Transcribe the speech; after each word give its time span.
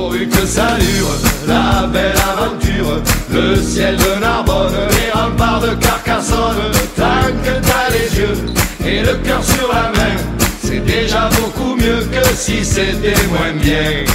pourvu 0.00 0.26
que 0.28 0.46
ça 0.46 0.78
dure, 0.78 1.14
la 1.46 1.86
belle 1.86 2.16
aventure, 2.32 3.02
le 3.30 3.56
ciel 3.56 3.96
de 3.96 4.20
Narbonne, 4.20 4.72
les 4.96 5.10
remparts 5.12 5.60
de 5.60 5.74
Carcassonne, 5.74 6.56
tant 6.96 7.28
que 7.44 7.54
t'as 7.66 7.90
les 7.90 8.18
yeux 8.18 8.36
et 8.86 9.02
le 9.02 9.14
cœur 9.22 9.44
sur 9.44 9.68
la 9.68 9.92
main, 9.92 10.16
c'est 10.62 10.80
déjà 10.80 11.28
beaucoup 11.28 11.74
mieux 11.76 12.00
que 12.10 12.24
si 12.34 12.64
c'était 12.64 13.26
moins 13.28 13.52
bien. 13.60 14.06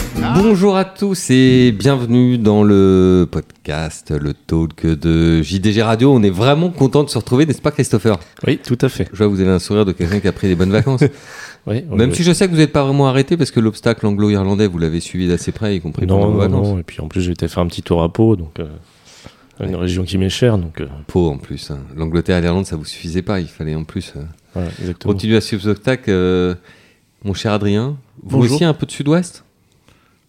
Bonjour 0.41 0.75
à 0.75 0.85
tous 0.85 1.29
et 1.29 1.71
bienvenue 1.71 2.39
dans 2.39 2.63
le 2.63 3.27
podcast, 3.29 4.11
le 4.11 4.33
talk 4.33 4.87
de 4.87 5.43
JDG 5.43 5.83
Radio. 5.83 6.11
On 6.11 6.23
est 6.23 6.31
vraiment 6.31 6.71
content 6.71 7.03
de 7.03 7.09
se 7.09 7.17
retrouver, 7.19 7.45
n'est-ce 7.45 7.61
pas 7.61 7.71
Christopher? 7.71 8.17
Oui, 8.47 8.57
tout 8.57 8.77
à 8.81 8.89
fait. 8.89 9.07
Je 9.13 9.17
vois, 9.17 9.27
vous 9.27 9.39
avez 9.39 9.51
un 9.51 9.59
sourire 9.59 9.85
de 9.85 9.91
quelqu'un 9.91 10.19
qui 10.19 10.27
a 10.27 10.31
pris 10.31 10.47
des 10.47 10.55
bonnes 10.55 10.71
vacances. 10.71 11.03
Oui, 11.67 11.83
Même 11.91 12.13
si 12.13 12.21
je 12.23 12.31
sais 12.31 12.45
que 12.47 12.51
vous 12.51 12.57
n'êtes 12.59 12.71
pas 12.71 12.83
vraiment 12.83 13.07
arrêté 13.07 13.37
parce 13.37 13.49
que 13.49 13.59
l'obstacle 13.59 14.05
anglo-irlandais, 14.05 14.67
vous 14.67 14.77
l'avez 14.77 14.99
suivi 14.99 15.27
d'assez 15.27 15.51
près, 15.51 15.75
y 15.75 15.81
compris 15.81 16.05
pendant 16.05 16.21
non, 16.21 16.25
vos 16.27 16.33
non, 16.33 16.37
vacances. 16.39 16.67
non. 16.67 16.79
Et 16.79 16.83
puis 16.83 17.01
en 17.01 17.07
plus, 17.07 17.21
j'ai 17.21 17.31
été 17.31 17.47
faire 17.47 17.63
un 17.63 17.67
petit 17.67 17.81
tour 17.81 18.03
à 18.03 18.13
Pau, 18.13 18.35
donc 18.35 18.59
euh, 18.59 18.67
une 19.59 19.75
région 19.75 20.03
qui 20.03 20.17
m'est 20.19 20.29
chère, 20.29 20.57
donc 20.59 20.79
euh, 20.81 20.85
Pau 21.07 21.29
en 21.31 21.37
plus. 21.37 21.71
hein. 21.71 21.79
L'Angleterre 21.95 22.37
et 22.37 22.41
l'Irlande, 22.41 22.65
ça 22.67 22.75
vous 22.75 22.85
suffisait 22.85 23.23
pas. 23.23 23.39
Il 23.39 23.47
fallait 23.47 23.73
en 23.73 23.83
plus 23.83 24.13
euh, 24.15 24.21
voilà, 24.53 24.69
exactement. 24.79 25.13
continuer 25.13 25.37
à 25.37 25.41
suivre 25.41 25.63
ce 25.63 25.71
spectacle. 25.73 26.09
euh, 26.09 26.53
mon 27.23 27.33
cher 27.33 27.51
Adrien, 27.53 27.97
vous 28.21 28.37
Bonjour. 28.37 28.55
aussi 28.57 28.63
un 28.63 28.73
peu 28.75 28.85
de 28.85 28.91
sud-ouest? 28.91 29.43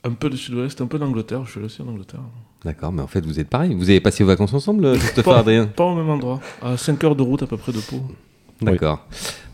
Un 0.05 0.13
peu 0.13 0.31
de 0.31 0.37
sud-ouest, 0.37 0.81
un 0.81 0.87
peu 0.87 0.99
d'Angleterre, 0.99 1.45
je 1.45 1.51
suis 1.51 1.61
aussi 1.61 1.83
en 1.83 1.89
Angleterre. 1.89 2.21
D'accord, 2.65 2.93
mais 2.93 3.03
en 3.03 3.07
fait, 3.09 3.27
vous 3.27 3.39
êtes 3.39 3.49
pareil. 3.49 3.75
Vous 3.75 3.91
avez 3.91 4.01
passé 4.01 4.25
vos 4.25 4.29
vacances 4.29 4.55
ensemble, 4.55 4.93
Christopher 4.99 5.35
Pas- 5.35 5.41
Adrien? 5.41 5.67
Pas 5.67 5.85
au 5.85 5.95
même 5.95 6.09
endroit, 6.09 6.41
à 6.63 6.79
5 6.79 7.05
heures 7.05 7.17
de 7.17 7.23
route 7.23 7.43
à 7.43 7.47
peu 7.47 7.59
près 7.59 7.73
de 7.73 7.81
Pau. 7.81 8.01
D'accord. 8.63 9.07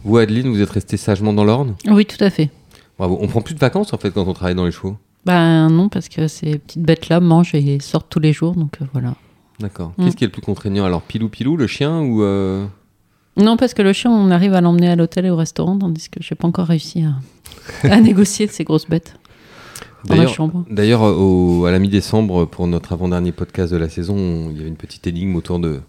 Vous, 0.04 0.16
Adeline, 0.18 0.48
vous 0.48 0.60
êtes 0.60 0.70
resté 0.70 0.96
sagement 0.96 1.32
dans 1.32 1.44
l'Orne? 1.44 1.74
Oui, 1.88 2.04
tout 2.06 2.22
à 2.22 2.30
fait. 2.30 2.50
Bravo. 2.98 3.18
On 3.20 3.26
prend 3.28 3.40
plus 3.40 3.54
de 3.54 3.60
vacances 3.60 3.92
en 3.92 3.98
fait 3.98 4.10
quand 4.10 4.26
on 4.26 4.32
travaille 4.32 4.54
dans 4.54 4.64
les 4.64 4.72
chevaux? 4.72 4.96
Ben 5.24 5.68
non, 5.68 5.88
parce 5.88 6.08
que 6.08 6.26
ces 6.28 6.58
petites 6.58 6.82
bêtes-là 6.82 7.20
mangent 7.20 7.54
et 7.54 7.78
sortent 7.80 8.08
tous 8.10 8.18
les 8.20 8.32
jours, 8.32 8.54
donc 8.54 8.76
euh, 8.82 8.86
voilà. 8.92 9.14
D'accord. 9.60 9.92
Mm. 9.96 10.04
Qu'est-ce 10.04 10.16
qui 10.16 10.24
est 10.24 10.26
le 10.26 10.32
plus 10.32 10.42
contraignant? 10.42 10.84
Alors 10.84 11.02
Pilou 11.02 11.28
Pilou, 11.28 11.56
le 11.56 11.66
chien 11.68 12.00
ou 12.00 12.22
euh, 12.22 12.64
Non, 13.36 13.56
parce 13.56 13.74
que 13.74 13.82
le 13.82 13.92
chien, 13.92 14.10
on 14.10 14.30
arrive 14.32 14.54
à 14.54 14.60
l'emmener 14.60 14.88
à 14.88 14.96
l'hôtel 14.96 15.26
et 15.26 15.30
au 15.30 15.36
restaurant, 15.36 15.78
tandis 15.78 16.08
que 16.10 16.18
j'ai 16.20 16.34
pas 16.34 16.48
encore 16.48 16.66
réussi 16.66 17.04
à, 17.04 17.14
à 17.88 18.00
négocier 18.00 18.48
ces 18.48 18.64
grosses 18.64 18.88
bêtes 18.88 19.14
dans 20.06 20.14
la 20.14 20.22
D'ailleurs, 20.22 20.34
chambre. 20.34 20.64
d'ailleurs, 20.68 21.02
au- 21.02 21.64
à 21.64 21.70
la 21.70 21.78
mi-décembre, 21.78 22.44
pour 22.46 22.66
notre 22.66 22.92
avant-dernier 22.92 23.30
podcast 23.30 23.72
de 23.72 23.76
la 23.78 23.88
saison, 23.88 24.16
on- 24.16 24.50
il 24.50 24.56
y 24.56 24.60
avait 24.60 24.68
une 24.68 24.74
petite 24.76 25.06
énigme 25.06 25.36
autour 25.36 25.60
de, 25.60 25.80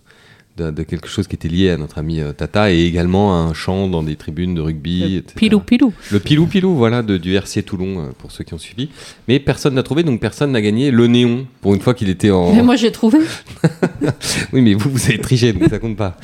de, 0.57 0.69
de 0.71 0.83
quelque 0.83 1.07
chose 1.07 1.27
qui 1.27 1.35
était 1.35 1.47
lié 1.47 1.69
à 1.71 1.77
notre 1.77 1.97
ami 1.97 2.19
euh, 2.19 2.31
Tata 2.31 2.71
et 2.71 2.81
également 2.85 3.33
à 3.33 3.37
un 3.37 3.53
chant 3.53 3.87
dans 3.87 4.03
des 4.03 4.15
tribunes 4.15 4.53
de 4.53 4.61
rugby. 4.61 5.15
etc. 5.17 5.33
Pilou, 5.35 5.59
pilou. 5.59 5.93
Le 6.11 6.19
Pilou 6.19 6.45
Pilou, 6.45 6.75
voilà, 6.75 7.01
de, 7.01 7.17
du 7.17 7.35
RC 7.35 7.63
Toulon, 7.63 7.99
euh, 7.99 8.03
pour 8.19 8.31
ceux 8.31 8.43
qui 8.43 8.53
ont 8.53 8.59
suivi. 8.59 8.89
Mais 9.27 9.39
personne 9.39 9.73
n'a 9.73 9.83
trouvé, 9.83 10.03
donc 10.03 10.19
personne 10.19 10.51
n'a 10.51 10.61
gagné 10.61 10.91
le 10.91 11.07
néon, 11.07 11.47
pour 11.61 11.73
une 11.73 11.81
fois 11.81 11.93
qu'il 11.93 12.09
était 12.09 12.29
en... 12.31 12.53
Mais 12.53 12.61
moi, 12.61 12.75
j'ai 12.75 12.91
trouvé. 12.91 13.19
Oui, 14.51 14.61
mais 14.61 14.73
vous, 14.73 14.89
vous 14.89 15.03
avez 15.05 15.19
triché, 15.19 15.53
donc 15.53 15.69
ça 15.69 15.79
compte 15.79 15.97
pas. 15.97 16.17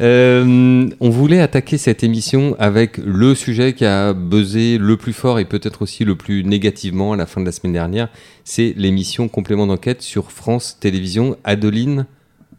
Euh, 0.00 0.88
on 1.00 1.10
voulait 1.10 1.40
attaquer 1.40 1.78
cette 1.78 2.02
émission 2.02 2.56
avec 2.58 2.98
le 2.98 3.34
sujet 3.34 3.72
qui 3.72 3.84
a 3.84 4.12
buzzé 4.12 4.78
le 4.78 4.96
plus 4.96 5.12
fort 5.12 5.38
et 5.38 5.44
peut-être 5.44 5.82
aussi 5.82 6.04
le 6.04 6.16
plus 6.16 6.42
négativement 6.44 7.12
à 7.12 7.16
la 7.16 7.26
fin 7.26 7.40
de 7.40 7.46
la 7.46 7.52
semaine 7.52 7.72
dernière. 7.72 8.08
C'est 8.44 8.74
l'émission 8.76 9.28
Complément 9.28 9.66
d'enquête 9.66 10.02
sur 10.02 10.32
France 10.32 10.78
Télévisions. 10.80 11.36
Adeline, 11.44 12.06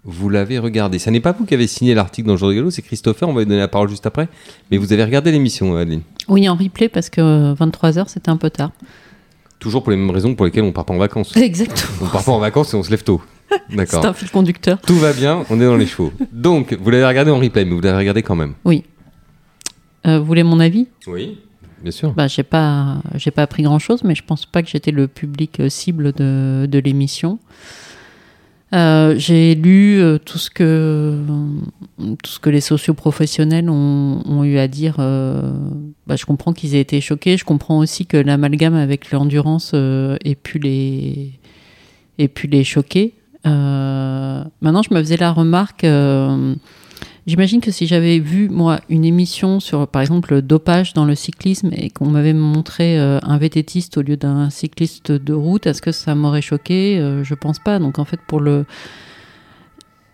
vous 0.03 0.30
l'avez 0.30 0.59
regardé. 0.59 0.97
Ça 1.00 1.11
n'est 1.11 1.19
pas 1.19 1.31
vous 1.33 1.45
qui 1.45 1.53
avez 1.53 1.67
signé 1.67 1.94
l'article 1.94 2.28
dans 2.28 2.33
le 2.33 2.39
jour 2.39 2.50
de 2.50 2.53
Gallo, 2.53 2.72
c'est 2.72 2.81
Christopher, 2.81 3.28
on 3.30 3.33
va 3.33 3.42
lui 3.42 3.47
donner 3.47 3.59
la 3.59 3.67
parole 3.67 3.89
juste 3.89 4.05
après. 4.05 4.28
Mais 4.72 4.78
vous 4.78 4.94
avez 4.94 5.03
regardé 5.03 5.31
l'émission, 5.31 5.75
Adeline. 5.75 6.02
Oui, 6.28 6.47
en 6.47 6.55
replay, 6.55 6.89
parce 6.89 7.09
que 7.09 7.53
23h, 7.55 8.08
c'était 8.08 8.30
un 8.30 8.38
peu 8.38 8.50
tard. 8.50 8.72
Toujours 9.59 9.83
pour 9.83 9.92
les 9.92 9.97
mêmes 9.97 10.09
raisons 10.11 10.36
pour 10.36 10.45
lesquelles 10.45 10.64
on 10.64 10.72
part 10.72 10.86
pas 10.86 10.94
en 10.94 10.97
vacances. 10.97 11.36
Exactement. 11.38 12.08
On 12.08 12.08
part 12.08 12.23
pas 12.23 12.31
en 12.31 12.39
vacances 12.39 12.73
et 12.73 12.77
on 12.77 12.83
se 12.83 12.89
lève 12.92 13.03
tôt. 13.03 13.22
D'accord. 13.72 14.02
C'est 14.02 14.08
un 14.08 14.14
fil 14.14 14.30
conducteur. 14.31 14.80
Tout 14.81 14.95
va 14.95 15.11
bien, 15.11 15.44
on 15.50 15.59
est 15.59 15.66
dans 15.66 15.75
les 15.75 15.88
chevaux. 15.88 16.14
Donc, 16.31 16.77
vous 16.80 16.89
l'avez 16.92 17.05
regardé 17.05 17.31
en 17.31 17.39
replay, 17.39 17.66
mais 17.66 17.73
vous 17.73 17.81
l'avez 17.81 17.97
regardé 17.97 18.22
quand 18.23 18.36
même. 18.36 18.54
Euh, 20.08 20.20
vous 20.20 20.26
voulez 20.26 20.43
mon 20.43 20.59
avis? 20.61 20.88
Oui, 21.08 21.39
bien 21.82 21.92
sûr. 21.92 22.14
bah, 22.14 22.27
J'ai 22.27 22.43
pas, 22.43 23.02
j'ai 23.15 23.32
pas 23.32 23.42
appris 23.43 23.64
grand-chose, 23.64 24.04
mais 24.04 24.15
je 24.15 24.23
pense 24.23 24.45
pas 24.45 24.64
que 24.64 24.70
j'étais 24.70 24.92
le 24.92 25.08
public 25.08 25.59
euh, 25.59 25.67
cible 25.70 26.14
de, 26.14 26.67
de 26.71 26.80
l'émission. 26.80 27.38
Euh, 28.72 29.16
j'ai 29.18 29.56
lu 29.56 30.00
euh, 30.00 30.20
tout 30.20 30.38
ce 30.38 30.52
que 30.52 31.18
tout 31.98 32.30
ce 32.30 32.40
que 32.40 32.52
les 32.52 32.62
socioprofessionnels 32.62 33.70
ont, 33.70 34.22
ont 34.26 34.44
eu 34.44 34.58
à 34.60 34.68
dire. 34.68 34.98
euh, 35.00 35.42
bah, 36.06 36.16
je 36.16 36.26
comprends 36.26 36.54
qu'ils 36.54 36.76
aient 36.76 36.82
été 36.82 37.02
choqués. 37.02 37.38
Je 37.38 37.46
comprends 37.46 37.80
aussi 37.80 38.06
que 38.06 38.18
l'amalgame 38.18 38.76
avec 38.76 39.12
l'endurance 39.12 39.72
euh, 39.74 40.18
ait 40.24 40.36
pu 40.36 40.60
les 40.60 41.32
ait 42.20 42.28
pu 42.28 42.48
les 42.48 42.64
choquer. 42.64 43.14
Euh, 43.48 44.44
maintenant, 44.62 44.82
je 44.84 44.94
me 44.94 45.00
faisais 45.00 45.18
la 45.18 45.32
remarque. 45.32 45.84
J'imagine 47.30 47.62
que 47.62 47.70
si 47.70 47.86
j'avais 47.86 48.17
vu, 48.17 48.50
moi, 48.50 48.80
une 48.90 49.06
émission 49.06 49.60
sur, 49.60 49.88
par 49.88 50.02
exemple, 50.02 50.34
le 50.34 50.42
dopage 50.42 50.94
dans 50.94 51.06
le 51.06 51.14
cyclisme 51.14 51.70
et 51.73 51.92
qu'on 51.92 52.08
m'avait 52.08 52.34
montré 52.34 53.00
euh, 53.00 53.20
un 53.22 53.38
vététiste 53.38 54.00
au 54.00 54.02
lieu 54.02 54.17
d'un 54.17 54.50
cycliste 54.50 55.12
de 55.12 55.34
route, 55.36 55.68
est-ce 55.68 55.84
que 55.84 55.92
ça 55.92 56.16
m'aurait 56.16 56.42
choqué? 56.42 56.98
Euh, 56.98 57.23
Je 57.23 57.36
pense 57.36 57.60
pas. 57.60 57.78
Donc, 57.78 58.00
en 58.00 58.06
fait, 58.06 58.20
pour 58.20 58.39
le. 58.39 58.66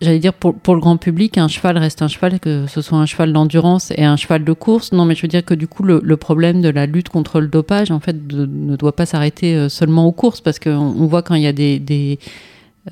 J'allais 0.02 0.18
dire, 0.18 0.34
pour, 0.34 0.54
pour 0.56 0.74
le 0.74 0.80
grand 0.82 0.98
public, 0.98 1.38
un 1.38 1.48
cheval 1.48 1.78
reste 1.78 2.02
un 2.02 2.08
cheval, 2.08 2.38
que 2.38 2.66
ce 2.66 2.82
soit 2.82 2.98
un 2.98 3.06
cheval 3.06 3.32
d'endurance 3.32 3.92
et 3.96 4.04
un 4.04 4.16
cheval 4.16 4.44
de 4.44 4.52
course. 4.52 4.92
Non, 4.92 5.06
mais 5.06 5.14
je 5.14 5.22
veux 5.22 5.28
dire 5.28 5.42
que 5.42 5.54
du 5.54 5.68
coup, 5.68 5.84
le, 5.84 6.16
problème 6.18 6.60
de 6.60 6.68
la 6.68 6.84
lutte 6.84 7.08
contre 7.08 7.40
le 7.40 7.48
dopage, 7.48 7.90
en 7.90 7.98
fait, 7.98 8.14
ne 8.30 8.76
doit 8.76 8.94
pas 8.94 9.06
s'arrêter 9.06 9.56
euh, 9.56 9.70
seulement 9.70 10.04
aux 10.04 10.12
courses, 10.12 10.42
parce 10.42 10.58
qu'on 10.58 10.70
on 10.70 11.06
voit 11.06 11.22
quand 11.22 11.34
il 11.34 11.44
y 11.44 11.46
a 11.46 11.54
des. 11.54 12.18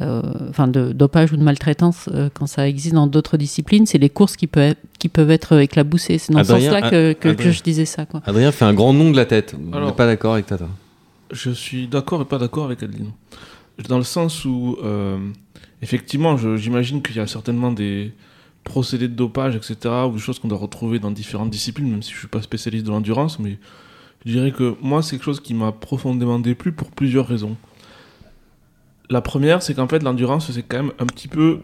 Enfin 0.00 0.68
de 0.68 0.92
dopage 0.92 1.32
ou 1.32 1.36
de 1.36 1.42
maltraitance 1.42 2.08
euh, 2.12 2.28
quand 2.32 2.46
ça 2.46 2.68
existe 2.68 2.94
dans 2.94 3.06
d'autres 3.06 3.36
disciplines, 3.36 3.86
c'est 3.86 3.98
les 3.98 4.10
courses 4.10 4.36
qui 4.36 4.46
peuvent 4.46 4.70
être, 4.72 4.80
qui 4.98 5.08
peuvent 5.08 5.30
être 5.30 5.58
éclaboussées. 5.58 6.18
C'est 6.18 6.32
dans 6.32 6.40
Adrien, 6.40 6.58
ce 6.58 6.64
sens-là 6.80 6.90
que, 6.90 7.12
que, 7.32 7.50
je 7.50 7.62
disais 7.62 7.84
ça. 7.84 8.04
Quoi. 8.06 8.20
Adrien 8.26 8.50
fait 8.52 8.64
un 8.64 8.74
grand 8.74 8.92
nom 8.92 9.10
de 9.10 9.16
la 9.16 9.24
tête. 9.26 9.54
Alors- 9.72 9.86
n'êtes 9.88 9.96
pas 9.96 10.06
d'accord 10.06 10.34
avec 10.34 10.46
Tata 10.46 10.66
Je 11.30 11.50
suis 11.50 11.86
d'accord 11.86 12.22
et 12.22 12.24
pas 12.24 12.38
d'accord 12.38 12.64
avec 12.64 12.82
Adeline. 12.82 13.10
Dans 13.88 13.98
le 13.98 14.04
sens 14.04 14.44
où, 14.44 14.76
euh, 14.84 15.18
effectivement, 15.82 16.36
je- 16.36 16.56
j'imagine 16.56 17.02
qu'il 17.02 17.16
y 17.16 17.20
a 17.20 17.26
certainement 17.26 17.72
des 17.72 18.12
procédés 18.64 19.08
de 19.08 19.14
dopage, 19.14 19.56
etc., 19.56 19.76
ou 20.08 20.12
des 20.12 20.18
choses 20.18 20.38
qu'on 20.38 20.48
doit 20.48 20.58
retrouver 20.58 20.98
dans 20.98 21.10
différentes 21.10 21.50
disciplines, 21.50 21.90
même 21.90 22.02
si 22.02 22.12
je 22.12 22.18
suis 22.18 22.28
pas 22.28 22.40
spécialiste 22.42 22.86
de 22.86 22.90
l'endurance, 22.90 23.38
mais 23.38 23.58
je 24.24 24.32
dirais 24.32 24.52
que 24.52 24.74
moi, 24.80 25.02
c'est 25.02 25.16
quelque 25.16 25.24
chose 25.24 25.40
qui 25.40 25.52
m'a 25.54 25.70
profondément 25.72 26.38
déplu 26.38 26.72
pour 26.72 26.90
plusieurs 26.90 27.26
raisons. 27.26 27.56
La 29.10 29.20
première, 29.20 29.62
c'est 29.62 29.74
qu'en 29.74 29.86
fait, 29.88 30.02
l'endurance, 30.02 30.50
c'est 30.50 30.62
quand 30.62 30.78
même 30.78 30.92
un 30.98 31.06
petit 31.06 31.28
peu 31.28 31.60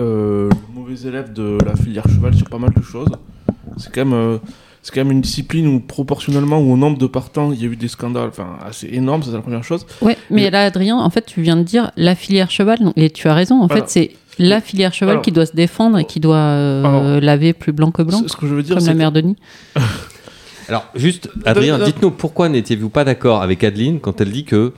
euh, 0.00 0.48
le 0.50 0.74
mauvais 0.80 1.00
élève 1.08 1.32
de 1.32 1.58
la 1.64 1.76
filière 1.76 2.08
cheval 2.08 2.34
sur 2.34 2.48
pas 2.48 2.58
mal 2.58 2.72
de 2.76 2.82
choses. 2.82 3.08
C'est 3.76 3.92
quand 3.92 4.04
même... 4.04 4.14
euh, 4.14 4.38
c'est 4.84 4.92
quand 4.92 5.00
même 5.04 5.12
une 5.12 5.20
discipline 5.20 5.68
où 5.68 5.78
proportionnellement 5.78 6.58
ou 6.60 6.72
au 6.72 6.76
nombre 6.76 6.98
de 6.98 7.06
partants, 7.06 7.52
il 7.52 7.62
y 7.62 7.64
a 7.64 7.68
eu 7.68 7.76
des 7.76 7.86
scandales 7.86 8.30
enfin, 8.30 8.56
assez 8.66 8.88
énormes, 8.90 9.22
c'est 9.22 9.30
la 9.30 9.40
première 9.40 9.62
chose. 9.62 9.86
Ouais, 10.00 10.16
mais 10.28 10.42
Mais- 10.42 10.50
là, 10.50 10.64
Adrien, 10.64 10.96
en 10.98 11.08
fait, 11.08 11.24
tu 11.24 11.40
viens 11.40 11.54
de 11.56 11.62
dire 11.62 11.92
la 11.96 12.16
filière 12.16 12.50
cheval, 12.50 12.78
non, 12.80 12.92
et 12.96 13.08
tu 13.10 13.28
as 13.28 13.34
raison. 13.34 13.60
En 13.62 13.68
Voilà. 13.68 13.84
fait, 13.86 13.88
c'est 13.90 14.10
la 14.40 14.60
filière 14.60 14.92
cheval 14.92 15.10
Alors- 15.12 15.22
qui 15.22 15.30
doit 15.30 15.46
se 15.46 15.54
défendre 15.54 15.98
et 16.00 16.04
qui 16.04 16.18
doit 16.18 16.34
euh, 16.36 16.82
Alors- 16.84 17.20
laver 17.20 17.52
plus 17.52 17.70
blanc 17.70 17.92
que 17.92 18.02
blanc, 18.02 18.22
Ce 18.24 18.28
ce 18.30 18.36
que 18.36 18.48
je 18.48 18.54
veux 18.54 18.62
dire, 18.64 18.74
comme 18.74 18.80
c'est 18.84 18.90
la 18.90 18.94
mère 18.96 19.12
Denis. 19.12 19.36
Alors, 20.68 20.86
juste, 20.96 21.30
Adrien, 21.44 21.78
dites-nous 21.78 22.10
pourquoi 22.10 22.48
n'étiez-vous 22.48 22.88
pas 22.88 23.04
d'accord 23.04 23.40
avec 23.42 23.62
Adeline 23.62 24.00
quand 24.00 24.20
elle 24.20 24.32
dit 24.32 24.44
que 24.44 24.72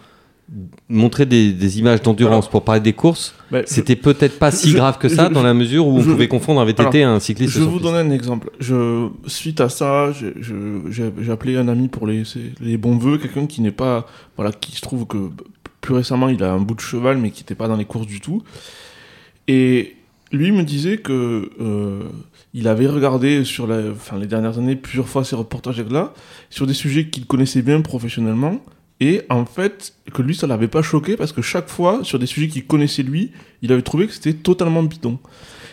montrer 0.88 1.24
des, 1.26 1.52
des 1.52 1.78
images 1.78 2.02
d'endurance 2.02 2.48
pour 2.50 2.62
parler 2.64 2.80
des 2.80 2.92
courses, 2.92 3.34
bah, 3.50 3.62
c'était 3.64 3.96
peut-être 3.96 4.38
pas 4.38 4.50
si 4.50 4.70
je- 4.70 4.76
grave 4.76 4.98
que 4.98 5.08
ça 5.08 5.28
je- 5.28 5.32
dans 5.34 5.42
la 5.42 5.54
mesure 5.54 5.86
où 5.86 5.98
on 5.98 6.02
pouvait 6.02 6.28
confondre 6.28 6.60
un 6.60 6.64
VTT 6.66 7.02
un 7.02 7.18
cycliste. 7.18 7.54
Je 7.54 7.60
vais 7.60 7.66
vous 7.66 7.80
donner 7.80 7.98
un 7.98 8.10
exemple. 8.10 8.50
Je, 8.60 9.08
suite 9.26 9.60
à 9.60 9.68
ça, 9.68 10.12
j'ai 10.12 11.30
appelé 11.32 11.56
un 11.56 11.68
ami 11.68 11.88
pour 11.88 12.06
les, 12.06 12.22
les 12.60 12.76
bons 12.76 12.98
vœux, 12.98 13.18
quelqu'un 13.18 13.46
qui 13.46 13.62
n'est 13.62 13.70
pas, 13.70 14.06
voilà, 14.36 14.52
qui 14.52 14.72
se 14.72 14.80
trouve 14.82 15.06
que 15.06 15.30
plus 15.80 15.94
récemment 15.94 16.28
il 16.28 16.42
a 16.42 16.52
un 16.52 16.60
bout 16.60 16.74
de 16.74 16.80
cheval 16.80 17.18
mais 17.18 17.30
qui 17.30 17.42
n'était 17.42 17.54
pas 17.54 17.68
dans 17.68 17.76
les 17.76 17.84
courses 17.84 18.06
du 18.06 18.20
tout. 18.20 18.42
Et 19.48 19.96
lui 20.32 20.52
me 20.52 20.62
disait 20.62 20.98
que 20.98 21.50
euh, 21.60 22.00
il 22.54 22.68
avait 22.68 22.86
regardé 22.86 23.44
sur 23.44 23.66
la, 23.66 23.80
enfin, 23.92 24.18
les 24.18 24.26
dernières 24.26 24.58
années 24.58 24.76
plusieurs 24.76 25.08
fois 25.08 25.24
ces 25.24 25.36
reportages-là 25.36 26.12
sur 26.50 26.66
des 26.66 26.74
sujets 26.74 27.06
qu'il 27.08 27.26
connaissait 27.26 27.62
bien 27.62 27.80
professionnellement. 27.80 28.58
Et 29.00 29.22
en 29.28 29.44
fait, 29.44 29.94
que 30.12 30.22
lui, 30.22 30.34
ça 30.34 30.46
l'avait 30.46 30.68
pas 30.68 30.82
choqué 30.82 31.16
parce 31.16 31.32
que 31.32 31.42
chaque 31.42 31.68
fois, 31.68 32.00
sur 32.04 32.18
des 32.18 32.26
sujets 32.26 32.48
qu'il 32.48 32.66
connaissait 32.66 33.02
lui, 33.02 33.32
il 33.62 33.72
avait 33.72 33.82
trouvé 33.82 34.06
que 34.06 34.12
c'était 34.12 34.34
totalement 34.34 34.82
bidon. 34.82 35.18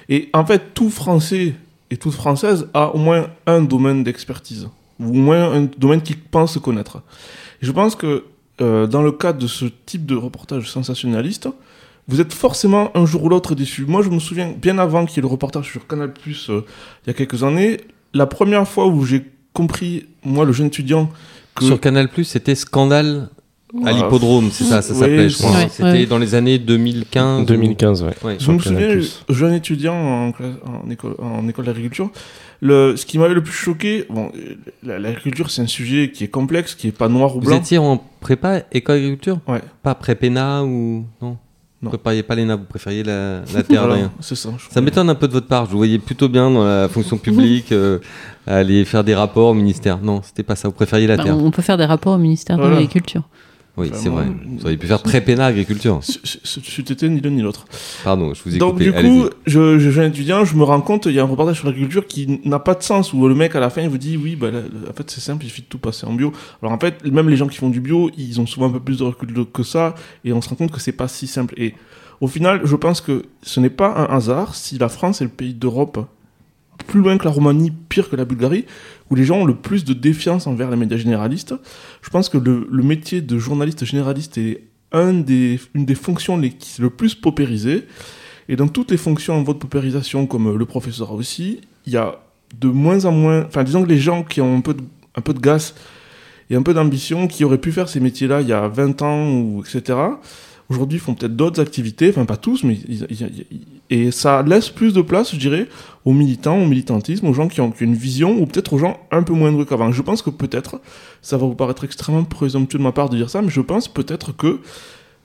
Et 0.09 0.29
en 0.33 0.45
fait, 0.45 0.73
tout 0.73 0.89
Français 0.89 1.55
et 1.91 1.97
toute 1.97 2.13
Française 2.13 2.67
a 2.73 2.95
au 2.95 2.97
moins 2.97 3.27
un 3.45 3.61
domaine 3.61 4.03
d'expertise, 4.03 4.69
ou 4.99 5.09
au 5.09 5.13
moins 5.13 5.51
un 5.51 5.69
domaine 5.77 6.01
qu'il 6.01 6.17
pense 6.17 6.57
connaître. 6.57 7.03
Je 7.61 7.71
pense 7.71 7.95
que 7.95 8.25
euh, 8.61 8.87
dans 8.87 9.01
le 9.01 9.11
cadre 9.11 9.39
de 9.39 9.47
ce 9.47 9.65
type 9.85 10.05
de 10.05 10.15
reportage 10.15 10.69
sensationnaliste, 10.69 11.49
vous 12.07 12.19
êtes 12.19 12.33
forcément 12.33 12.91
un 12.95 13.05
jour 13.05 13.23
ou 13.25 13.29
l'autre 13.29 13.55
déçu. 13.55 13.85
Moi, 13.85 14.01
je 14.01 14.09
me 14.09 14.19
souviens, 14.19 14.51
bien 14.51 14.77
avant 14.79 15.05
qu'il 15.05 15.17
y 15.17 15.19
ait 15.19 15.21
le 15.21 15.27
reportage 15.27 15.69
sur 15.69 15.85
Canal+, 15.85 16.11
euh, 16.49 16.61
il 17.05 17.07
y 17.07 17.09
a 17.09 17.13
quelques 17.13 17.43
années, 17.43 17.81
la 18.13 18.25
première 18.25 18.67
fois 18.67 18.87
où 18.87 19.05
j'ai 19.05 19.25
compris, 19.53 20.07
moi, 20.23 20.45
le 20.45 20.53
jeune 20.53 20.67
étudiant, 20.67 21.09
que... 21.55 21.65
Sur 21.65 21.79
Canal 21.79 22.07
Plus, 22.09 22.23
c'était 22.25 22.55
scandale 22.55 23.29
À 23.85 23.91
l'hippodrome, 23.91 24.49
c'est 24.51 24.63
ça, 24.65 24.81
ça 24.81 24.93
Oui, 24.93 24.99
s'appelait, 24.99 25.29
je 25.29 25.37
crois. 25.37 25.51
ouais, 25.51 25.67
C'était 25.69 25.83
ouais. 25.83 26.05
dans 26.05 26.17
les 26.17 26.35
années 26.35 26.57
2015. 26.59 27.41
ou- 27.41 27.45
2015, 27.45 28.03
ouais. 28.03 28.09
Ouais. 28.23 28.35
Je 28.39 28.51
me 28.51 28.59
souviens, 28.59 28.99
jeune 29.29 29.53
étudiant 29.53 29.93
en, 29.95 30.31
classe- 30.31 30.55
en 30.65 30.89
école, 30.89 31.15
en 31.19 31.47
école 31.47 31.65
d'agriculture, 31.65 32.09
le, 32.61 32.95
ce 32.97 33.05
qui 33.05 33.17
m'avait 33.17 33.33
le 33.33 33.41
plus 33.43 33.53
choqué, 33.53 34.05
bon, 34.09 34.31
la- 34.83 34.99
l'agriculture 34.99 35.49
c'est 35.49 35.61
un 35.61 35.67
sujet 35.67 36.11
qui 36.11 36.23
est 36.25 36.27
complexe, 36.27 36.75
qui 36.75 36.89
est 36.89 36.91
pas 36.91 37.07
noir 37.07 37.35
ou 37.35 37.39
Vous 37.39 37.47
blanc. 37.47 37.57
étiez 37.57 37.77
en 37.77 37.97
prépa 38.19 38.61
école 38.71 38.97
agriculture 38.97 39.39
Ouais. 39.47 39.61
Pas 39.83 39.95
prépéna 39.95 40.63
ou. 40.63 41.05
Non? 41.21 41.31
Vous 41.31 41.37
Non. 41.83 41.89
prépariez 41.89 42.21
pas 42.23 42.35
l'ENA, 42.35 42.55
vous 42.57 42.65
préfériez 42.65 43.03
la, 43.03 43.41
la 43.53 43.63
terre 43.67 43.81
Voilà, 43.87 43.95
rien. 43.95 44.11
ça. 44.21 44.81
m'étonne 44.81 45.09
un 45.09 45.15
peu 45.15 45.27
de 45.27 45.33
votre 45.33 45.47
part. 45.47 45.65
Je 45.65 45.71
vous 45.71 45.77
voyais 45.77 45.97
plutôt 45.99 46.29
bien 46.29 46.49
dans 46.51 46.63
la 46.63 46.87
fonction 46.87 47.17
publique, 47.27 47.71
euh, 47.71 47.97
aller 48.45 48.85
faire 48.85 49.03
des 49.03 49.15
rapports 49.15 49.49
au 49.49 49.53
ministère. 49.55 49.97
Non, 50.01 50.21
c'était 50.23 50.43
pas 50.43 50.55
ça. 50.55 50.67
Vous 50.67 50.73
préfériez 50.75 51.07
la 51.07 51.17
Bah, 51.17 51.23
terre. 51.23 51.37
on 51.37 51.49
peut 51.51 51.61
faire 51.63 51.77
des 51.77 51.85
rapports 51.85 52.13
au 52.13 52.19
ministère 52.19 52.55
Voilà. 52.57 52.71
de 52.71 52.75
l'Agriculture. 52.75 53.23
Oui, 53.81 53.91
c'est 53.93 54.09
vrai. 54.09 54.25
Vous 54.45 54.63
auriez 54.63 54.77
pu 54.77 54.87
faire 54.87 55.01
prépéna 55.01 55.45
agriculture. 55.45 55.99
Été 56.77 57.09
ni 57.09 57.21
l'un 57.21 57.29
ni 57.29 57.41
l'autre. 57.41 57.65
Pardon, 58.03 58.33
je 58.33 58.43
vous 58.43 58.55
ai 58.55 58.59
Donc 58.59 58.73
coupé. 58.73 58.85
du 58.85 58.93
coup, 58.93 59.29
je, 59.45 59.79
je, 59.79 59.89
jeune 59.89 60.09
étudiant, 60.11 60.45
je 60.45 60.55
me 60.55 60.63
rends 60.63 60.81
compte, 60.81 61.05
il 61.05 61.13
y 61.13 61.19
a 61.19 61.23
un 61.23 61.25
reportage 61.25 61.57
sur 61.57 61.67
l'agriculture 61.67 62.05
qui 62.05 62.41
n'a 62.45 62.59
pas 62.59 62.75
de 62.75 62.83
sens, 62.83 63.13
où 63.13 63.27
le 63.27 63.35
mec 63.35 63.55
à 63.55 63.59
la 63.59 63.69
fin 63.69 63.81
il 63.81 63.89
vous 63.89 63.97
dit 63.97 64.17
oui, 64.17 64.35
bah, 64.35 64.51
là, 64.51 64.59
en 64.89 64.93
fait 64.93 65.09
c'est 65.09 65.21
simple, 65.21 65.45
il 65.45 65.49
suffit 65.49 65.61
de 65.61 65.67
tout 65.67 65.79
passer 65.79 66.05
en 66.05 66.13
bio. 66.13 66.31
Alors 66.61 66.73
en 66.73 66.79
fait, 66.79 67.03
même 67.05 67.29
les 67.29 67.37
gens 67.37 67.47
qui 67.47 67.57
font 67.57 67.69
du 67.69 67.81
bio, 67.81 68.11
ils 68.17 68.39
ont 68.39 68.45
souvent 68.45 68.67
un 68.67 68.71
peu 68.71 68.79
plus 68.79 68.99
de 68.99 69.03
recul 69.03 69.45
que 69.51 69.63
ça, 69.63 69.95
et 70.25 70.33
on 70.33 70.41
se 70.41 70.49
rend 70.49 70.55
compte 70.55 70.71
que 70.71 70.79
c'est 70.79 70.91
pas 70.91 71.07
si 71.07 71.27
simple. 71.27 71.53
Et 71.57 71.73
au 72.19 72.27
final, 72.27 72.61
je 72.63 72.75
pense 72.75 73.01
que 73.01 73.23
ce 73.41 73.59
n'est 73.59 73.69
pas 73.69 73.95
un 73.97 74.15
hasard 74.15 74.55
si 74.55 74.77
la 74.77 74.89
France 74.89 75.21
est 75.21 75.25
le 75.25 75.31
pays 75.31 75.53
d'Europe 75.53 76.05
plus 76.91 76.99
loin 76.99 77.17
que 77.17 77.23
la 77.23 77.31
Roumanie, 77.31 77.71
pire 77.71 78.09
que 78.09 78.17
la 78.17 78.25
Bulgarie, 78.25 78.65
où 79.09 79.15
les 79.15 79.23
gens 79.23 79.37
ont 79.37 79.45
le 79.45 79.55
plus 79.55 79.85
de 79.85 79.93
défiance 79.93 80.45
envers 80.45 80.69
les 80.69 80.75
médias 80.75 80.97
généralistes. 80.97 81.55
Je 82.01 82.09
pense 82.09 82.27
que 82.27 82.37
le, 82.37 82.83
métier 82.83 83.21
de 83.21 83.37
journaliste 83.37 83.85
généraliste 83.85 84.37
est 84.37 84.65
une 84.93 85.23
des 85.23 85.95
fonctions 85.95 86.35
les, 86.37 86.49
qui 86.49 86.81
est 86.81 86.83
le 86.83 86.89
plus 86.89 87.15
paupérisée. 87.15 87.87
Et 88.49 88.57
dans 88.57 88.67
toutes 88.67 88.91
les 88.91 88.97
fonctions 88.97 89.35
en 89.35 89.41
voie 89.41 89.53
de 89.53 89.59
paupérisation, 89.59 90.27
comme 90.27 90.57
le 90.57 90.65
professeur 90.65 91.13
aussi, 91.13 91.61
il 91.85 91.93
y 91.93 91.97
a 91.97 92.19
de 92.59 92.67
moins 92.67 93.05
en 93.05 93.13
moins. 93.13 93.45
Enfin, 93.45 93.63
disons 93.63 93.83
que 93.83 93.89
les 93.89 93.97
gens 93.97 94.23
qui 94.23 94.41
ont 94.41 94.57
un 94.57 94.61
peu 94.61 94.73
de, 94.73 94.83
un 95.15 95.57
et 96.49 96.55
un 96.55 96.61
peu 96.61 96.73
d'ambition, 96.73 97.27
qui 97.29 97.45
auraient 97.45 97.57
pu 97.57 97.71
faire 97.71 97.87
ces 97.87 98.01
métiers-là 98.01 98.41
il 98.41 98.49
y 98.49 98.53
a 98.53 98.67
20 98.67 99.01
ans, 99.01 99.31
ou 99.31 99.63
etc., 99.63 99.97
aujourd'hui 100.67 100.99
font 100.99 101.15
peut-être 101.15 101.37
d'autres 101.37 101.61
activités, 101.61 102.09
enfin 102.09 102.25
pas 102.25 102.35
tous, 102.35 102.65
mais 102.65 102.77
ils- 102.89 103.07
et 103.91 104.09
ça 104.09 104.41
laisse 104.41 104.69
plus 104.69 104.93
de 104.93 105.01
place, 105.01 105.33
je 105.33 105.37
dirais, 105.37 105.67
aux 106.05 106.13
militants, 106.13 106.57
au 106.57 106.65
militantisme, 106.65 107.27
aux 107.27 107.33
gens 107.33 107.49
qui 107.49 107.59
ont, 107.59 107.73
une 107.81 107.93
vision, 107.93 108.41
ou 108.41 108.45
peut-être 108.45 108.71
aux 108.73 108.77
gens 108.77 108.97
un 109.11 109.21
peu 109.21 109.33
moins 109.33 109.51
doués 109.51 109.65
qu'avant. 109.65 109.91
Je 109.91 110.01
pense 110.01 110.21
que 110.21 110.29
peut-être, 110.29 110.79
ça 111.21 111.37
va 111.37 111.45
vous 111.45 111.55
paraître 111.55 111.83
extrêmement 111.83 112.23
présomptueux 112.23 112.79
de 112.79 112.83
ma 112.83 112.93
part 112.93 113.09
de 113.09 113.17
dire 113.17 113.29
ça, 113.29 113.41
mais 113.41 113.49
je 113.49 113.59
pense 113.59 113.89
peut-être 113.89 114.35
que 114.35 114.61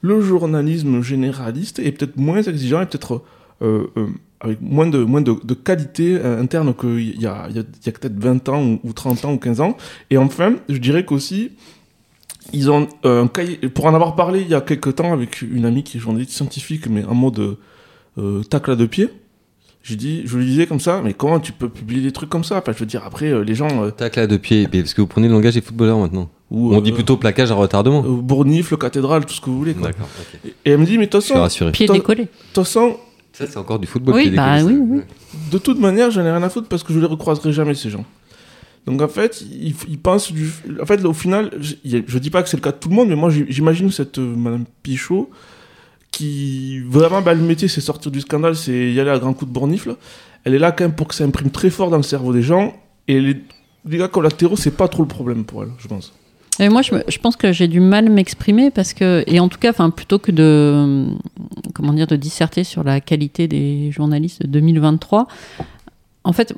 le 0.03 0.21
journalisme 0.21 1.01
généraliste 1.01 1.79
est 1.79 1.93
peut-être 1.93 2.17
moins 2.17 2.43
exigeant 2.43 2.83
et 2.83 2.87
peut-être 2.87 3.23
euh, 3.63 3.87
euh, 3.97 4.09
avec 4.41 4.61
moins 4.61 4.89
de, 4.89 4.99
moins 4.99 5.23
de, 5.23 5.33
qualité 5.55 6.19
euh, 6.19 6.43
interne 6.43 6.75
qu'il 6.75 7.21
y 7.21 7.27
a, 7.27 7.49
y 7.49 7.61
a, 7.61 7.93
peut-être 7.93 8.19
20 8.19 8.49
ans 8.49 8.63
ou, 8.63 8.81
ou 8.83 8.93
30 8.93 9.25
ans 9.27 9.33
ou 9.33 9.39
15 9.39 9.61
ans. 9.61 9.77
Et 10.11 10.19
enfin, 10.19 10.57
je 10.69 10.79
dirais 10.79 11.05
qu'aussi, 11.05 11.53
ils 12.53 12.69
ont 12.69 12.89
pour 13.75 13.87
en 13.87 13.95
avoir 13.95 14.17
parlé 14.17 14.41
il 14.41 14.49
y 14.49 14.55
a 14.55 14.61
quelques 14.61 14.97
temps 14.97 15.13
avec 15.13 15.43
une 15.43 15.65
amie 15.65 15.85
qui 15.85 15.99
est 15.99 16.01
journaliste 16.01 16.33
scientifique, 16.33 16.89
mais 16.89 17.05
en 17.05 17.15
mode 17.15 17.57
euh, 18.19 18.43
tacle 18.43 18.71
à 18.71 18.77
deux 18.77 18.89
pieds. 18.89 19.09
J'ai 19.83 19.95
dit, 19.97 20.23
je 20.25 20.37
lui 20.37 20.47
disais 20.47 20.67
comme 20.67 20.81
ça, 20.81 21.01
mais 21.05 21.15
comment 21.15 21.39
tu 21.39 21.53
peux 21.53 21.69
publier 21.69 22.03
des 22.03 22.11
trucs 22.11 22.29
comme 22.29 22.43
ça? 22.43 22.59
Enfin, 22.59 22.73
je 22.73 22.79
veux 22.81 22.87
dire, 22.87 23.03
après, 23.05 23.27
euh, 23.31 23.43
les 23.45 23.55
gens. 23.55 23.85
euh, 23.85 23.91
Tacle 23.91 24.19
à 24.19 24.27
deux 24.27 24.39
pieds, 24.39 24.67
parce 24.67 24.95
que 24.95 25.01
vous 25.01 25.07
prenez 25.07 25.29
le 25.29 25.35
langage 25.35 25.55
des 25.55 25.61
footballeurs 25.61 25.99
maintenant. 26.01 26.29
ou, 26.51 26.75
On 26.75 26.81
dit 26.81 26.91
euh, 26.91 26.95
plutôt 26.95 27.17
plaquage 27.17 27.53
à 27.53 27.55
retardement. 27.55 28.03
euh, 28.05 28.21
Bournif, 28.21 28.73
le 28.73 28.79
cathédrale, 28.79 29.25
tout 29.25 29.35
ce 29.35 29.41
que 29.41 29.47
vous 29.49 29.59
voulez. 29.59 29.75
Quoi. 29.75 29.91
Et 30.65 30.71
elle 30.73 30.79
me 30.79 30.85
dit, 30.87 30.99
mais 30.99 31.07
de 31.07 31.11
toute 31.13 31.25
Je 31.25 31.33
façon. 31.33 31.71
Pied 31.71 31.87
décollé. 31.87 32.25
de 32.25 32.29
toute 32.53 32.65
façon, 32.65 32.97
Ça, 33.33 33.47
c'est 33.47 33.59
encore 33.59 33.79
du 33.79 33.87
football. 33.87 34.15
Oui, 34.17 34.23
pied 34.29 34.33
bah 34.37 34.57
oui, 34.65 34.77
oui. 34.77 35.01
de 35.53 35.59
toute 35.59 35.79
manière, 35.79 36.11
j'en 36.11 36.23
ai 36.25 36.33
rien 36.33 36.43
à 36.43 36.49
foutre 36.49 36.67
parce 36.69 36.83
que 36.83 36.93
je 36.93 36.99
les 36.99 37.07
recroiserai 37.07 37.53
jamais, 37.53 37.75
ces 37.75 37.91
gens. 37.91 38.05
Donc 38.87 39.01
en 39.03 39.09
fait, 39.09 39.41
ils, 39.43 39.75
ils 39.89 39.99
pensent 39.99 40.33
du... 40.33 40.51
En 40.81 40.87
fait, 40.87 41.05
au 41.05 41.13
final, 41.13 41.51
je, 41.61 41.75
je 42.07 42.19
dis 42.19 42.31
pas 42.31 42.43
que 42.43 42.49
c'est 42.49 42.57
le 42.57 42.63
cas 42.63 42.73
de 42.73 42.77
tout 42.79 42.89
le 42.89 42.95
monde, 42.95 43.09
mais 43.09 43.17
moi 43.17 43.31
j'imagine 43.31 43.91
cette 43.93 44.19
euh, 44.19 44.35
Madame 44.37 44.65
Pichot 44.85 45.29
qui 46.17 46.81
vraiment, 46.81 47.21
bah, 47.21 47.35
le 47.35 47.43
métier 47.43 47.69
c'est 47.69 47.83
sortir 47.83 48.11
du 48.11 48.23
scandale, 48.23 48.57
c'est 48.57 48.91
y 48.91 48.99
aller 48.99 49.11
à 49.11 49.19
grands 49.19 49.35
coups 49.35 49.51
de 49.51 49.55
bournifle. 49.55 49.97
Elle 50.45 50.55
est 50.55 50.59
là 50.59 50.73
quand 50.73 50.85
même 50.85 50.95
pour 50.95 51.09
que 51.09 51.15
ça 51.15 51.25
imprime 51.25 51.51
très 51.51 51.69
fort 51.69 51.91
dans 51.91 51.99
le 51.99 52.03
cerveau 52.03 52.33
des 52.33 52.41
gens. 52.41 52.75
Et 53.07 53.21
les, 53.21 53.37
les 53.85 53.99
gars 53.99 54.09
collatéraux, 54.09 54.57
c'est 54.57 54.77
pas 54.77 54.89
trop 54.89 55.03
le 55.03 55.09
problème 55.09 55.45
pour 55.45 55.63
elle, 55.63 55.71
je 55.79 55.89
pense. 55.89 56.15
Et 56.59 56.71
moi, 56.71 56.81
je, 56.81 56.95
je 57.07 57.19
pense 57.19 57.37
que 57.37 57.53
j'ai 57.53 57.69
du 57.69 57.81
mal 57.81 58.09
m'exprimer 58.09 58.71
parce 58.71 58.95
que, 58.95 59.25
et 59.27 59.41
en 59.41 59.49
tout 59.49 59.59
cas, 59.59 59.69
enfin, 59.71 59.91
plutôt 59.91 60.19
que 60.19 60.33
de, 60.33 61.07
comment 61.75 61.93
dire, 61.93 62.07
de 62.07 62.17
disserter 62.17 62.65
sur 62.65 62.83
la 62.83 63.03
qualité 63.03 63.47
des 63.47 63.91
journalistes 63.93 64.43
de 64.43 64.47
2023, 64.47 65.27
en 66.25 66.33
fait, 66.33 66.55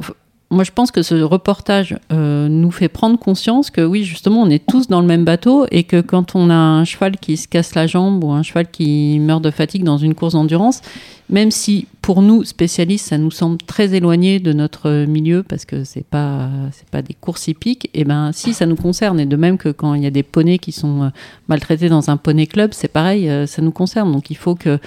moi, 0.51 0.65
je 0.65 0.71
pense 0.73 0.91
que 0.91 1.03
ce 1.03 1.15
reportage 1.17 1.99
euh, 2.11 2.49
nous 2.49 2.71
fait 2.71 2.89
prendre 2.89 3.19
conscience 3.19 3.71
que 3.71 3.83
oui, 3.83 4.05
justement, 4.05 4.43
on 4.43 4.49
est 4.49 4.65
tous 4.67 4.89
dans 4.89 5.03
le 5.03 5.07
même 5.07 5.25
bateau 5.25 5.67
et 5.71 5.85
que 5.85 6.01
quand 6.01 6.35
on 6.35 6.49
a 6.49 6.55
un 6.55 6.85
cheval 6.85 7.19
qui 7.19 7.37
se 7.37 7.47
casse 7.47 7.75
la 7.75 7.87
jambe 7.87 8.25
ou 8.25 8.31
un 8.31 8.43
cheval 8.43 8.71
qui 8.71 9.19
meurt 9.21 9.43
de 9.43 9.51
fatigue 9.51 9.85
dans 9.85 9.99
une 9.99 10.15
course 10.15 10.33
d'endurance, 10.33 10.81
même 11.29 11.51
si 11.51 11.87
pour 12.01 12.23
nous 12.23 12.45
spécialistes, 12.45 13.09
ça 13.09 13.19
nous 13.19 13.31
semble 13.31 13.59
très 13.59 13.95
éloigné 13.95 14.41
de 14.41 14.55
notre 14.55 15.05
milieu 15.05 15.43
parce 15.43 15.67
que 15.67 15.85
c'est 15.85 16.07
pas 16.07 16.49
c'est 16.73 16.89
pas 16.89 17.03
des 17.03 17.13
courses 17.13 17.49
hippiques, 17.49 17.91
et 17.93 18.05
ben 18.05 18.33
si 18.33 18.55
ça 18.55 18.65
nous 18.65 18.77
concerne 18.77 19.21
et 19.21 19.27
de 19.27 19.37
même 19.37 19.59
que 19.59 19.69
quand 19.69 19.93
il 19.93 20.03
y 20.03 20.07
a 20.07 20.11
des 20.11 20.23
poneys 20.23 20.59
qui 20.59 20.73
sont 20.73 21.03
euh, 21.03 21.09
maltraités 21.49 21.91
dans 21.91 22.09
un 22.09 22.17
poney 22.17 22.47
club, 22.47 22.71
c'est 22.73 22.89
pareil, 22.89 23.29
euh, 23.29 23.47
ça 23.47 23.61
nous 23.61 23.73
concerne. 23.73 24.11
Donc 24.13 24.31
il 24.31 24.37
faut 24.37 24.55
que 24.55 24.79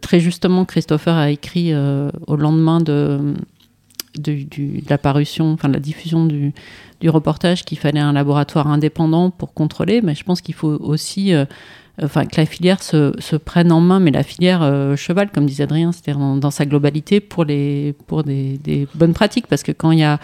très 0.00 0.20
justement 0.20 0.64
Christopher 0.64 1.16
a 1.16 1.30
écrit 1.30 1.74
au 1.74 2.36
lendemain 2.36 2.80
de 2.80 3.34
de, 4.20 4.32
du- 4.32 4.78
de 4.80 4.90
la 4.90 4.98
parution, 4.98 5.52
enfin 5.52 5.68
de 5.68 5.74
la 5.74 5.80
diffusion 5.80 6.24
du, 6.26 6.52
du 7.00 7.08
reportage 7.10 7.64
qu'il 7.64 7.78
fallait 7.78 8.00
un 8.00 8.12
laboratoire 8.12 8.66
indépendant 8.68 9.30
pour 9.30 9.54
contrôler, 9.54 10.00
mais 10.02 10.14
je 10.14 10.24
pense 10.24 10.40
qu'il 10.40 10.54
faut 10.54 10.76
aussi 10.80 11.32
euh, 11.34 11.44
enfin, 12.02 12.24
que 12.26 12.36
la 12.40 12.46
filière 12.46 12.82
se, 12.82 13.12
se 13.18 13.36
prenne 13.36 13.72
en 13.72 13.80
main, 13.80 14.00
mais 14.00 14.10
la 14.10 14.22
filière 14.22 14.62
euh, 14.62 14.96
cheval, 14.96 15.30
comme 15.30 15.46
disait 15.46 15.64
Adrien, 15.64 15.92
c'est-à-dire 15.92 16.18
dans, 16.20 16.36
dans 16.36 16.50
sa 16.50 16.64
globalité 16.66 17.20
pour, 17.20 17.44
les, 17.44 17.94
pour 18.06 18.22
des, 18.24 18.58
des 18.62 18.86
bonnes 18.94 19.14
pratiques, 19.14 19.46
parce 19.46 19.62
que 19.62 19.72
quand 19.72 19.90
il 19.92 20.00
y 20.00 20.04
a 20.04 20.18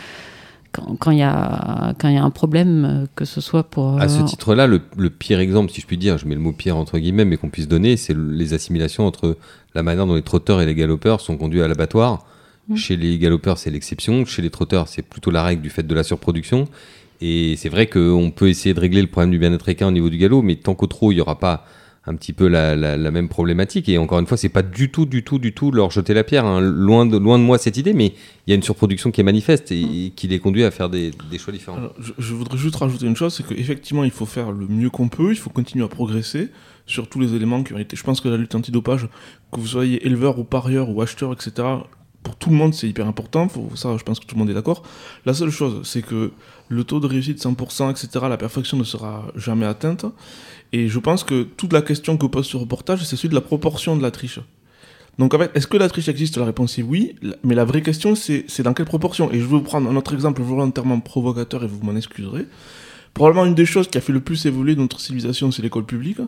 quand, 0.75 0.97
quand 0.99 1.11
il 1.11 1.19
y 1.19 1.23
a 1.23 1.93
quand 1.99 2.09
il 2.09 2.15
y 2.15 2.19
a 2.19 2.25
un 2.25 2.31
problème, 2.31 2.85
euh, 2.87 3.07
que 3.15 3.27
ce 3.27 3.43
soit 3.43 3.63
pour 3.65 4.01
À 4.01 4.09
ce 4.09 4.23
titre-là, 4.23 4.67
le, 4.67 4.81
le 4.97 5.11
pire 5.11 5.39
exemple, 5.39 5.71
si 5.71 5.83
je 5.83 5.87
puis 5.87 5.99
dire, 5.99 6.17
je 6.17 6.27
mets 6.27 6.35
le 6.35 6.41
mot 6.41 6.53
pire 6.53 6.79
entre 6.79 6.99
guillemets, 6.99 7.27
mais 7.27 7.37
qu'on 7.37 7.51
puisse 7.51 7.69
donner, 7.69 7.99
c'est 7.99 8.15
le- 8.15 8.33
les 8.33 8.55
assimilations 8.55 9.07
entre 9.07 9.37
la 9.75 9.83
manière 9.83 10.07
dont 10.07 10.15
les 10.15 10.23
trotteurs 10.23 10.63
et 10.63 10.67
les 10.67 10.75
galopeurs 10.75 11.21
sont 11.21 11.37
conduits 11.37 11.61
à 11.61 11.69
l'abattoir. 11.69 12.25
Mm. 12.69 12.77
Chez 12.77 12.97
les 12.97 13.19
galopeurs, 13.19 13.59
c'est 13.59 13.71
l'exception. 13.71 14.25
Chez 14.25 14.43
les 14.43 14.51
trotteurs, 14.51 14.89
c'est 14.89 15.03
plutôt 15.03 15.31
la 15.31 15.43
règle 15.43 15.63
du 15.63 15.71
fait 15.71 15.83
de 15.87 15.95
la 15.95 16.03
surproduction. 16.05 16.69
Et 17.21 17.55
c'est 17.57 17.69
vrai 17.69 17.87
qu'on 17.87 18.31
peut 18.35 18.49
essayer 18.49 18.75
de 18.75 18.81
régler 18.81 19.01
le 19.01 19.09
problème 19.09 19.31
du 19.31 19.39
bien-être 19.39 19.69
équin 19.69 19.89
au 19.89 19.93
niveau 19.93 20.11
du 20.11 20.17
galop, 20.19 20.43
mais 20.43 20.57
tant 20.57 20.75
qu'au 20.75 20.87
trop, 20.89 21.13
il 21.13 21.17
n'y 21.17 21.21
aura 21.21 21.39
pas 21.39 21.65
un 22.05 22.17
petit 22.17 22.33
peu 22.33 22.49
la, 22.49 22.75
la- 22.75 22.97
la 22.97 23.11
même 23.13 23.29
problématique. 23.29 23.89
Et 23.89 23.97
encore 23.97 24.19
une 24.19 24.27
fois, 24.27 24.37
c'est 24.37 24.49
pas 24.49 24.63
du 24.63 24.91
tout, 24.91 25.07
du 25.07 25.23
tout, 25.23 25.39
du 25.39 25.55
tout 25.55 25.71
leur 25.71 25.93
jeter 25.93 26.15
la 26.15 26.25
pierre. 26.25 26.45
hein. 26.45 26.61
Loin, 26.61 27.07
de, 27.07 27.17
loin 27.17 27.39
de 27.39 27.45
moi 27.45 27.59
cette 27.59 27.77
idée, 27.77 27.93
mais 27.93 28.07
il 28.47 28.51
y 28.51 28.53
a 28.53 28.57
une 28.57 28.63
surproduction 28.65 29.13
qui 29.13 29.21
est 29.21 29.25
manifeste 29.25 29.71
et, 29.71 30.07
et 30.07 30.11
qui 30.11 30.27
les 30.27 30.41
conduit 30.41 30.65
à 30.65 30.73
faire 30.73 30.89
des, 30.89 31.13
des 31.31 31.39
choix 31.39 31.53
différents. 31.53 31.77
Alors, 31.79 31.95
je, 32.01 32.13
je 32.19 32.35
voudrais 32.35 32.59
juste 32.59 32.75
rajouter 32.75 33.07
une 33.07 33.15
chose, 33.15 33.35
c'est 33.35 33.47
qu'effectivement, 33.47 34.03
il 34.03 34.11
faut 34.11 34.27
faire 34.27 34.51
le 34.51 34.67
mieux 34.67 34.91
qu'on 34.91 35.09
peut, 35.09 35.31
il 35.31 35.37
faut 35.39 35.51
continuer 35.51 35.85
à 35.85 35.89
progresser 35.89 36.49
sur 36.87 37.09
tous 37.09 37.21
les 37.21 37.35
éléments 37.35 37.63
qui 37.63 37.73
ont 37.73 37.79
été. 37.79 37.95
Je 37.97 38.03
pense 38.03 38.21
que 38.21 38.29
la 38.29 38.37
lutte 38.37 38.57
antidopage, 38.57 39.07
que 39.53 39.61
vous 39.61 39.69
soyez 39.69 40.05
éleveur 40.05 40.41
ou 40.41 40.45
parieur 40.45 40.91
ou 40.91 41.01
acheteur, 41.03 41.33
etc., 41.33 41.53
pour 42.23 42.37
tout 42.37 42.51
le 42.51 42.57
monde, 42.57 42.73
c'est 42.75 42.89
hyper 42.89 43.07
important. 43.07 43.49
Ça, 43.75 43.97
je 43.97 44.03
pense 44.03 44.21
que 44.21 44.27
tout 44.27 44.35
le 44.35 44.39
monde 44.39 44.51
est 44.51 44.55
d'accord. 44.55 44.83
La 45.27 45.35
seule 45.35 45.51
chose, 45.51 45.81
c'est 45.85 46.03
que 46.03 46.31
le 46.69 46.85
taux 46.85 47.01
de 47.01 47.07
réussite 47.07 47.43
100%, 47.43 47.91
etc., 47.91 48.27
la 48.29 48.37
perfection 48.37 48.77
ne 48.77 48.85
sera 48.85 49.27
jamais 49.37 49.67
atteinte. 49.67 50.07
Et 50.73 50.89
je 50.89 50.99
pense 50.99 51.25
que 51.25 51.43
toute 51.43 51.73
la 51.73 51.83
question 51.83 52.17
que 52.17 52.27
pose 52.27 52.47
ce 52.47 52.57
reportage, 52.57 53.05
c'est 53.05 53.17
celui 53.17 53.31
de 53.31 53.35
la 53.35 53.41
proportion 53.41 53.97
de 53.97 54.03
la 54.03 54.11
triche. 54.11 54.41
Donc 55.19 55.35
en 55.35 55.39
fait, 55.39 55.51
est-ce 55.55 55.67
que 55.67 55.77
la 55.77 55.89
triche 55.89 56.09
existe? 56.09 56.39
La 56.39 56.47
réponse 56.47 56.79
est 56.79 56.83
oui, 56.83 57.17
mais 57.45 57.55
la 57.55 57.67
vraie 57.67 57.83
question 57.83 58.15
c'est 58.15 58.63
dans 58.63 58.73
quelle 58.73 58.87
proportion? 58.87 59.31
Et 59.31 59.35
je 59.35 59.45
vais 59.45 59.49
vous 59.49 59.61
prendre 59.61 59.91
un 59.91 59.97
autre 59.97 60.15
exemple 60.15 60.41
volontairement 60.41 61.01
provocateur 61.01 61.65
et 61.65 61.67
vous 61.67 61.85
m'en 61.85 61.95
excuserez. 61.95 62.47
Probablement 63.15 63.45
une 63.45 63.55
des 63.55 63.67
choses 63.67 63.89
qui 63.89 63.99
a 63.99 64.01
fait 64.01 64.13
le 64.13 64.21
plus 64.21 64.47
évoluer 64.47 64.75
notre 64.75 64.99
civilisation, 65.01 65.51
c'est 65.51 65.63
l'école 65.63 65.85
publique. 65.85 66.19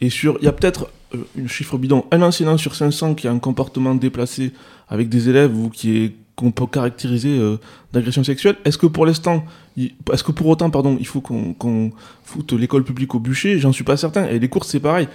Et 0.00 0.10
sur, 0.10 0.36
il 0.40 0.44
y 0.44 0.48
a 0.48 0.52
peut-être 0.52 0.90
euh, 1.14 1.18
une 1.36 1.48
chiffre 1.48 1.78
bidon, 1.78 2.04
un 2.10 2.20
enseignant 2.22 2.58
sur 2.58 2.74
500 2.74 3.14
qui 3.14 3.28
a 3.28 3.32
un 3.32 3.38
comportement 3.38 3.94
déplacé 3.94 4.52
avec 4.88 5.08
des 5.08 5.28
élèves 5.28 5.56
ou 5.56 5.70
qui 5.70 5.96
est 5.96 6.12
qu'on 6.36 6.50
peut 6.50 6.66
caractériser 6.66 7.38
euh, 7.38 7.58
d'agression 7.92 8.24
sexuelle. 8.24 8.56
Est-ce 8.64 8.76
que 8.76 8.86
pour 8.86 9.06
l'instant, 9.06 9.44
est-ce 9.76 10.24
que 10.24 10.32
pour 10.32 10.48
autant, 10.48 10.68
pardon, 10.70 10.96
il 10.98 11.06
faut 11.06 11.20
qu'on 11.20 11.54
qu'on 11.54 11.92
foute 12.24 12.52
l'école 12.52 12.84
publique 12.84 13.14
au 13.14 13.20
bûcher? 13.20 13.58
J'en 13.58 13.72
suis 13.72 13.84
pas 13.84 13.96
certain. 13.96 14.26
Et 14.28 14.38
les 14.38 14.48
courses, 14.48 14.68
c'est 14.68 14.80
pareil. 14.80 15.08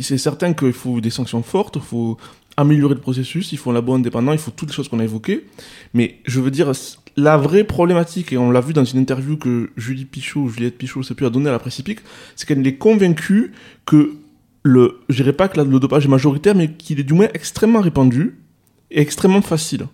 C'est 0.00 0.18
certain 0.18 0.52
qu'il 0.52 0.72
faut 0.72 1.00
des 1.00 1.10
sanctions 1.10 1.42
fortes, 1.42 1.76
il 1.76 1.82
faut 1.82 2.18
améliorer 2.56 2.94
le 2.94 3.00
processus, 3.00 3.52
il 3.52 3.58
faut 3.58 3.70
un 3.70 3.74
labo 3.74 3.94
indépendant, 3.94 4.32
il 4.32 4.38
faut 4.38 4.50
toutes 4.50 4.70
les 4.70 4.74
choses 4.74 4.88
qu'on 4.88 5.00
a 5.00 5.04
évoquées. 5.04 5.46
Mais 5.92 6.18
je 6.24 6.40
veux 6.40 6.50
dire, 6.50 6.72
la 7.16 7.36
vraie 7.36 7.64
problématique, 7.64 8.32
et 8.32 8.38
on 8.38 8.50
l'a 8.50 8.60
vu 8.60 8.72
dans 8.72 8.84
une 8.84 8.98
interview 8.98 9.36
que 9.36 9.70
Julie 9.76 10.04
Pichot, 10.04 10.48
Juliette 10.48 10.76
Pichot, 10.76 11.02
je 11.02 11.08
sais 11.08 11.14
plus, 11.14 11.26
a 11.26 11.30
donnée 11.30 11.48
à 11.48 11.52
la 11.52 11.58
presse 11.58 11.78
hippique, 11.78 12.00
c'est 12.36 12.46
qu'elle 12.46 12.66
est 12.66 12.76
convaincue 12.76 13.52
que 13.86 14.14
le, 14.62 15.00
je 15.08 15.16
dirais 15.16 15.32
pas 15.32 15.48
que 15.48 15.60
le 15.60 15.78
dopage 15.78 16.06
est 16.06 16.08
majoritaire, 16.08 16.54
mais 16.54 16.72
qu'il 16.72 16.98
est 16.98 17.04
du 17.04 17.12
moins 17.12 17.28
extrêmement 17.34 17.80
répandu 17.80 18.36
et 18.90 19.00
extrêmement 19.00 19.42
facile. 19.42 19.86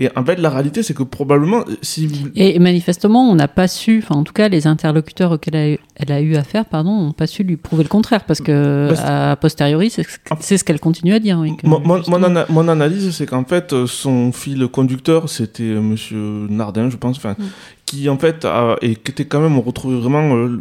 Et 0.00 0.08
en 0.14 0.24
fait, 0.24 0.36
la 0.36 0.48
réalité, 0.48 0.84
c'est 0.84 0.94
que 0.94 1.02
probablement, 1.02 1.64
si 1.82 2.06
vous, 2.06 2.28
Et 2.36 2.60
manifestement, 2.60 3.28
on 3.28 3.34
n'a 3.34 3.48
pas 3.48 3.66
su, 3.66 4.00
enfin 4.00 4.14
en 4.14 4.22
tout 4.22 4.32
cas, 4.32 4.48
les 4.48 4.68
interlocuteurs 4.68 5.32
auxquels 5.32 5.56
elle 5.56 5.60
a 5.60 5.70
eu, 5.74 5.78
elle 5.96 6.12
a 6.12 6.20
eu 6.20 6.36
affaire, 6.36 6.66
pardon, 6.66 6.92
n'ont 7.06 7.12
pas 7.12 7.26
su 7.26 7.42
lui 7.42 7.56
prouver 7.56 7.82
le 7.82 7.88
contraire, 7.88 8.24
parce 8.24 8.40
que 8.40 8.86
Parce- 8.90 9.00
a 9.04 9.34
posteriori, 9.34 9.90
c'est 9.90 10.04
ce- 10.04 10.64
qu'elle 10.64 10.78
continue 10.78 11.14
à 11.14 11.18
dire. 11.18 11.38
oui, 11.40 11.56
que, 11.56 11.66
Mon, 11.66 11.80
mon- 11.80 11.96
justement- 11.96 12.20
mon 12.20 12.24
ana- 12.26 12.46
mon 12.48 12.68
analyse, 12.68 13.10
c'est 13.10 13.26
qu'en 13.26 13.44
fait, 13.44 13.72
euh, 13.72 13.88
son 13.88 14.30
fil 14.30 14.68
conducteur, 14.68 15.28
c'était 15.28 15.64
euh, 15.64 15.80
Monsieur 15.80 16.46
Nardin, 16.48 16.90
je 16.90 16.96
pense, 16.96 17.16
enfin, 17.16 17.32
Mm. 17.36 17.44
qui 17.84 18.08
en 18.08 18.18
fait, 18.18 18.44
a, 18.44 18.76
et 18.82 18.94
qui 18.94 19.10
était 19.10 19.24
quand 19.24 19.40
même, 19.40 19.58
on 19.58 19.62
retrouvait 19.62 19.98
vraiment 19.98 20.32
euh, 20.36 20.46
le, 20.46 20.60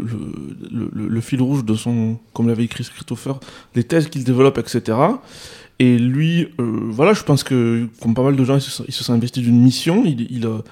le- 0.72 0.90
le- 0.94 1.08
le 1.10 1.22
fil 1.22 1.44
rouge 1.44 1.64
de 1.64 1.76
son, 1.76 2.18
comme 2.34 2.48
l'avait 2.48 2.64
écrit 2.64 2.84
Christopher, 2.86 3.40
les 3.76 3.84
thèses 3.84 4.08
qu'il 4.10 4.24
développe, 4.24 4.58
etc. 4.58 4.98
Et 5.80 5.98
lui, 5.98 6.48
euh, 6.60 6.80
voilà, 6.90 7.14
je 7.14 7.24
pense 7.24 7.44
que, 7.44 7.88
comme 8.02 8.14
pas 8.16 8.24
mal 8.24 8.36
de 8.36 8.44
gens, 8.44 8.56
il 8.56 8.62
se, 8.62 8.82
il 8.88 8.94
se 8.94 9.04
sont 9.04 9.14
investis 9.14 9.44
d'une 9.44 9.62
mission, 9.62 10.04
il, 10.06 10.26
il, 10.32 10.46
a- 10.48 10.64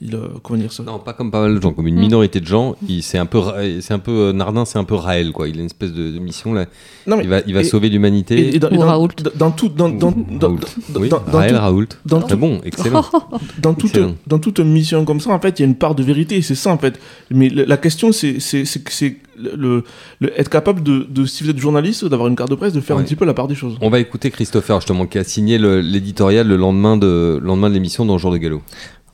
il, 0.00 0.14
a- 0.14 0.28
comment 0.44 0.58
dire 0.60 0.72
ça? 0.72 0.84
Non, 0.84 1.00
pas 1.00 1.12
comme 1.12 1.32
pas 1.32 1.40
mal 1.40 1.56
de 1.56 1.60
gens, 1.60 1.72
comme 1.72 1.88
une 1.88 1.96
Mm. 1.96 2.00
minorité 2.00 2.38
de 2.38 2.46
gens. 2.46 2.76
il- 2.88 3.02
C'est 3.02 3.18
un 3.18 3.26
peu, 3.26 3.40
c'est 3.80 3.94
un 3.94 3.98
peu 3.98 4.12
euh, 4.12 4.32
Nardin, 4.32 4.64
c'est 4.64 4.78
un 4.78 4.84
peu 4.84 4.94
Raël, 4.94 5.32
quoi. 5.32 5.48
Il 5.48 5.56
a 5.56 5.60
une 5.60 5.66
espèce 5.66 5.92
de, 5.92 6.12
de 6.12 6.18
mission 6.20 6.52
là. 6.52 6.66
Non, 7.08 7.16
mais- 7.16 7.24
Il 7.24 7.28
va, 7.30 7.40
il 7.48 7.52
va 7.54 7.60
et- 7.62 7.64
sauver 7.64 7.88
l'humanité. 7.88 8.54
et 8.54 8.58
dans, 8.60 8.68
Ou 8.70 8.74
et 8.74 8.78
dans- 8.78 8.86
Raoult. 8.86 9.08
dans- 9.34 9.50
tout, 9.50 9.68
dans, 9.70 9.88
dans, 9.88 10.12
dans- 10.12 10.56
Oui, 11.00 11.08
dans- 11.08 11.18
dans 11.18 11.38
Raël 11.38 11.52
tout- 11.54 11.58
Raoult. 11.58 11.86
dans 12.06 12.20
Très 12.20 12.28
tout- 12.34 12.36
bon, 12.38 12.60
excellent. 12.64 13.04
dans 13.60 13.74
toute, 13.74 13.90
Excellent. 13.90 14.14
dans 14.28 14.38
toute 14.38 14.60
mission 14.60 15.04
comme 15.04 15.18
ça, 15.18 15.30
en 15.30 15.40
fait, 15.40 15.58
il 15.58 15.62
y 15.62 15.64
a 15.64 15.68
une 15.68 15.74
part 15.76 15.96
de 15.96 16.04
vérité, 16.04 16.36
et 16.36 16.42
c'est 16.42 16.54
ça, 16.54 16.70
en 16.70 16.78
fait. 16.78 17.00
Mais 17.32 17.48
le- 17.48 17.64
la 17.64 17.76
question, 17.76 18.12
c'est 18.12 18.38
c'est- 18.38 18.64
c'est 18.64 19.16
le, 19.38 19.84
le- 20.20 20.40
être 20.40 20.48
capable 20.50 20.82
de, 20.82 21.06
de, 21.08 21.24
si 21.26 21.44
vous 21.44 21.50
êtes 21.50 21.58
journaliste, 21.58 22.04
d'avoir 22.04 22.28
une 22.28 22.36
carte 22.36 22.50
de 22.50 22.54
presse, 22.56 22.72
de 22.72 22.80
faire 22.80 22.96
Ouais. 22.96 23.02
un 23.02 23.04
petit 23.04 23.16
peu 23.16 23.24
la 23.24 23.34
part 23.34 23.48
des 23.48 23.54
choses. 23.54 23.76
On 23.80 23.90
va 23.90 23.98
écouter 24.00 24.30
Christopher, 24.30 24.80
justement, 24.80 25.06
qui 25.06 25.18
a 25.18 25.24
signé 25.24 25.58
l'éditorial 25.58 26.46
le, 26.46 26.56
lendemain 26.56 26.96
de 26.96 27.38
le 27.40 27.46
lendemain 27.46 27.68
de 27.68 27.74
l'émission 27.74 28.04
dans 28.04 28.18
Jour 28.18 28.32
de 28.32 28.38
Galop. 28.38 28.62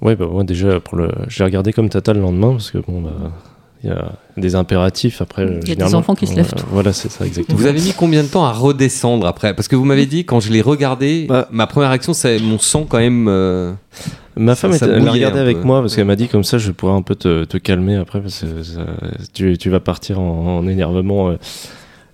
Ouais, 0.03 0.17
bah 0.17 0.27
moi 0.31 0.45
déjà, 0.45 0.81
pour 0.81 0.97
le... 0.97 1.11
j'ai 1.29 1.45
regardé 1.45 1.73
comme 1.73 1.89
Tata 1.89 2.13
le 2.15 2.21
lendemain, 2.21 2.53
parce 2.53 2.71
que 2.71 2.79
bon, 2.79 3.03
bah, 3.03 3.11
il 3.85 3.89
y 3.91 3.93
a 3.93 4.13
des 4.37 4.55
impératifs 4.55 5.21
après. 5.23 5.59
Il 5.63 5.69
y 5.69 5.73
a 5.73 5.75
des 5.75 5.95
enfants 5.95 6.15
qui 6.15 6.27
se 6.27 6.35
lèvent. 6.37 6.53
Voilà, 6.71 6.93
c'est 6.93 7.11
ça, 7.11 7.27
exactement. 7.27 7.59
Vous 7.59 7.67
avez 7.67 7.81
mis 7.81 7.93
combien 7.97 8.23
de 8.23 8.29
temps 8.29 8.45
à 8.45 8.53
redescendre 8.53 9.27
après? 9.27 9.55
Parce 9.55 9.69
que 9.69 9.77
vous 9.77 9.85
m'avez 9.85 10.07
dit, 10.07 10.25
quand 10.25 10.41
je 10.41 10.53
l'ai 10.53 10.61
regardé, 10.63 11.27
Bah. 11.29 11.49
ma 11.51 11.67
première 11.67 11.89
réaction, 11.91 12.13
c'est 12.15 12.39
mon 12.41 12.59
sang 12.59 12.87
quand 12.89 12.99
même. 12.99 13.27
euh, 13.29 13.73
Ma 14.41 14.55
Ça- 14.55 14.69
femme, 14.69 14.73
ça 14.79 14.87
était- 14.87 14.97
elle 14.97 15.07
a 15.09 15.13
regardé 15.13 15.39
avec 15.39 15.65
moi 15.65 15.81
parce 15.81 15.95
qu'elle 15.95 16.07
m'a 16.07 16.17
dit 16.17 16.29
comme 16.29 16.45
ça, 16.45 16.57
je 16.59 16.71
pourrais 16.73 16.93
un 16.95 17.03
peu 17.03 17.15
te, 17.15 17.45
te 17.45 17.59
calmer 17.59 17.97
après 17.97 18.21
parce 18.21 18.41
que 18.41 18.63
ça- 18.63 18.87
tu, 19.35 19.59
tu 19.59 19.69
vas 19.71 19.81
partir 19.81 20.19
en, 20.21 20.59
en 20.59 20.67
énervement. 20.67 21.31
euh. 21.31 21.37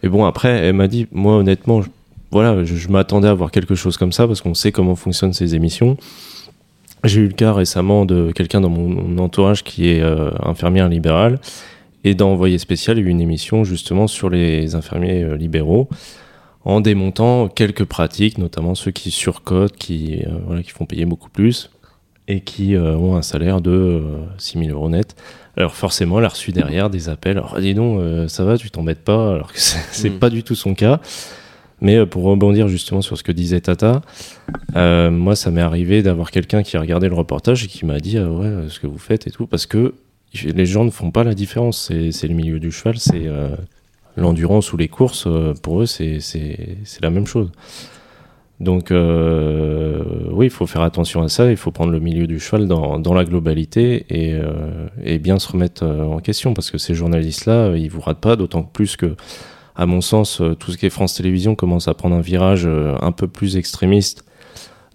Et 0.03 0.09
bon, 0.09 0.25
après, 0.25 0.49
elle 0.51 0.75
m'a 0.75 0.89
dit, 0.89 1.07
moi 1.13 1.37
honnêtement, 1.37 1.83
je- 1.83 1.89
voilà, 2.33 2.65
je, 2.65 2.75
je 2.75 2.89
m'attendais 2.89 3.29
à 3.29 3.35
voir 3.35 3.51
quelque 3.51 3.75
chose 3.75 3.97
comme 3.97 4.13
ça 4.13 4.27
parce 4.27 4.41
qu'on 4.41 4.55
sait 4.55 4.73
comment 4.73 4.97
fonctionnent 4.97 5.33
ces 5.33 5.55
émissions. 5.55 5.97
J'ai 7.05 7.21
eu 7.21 7.27
le 7.29 7.33
cas 7.35 7.53
récemment 7.53 8.05
de 8.05 8.33
quelqu'un 8.33 8.61
dans 8.61 8.69
mon, 8.71 9.19
entourage 9.19 9.63
qui 9.63 9.89
est 9.89 10.01
euh, 10.01 10.31
infirmière 10.43 10.89
libérale 10.89 11.39
et 12.05 12.15
dans 12.15 12.31
Envoyé 12.31 12.59
spécial, 12.59 12.99
il 12.99 13.03
y 13.03 13.05
a 13.05 13.09
eu 13.09 13.11
une 13.11 13.21
émission 13.21 13.63
justement 13.65 14.07
sur 14.09 14.31
les 14.31 14.75
infirmiers 14.75 15.23
euh, 15.23 15.37
libéraux 15.37 15.89
en 16.65 16.81
démontant 16.81 17.47
quelques 17.49 17.85
pratiques, 17.85 18.39
notamment 18.39 18.75
ceux 18.75 18.91
qui 18.91 19.13
surcotent, 19.13 19.77
qui, 19.77 20.23
euh, 20.27 20.31
voilà, 20.47 20.63
qui 20.65 20.71
font 20.71 20.85
payer 20.85 21.05
beaucoup 21.05 21.31
plus 21.31 21.71
et 22.29 22.41
qui 22.41 22.75
euh, 22.75 22.97
ont 22.97 23.17
un 23.17 23.23
salaire 23.23 23.61
de 23.61 23.71
euh, 23.71 24.03
6 24.39 24.59
000 24.67 24.71
euros 24.71 24.89
net. 24.91 25.15
Alors 25.57 25.75
forcément, 25.75 26.19
elle 26.19 26.25
a 26.25 26.29
reçu 26.29 26.53
derrière 26.53 26.91
des 26.91 27.09
appels. 27.09 27.39
Alors 27.39 27.59
dis 27.61 27.75
donc, 27.75 27.99
euh, 28.01 28.29
ça 28.29 28.45
va, 28.45 28.59
tu 28.59 28.71
t'embêtes 28.71 29.03
pas, 29.05 29.35
alors 29.35 29.53
que 29.53 29.61
c'est 29.61 29.79
c'est 29.93 30.11
Mm. 30.11 30.19
pas 30.19 30.31
du 30.31 30.43
tout 30.43 30.55
son 30.55 30.75
cas. 30.75 31.01
Mais 31.81 31.97
euh, 31.97 32.07
pour 32.07 32.25
rebondir 32.25 32.69
justement 32.69 33.03
sur 33.03 33.17
ce 33.19 33.23
que 33.23 33.33
disait 33.33 33.61
Tata, 33.61 34.01
euh, 34.77 35.11
moi 35.11 35.37
ça 35.37 35.51
m'est 35.51 35.61
arrivé 35.61 36.03
d'avoir 36.03 36.31
quelqu'un 36.31 36.63
qui 36.63 36.77
a 36.77 36.81
regardé 36.81 37.09
le 37.09 37.15
reportage 37.15 37.65
et 37.65 37.67
qui 37.69 37.85
m'a 37.87 38.01
dit 38.01 38.17
ah 38.19 38.31
ouais 38.31 38.47
euh, 38.47 38.69
ce 38.69 38.81
que 38.81 38.87
vous 38.87 38.99
faites 38.99 39.27
et 39.27 39.31
tout 39.31 39.47
parce 39.47 39.67
que 39.67 39.95
les 40.45 40.67
gens 40.67 40.85
ne 40.85 40.91
font 40.91 41.11
pas 41.11 41.23
la 41.25 41.35
différence. 41.35 41.91
C'est 42.11 42.29
le 42.29 42.35
milieu 42.35 42.59
du 42.61 42.71
cheval, 42.73 42.99
c'est 42.99 43.27
euh, 43.27 43.49
l'endurance 44.17 44.73
ou 44.73 44.77
les 44.77 44.89
courses. 44.89 45.27
euh, 45.27 45.55
pour 45.63 45.81
eux, 45.83 45.87
c'est 45.87 46.19
la 47.01 47.11
même 47.11 47.27
chose. 47.27 47.51
Donc 48.59 48.91
euh, 48.91 50.03
oui, 50.31 50.47
il 50.47 50.51
faut 50.51 50.67
faire 50.67 50.81
attention 50.81 51.23
à 51.23 51.29
ça, 51.29 51.51
il 51.51 51.59
faut 51.59 51.73
prendre 51.73 51.93
le 51.93 52.01
milieu 52.01 52.27
du 52.27 52.41
cheval 52.41 52.67
dans, 52.67 53.15
la 53.15 53.25
globalité 53.25 54.07
et, 54.09 54.33
euh, 54.33 54.89
et 55.05 55.19
bien 55.19 55.39
se 55.39 55.53
remettre 55.53 55.85
euh, 55.85 56.05
en 56.05 56.21
question 56.21 56.55
parce 56.55 56.71
que 56.71 56.79
ces 56.79 56.95
journalistes-là, 56.95 57.77
ils 57.77 57.91
vous 57.91 58.01
ratent 58.01 58.21
pas, 58.21 58.35
d'autant 58.35 58.63
plus 58.63 58.97
que, 58.97 59.15
à 59.75 59.85
mon 59.85 60.01
sens, 60.01 60.41
tout 60.59 60.73
ce 60.73 60.79
qui 60.79 60.87
est 60.87 60.91
France 60.91 61.15
Télévisions 61.15 61.55
commence 61.55 61.87
à 61.87 61.93
prendre 61.93 62.17
un 62.17 62.23
virage 62.23 62.67
un 62.67 63.13
peu 63.13 63.29
plus 63.29 63.59
extrémiste, 63.59 64.25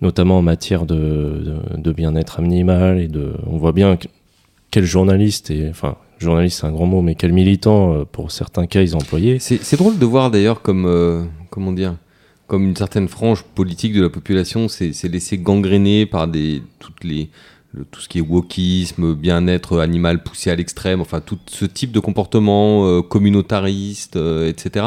notamment 0.02 0.40
en 0.40 0.42
matière 0.42 0.88
de, 0.88 1.92
bien-être 1.96 2.40
animal 2.40 3.00
et 3.00 3.10
on 3.46 3.58
voit 3.58 3.74
bien 3.74 3.96
que- 3.96 4.08
quel 4.72 4.86
journaliste 4.86 5.52
et 5.52 5.68
enfin 5.70 5.98
journaliste 6.18 6.62
c'est 6.62 6.68
un 6.68 6.72
grand 6.72 6.86
mot, 6.88 7.02
mais 7.02 7.14
quel 7.14 7.34
militant 7.34 8.06
pour 8.12 8.32
certains 8.32 8.66
cas 8.66 8.82
ils 8.82 8.96
employaient. 8.96 9.38
C'est 9.38 9.62
c'est 9.62 9.78
drôle 9.78 10.00
de 10.00 10.06
voir 10.06 10.32
d'ailleurs 10.32 10.64
comme 10.64 11.30
comment 11.52 11.74
dire 11.74 11.96
comme 12.52 12.66
une 12.66 12.76
certaine 12.76 13.08
frange 13.08 13.44
politique 13.56 13.94
de 13.94 14.02
la 14.02 14.10
population 14.10 14.68
s'est 14.68 14.92
laissée 15.10 15.38
gangréner 15.38 16.06
par 16.06 16.28
des 16.28 16.62
toutes 16.80 17.02
les 17.06 17.30
le- 17.74 17.86
tout 17.90 18.02
ce 18.02 18.10
qui 18.10 18.18
est 18.18 18.22
wokisme, 18.22 19.16
bien-être 19.16 19.80
animal 19.80 20.22
poussé 20.22 20.50
à 20.52 20.56
l'extrême, 20.58 21.00
enfin 21.00 21.22
tout 21.22 21.40
ce 21.50 21.64
type 21.64 21.94
de 21.94 22.02
comportement 22.02 22.86
euh, 22.86 23.02
communautariste, 23.02 24.18
euh, 24.18 24.50
etc. 24.50 24.86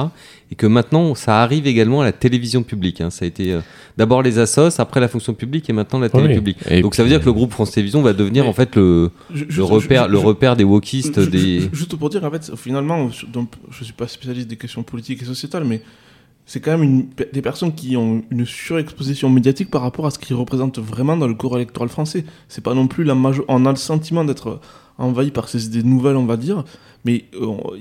Et 0.53 0.55
que 0.55 0.67
maintenant, 0.67 1.15
ça 1.15 1.43
arrive 1.43 1.67
également 1.67 2.03
à 2.03 2.05
la 2.05 2.13
télévision 2.13 2.63
publique. 2.63 3.01
hein. 3.01 3.09
Ça 3.09 3.25
a 3.25 3.29
été 3.29 3.53
euh, 3.55 3.61
d'abord 3.97 4.21
les 4.23 4.39
assos, 4.39 4.79
après 4.79 5.01
la 5.01 5.09
fonction 5.09 5.33
publique 5.33 5.71
et 5.71 5.73
maintenant 5.73 5.99
la 5.99 6.11
télé 6.11 6.29
Oui. 6.29 6.35
publique. 6.35 6.59
Et 6.69 6.83
Donc 6.83 6.95
ça 6.95 7.03
veut 7.03 7.09
dire 7.09 7.21
que 7.21 7.25
le 7.25 7.33
groupe 7.33 7.53
France 7.53 7.71
Télévisions 7.71 8.03
va 8.03 8.13
devenir 8.13 8.47
en 8.47 8.53
fait 8.53 8.77
le, 8.77 9.11
Je- 9.33 9.45
le 9.45 9.51
juste- 9.51 9.61
repère, 9.67 10.05
je- 10.05 10.11
le 10.13 10.19
je- 10.21 10.25
repère 10.27 10.55
des 10.55 10.65
wokistes, 10.65 11.19
des. 11.19 11.71
Juste 11.73 11.97
pour 11.97 12.11
dire, 12.11 12.23
en 12.23 12.31
fait, 12.31 12.53
finalement, 12.55 13.09
je- 13.09 13.25
donc, 13.25 13.49
je 13.71 13.83
suis 13.85 13.95
pas 13.95 14.09
spécialiste 14.09 14.49
des 14.49 14.57
questions 14.59 14.83
politiques 14.83 15.23
et 15.23 15.25
sociétales, 15.25 15.65
mais 15.65 15.81
c'est 16.47 16.61
quand 16.61 16.73
même 16.73 16.83
une, 16.83 17.07
des 17.33 17.41
personnes 17.43 17.75
qui 17.75 17.97
ont 17.97 18.23
une 18.31 18.45
surexposition 18.45 19.31
médiatique 19.31 19.71
par 19.71 19.83
rapport 19.83 20.07
à 20.07 20.11
ce 20.11 20.19
qu'ils 20.19 20.37
représentent 20.37 20.79
vraiment 20.79 21.17
dans 21.17 21.27
le 21.29 21.35
corps 21.35 21.57
électoral 21.57 21.89
français. 21.89 22.25
C'est 22.49 22.63
pas 22.63 22.75
non 22.75 22.87
plus 22.87 23.03
la 23.05 23.15
majeure. 23.15 23.45
On 23.49 23.65
a 23.67 23.71
le 23.71 23.77
sentiment 23.77 24.25
d'être 24.25 24.61
envahi 24.99 25.31
par 25.31 25.49
ces 25.49 25.67
idées 25.67 25.83
nouvelles, 25.83 26.17
on 26.17 26.27
va 26.27 26.37
dire, 26.37 26.65
mais 27.05 27.25
euh, 27.35 27.47
on- 27.47 27.73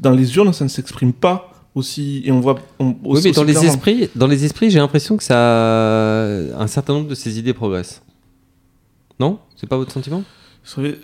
dans 0.00 0.10
les 0.12 0.36
urnes, 0.36 0.52
ça 0.52 0.64
ne 0.64 0.68
s'exprime 0.68 1.12
pas 1.12 1.52
aussi. 1.74 2.22
Et 2.24 2.30
on 2.32 2.40
voit. 2.40 2.56
on- 2.78 2.94
Oui, 3.04 3.20
mais 3.24 3.32
dans 3.32 3.42
les 3.44 3.52
clairement. 3.52 3.68
esprits, 3.72 4.08
dans 4.14 4.26
les 4.26 4.44
esprits, 4.44 4.70
j'ai 4.70 4.78
l'impression 4.80 5.16
que 5.16 5.24
ça, 5.24 6.60
un 6.60 6.66
certain 6.66 6.92
nombre 6.94 7.08
de 7.08 7.14
ces 7.14 7.38
idées 7.38 7.54
progressent. 7.54 8.02
Non, 9.18 9.38
c'est 9.56 9.68
pas 9.68 9.76
votre 9.76 9.92
sentiment? 9.92 10.22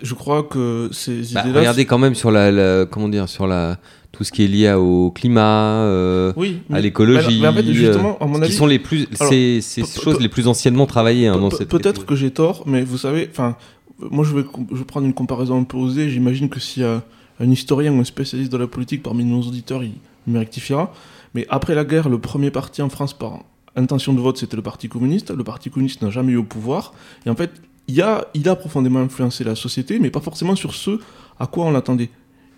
Je 0.01 0.13
crois 0.13 0.43
que 0.43 0.89
ces 0.93 1.21
Bah, 1.33 1.41
idées-là. 1.41 1.59
Regardez 1.59 1.85
quand 1.85 1.97
même 1.97 2.15
sur 2.15 2.31
la, 2.31 2.51
la- 2.51 2.85
comment 2.85 3.09
dire, 3.09 3.27
sur 3.27 3.47
la, 3.47 3.77
tout 4.11 4.23
ce 4.23 4.31
qui 4.31 4.43
est 4.43 4.47
lié 4.47 4.71
au 4.73 5.11
climat, 5.11 5.83
euh, 5.83 6.33
oui, 6.35 6.59
à 6.71 6.79
l'écologie, 6.79 7.45
en 7.45 7.53
fait, 7.53 7.63
euh, 7.65 8.39
qui 8.45 8.53
sont 8.53 8.65
les 8.65 8.79
plus, 8.79 9.07
Alors, 9.19 9.31
ces 9.31 9.61
choses 9.61 10.19
les 10.19 10.29
plus 10.29 10.47
anciennement 10.47 10.85
travaillées 10.85 11.27
hein. 11.27 11.49
Peut-être 11.69 12.05
que 12.05 12.15
j'ai 12.15 12.31
tort, 12.31 12.63
mais 12.65 12.83
vous 12.83 12.97
savez, 12.97 13.27
enfin, 13.29 13.55
moi 13.99 14.25
je 14.25 14.35
vais, 14.35 14.45
je 14.71 14.77
vais 14.77 14.85
prendre 14.85 15.05
une 15.05 15.13
comparaison 15.13 15.59
un 15.59 15.63
peu 15.63 15.77
osée. 15.77 16.09
J'imagine 16.09 16.49
que 16.49 16.59
y 16.79 16.83
a 16.83 17.03
un 17.39 17.51
historien 17.51 17.93
ou 17.93 17.99
un 17.99 18.03
spécialiste 18.03 18.51
de 18.51 18.57
la 18.57 18.67
politique 18.67 19.03
parmi 19.03 19.23
nos 19.23 19.41
auditeurs, 19.41 19.83
il, 19.83 19.91
il 20.25 20.33
me 20.33 20.39
rectifiera. 20.39 20.93
Mais 21.33 21.45
après 21.49 21.75
la 21.75 21.85
guerre, 21.85 22.09
le 22.09 22.17
premier 22.17 22.49
parti 22.49 22.81
en 22.81 22.89
France 22.89 23.13
par 23.13 23.43
intention 23.77 24.13
de 24.13 24.19
vote, 24.19 24.37
c'était 24.37 24.55
le 24.55 24.61
Parti 24.61 24.89
communiste. 24.89 25.31
Le 25.31 25.43
Parti 25.43 25.69
communiste 25.69 26.01
n'a 26.01 26.09
jamais 26.09 26.33
eu 26.33 26.37
au 26.37 26.43
pouvoir. 26.43 26.93
Et 27.25 27.29
en 27.29 27.35
fait, 27.35 27.51
il 27.87 28.01
a, 28.01 28.25
il 28.33 28.49
a 28.49 28.55
profondément 28.55 28.99
influencé 28.99 29.43
la 29.43 29.55
société, 29.55 29.99
mais 29.99 30.09
pas 30.09 30.19
forcément 30.19 30.55
sur 30.55 30.73
ce 30.73 30.99
à 31.39 31.47
quoi 31.47 31.65
on 31.65 31.71
l'attendait. 31.71 32.09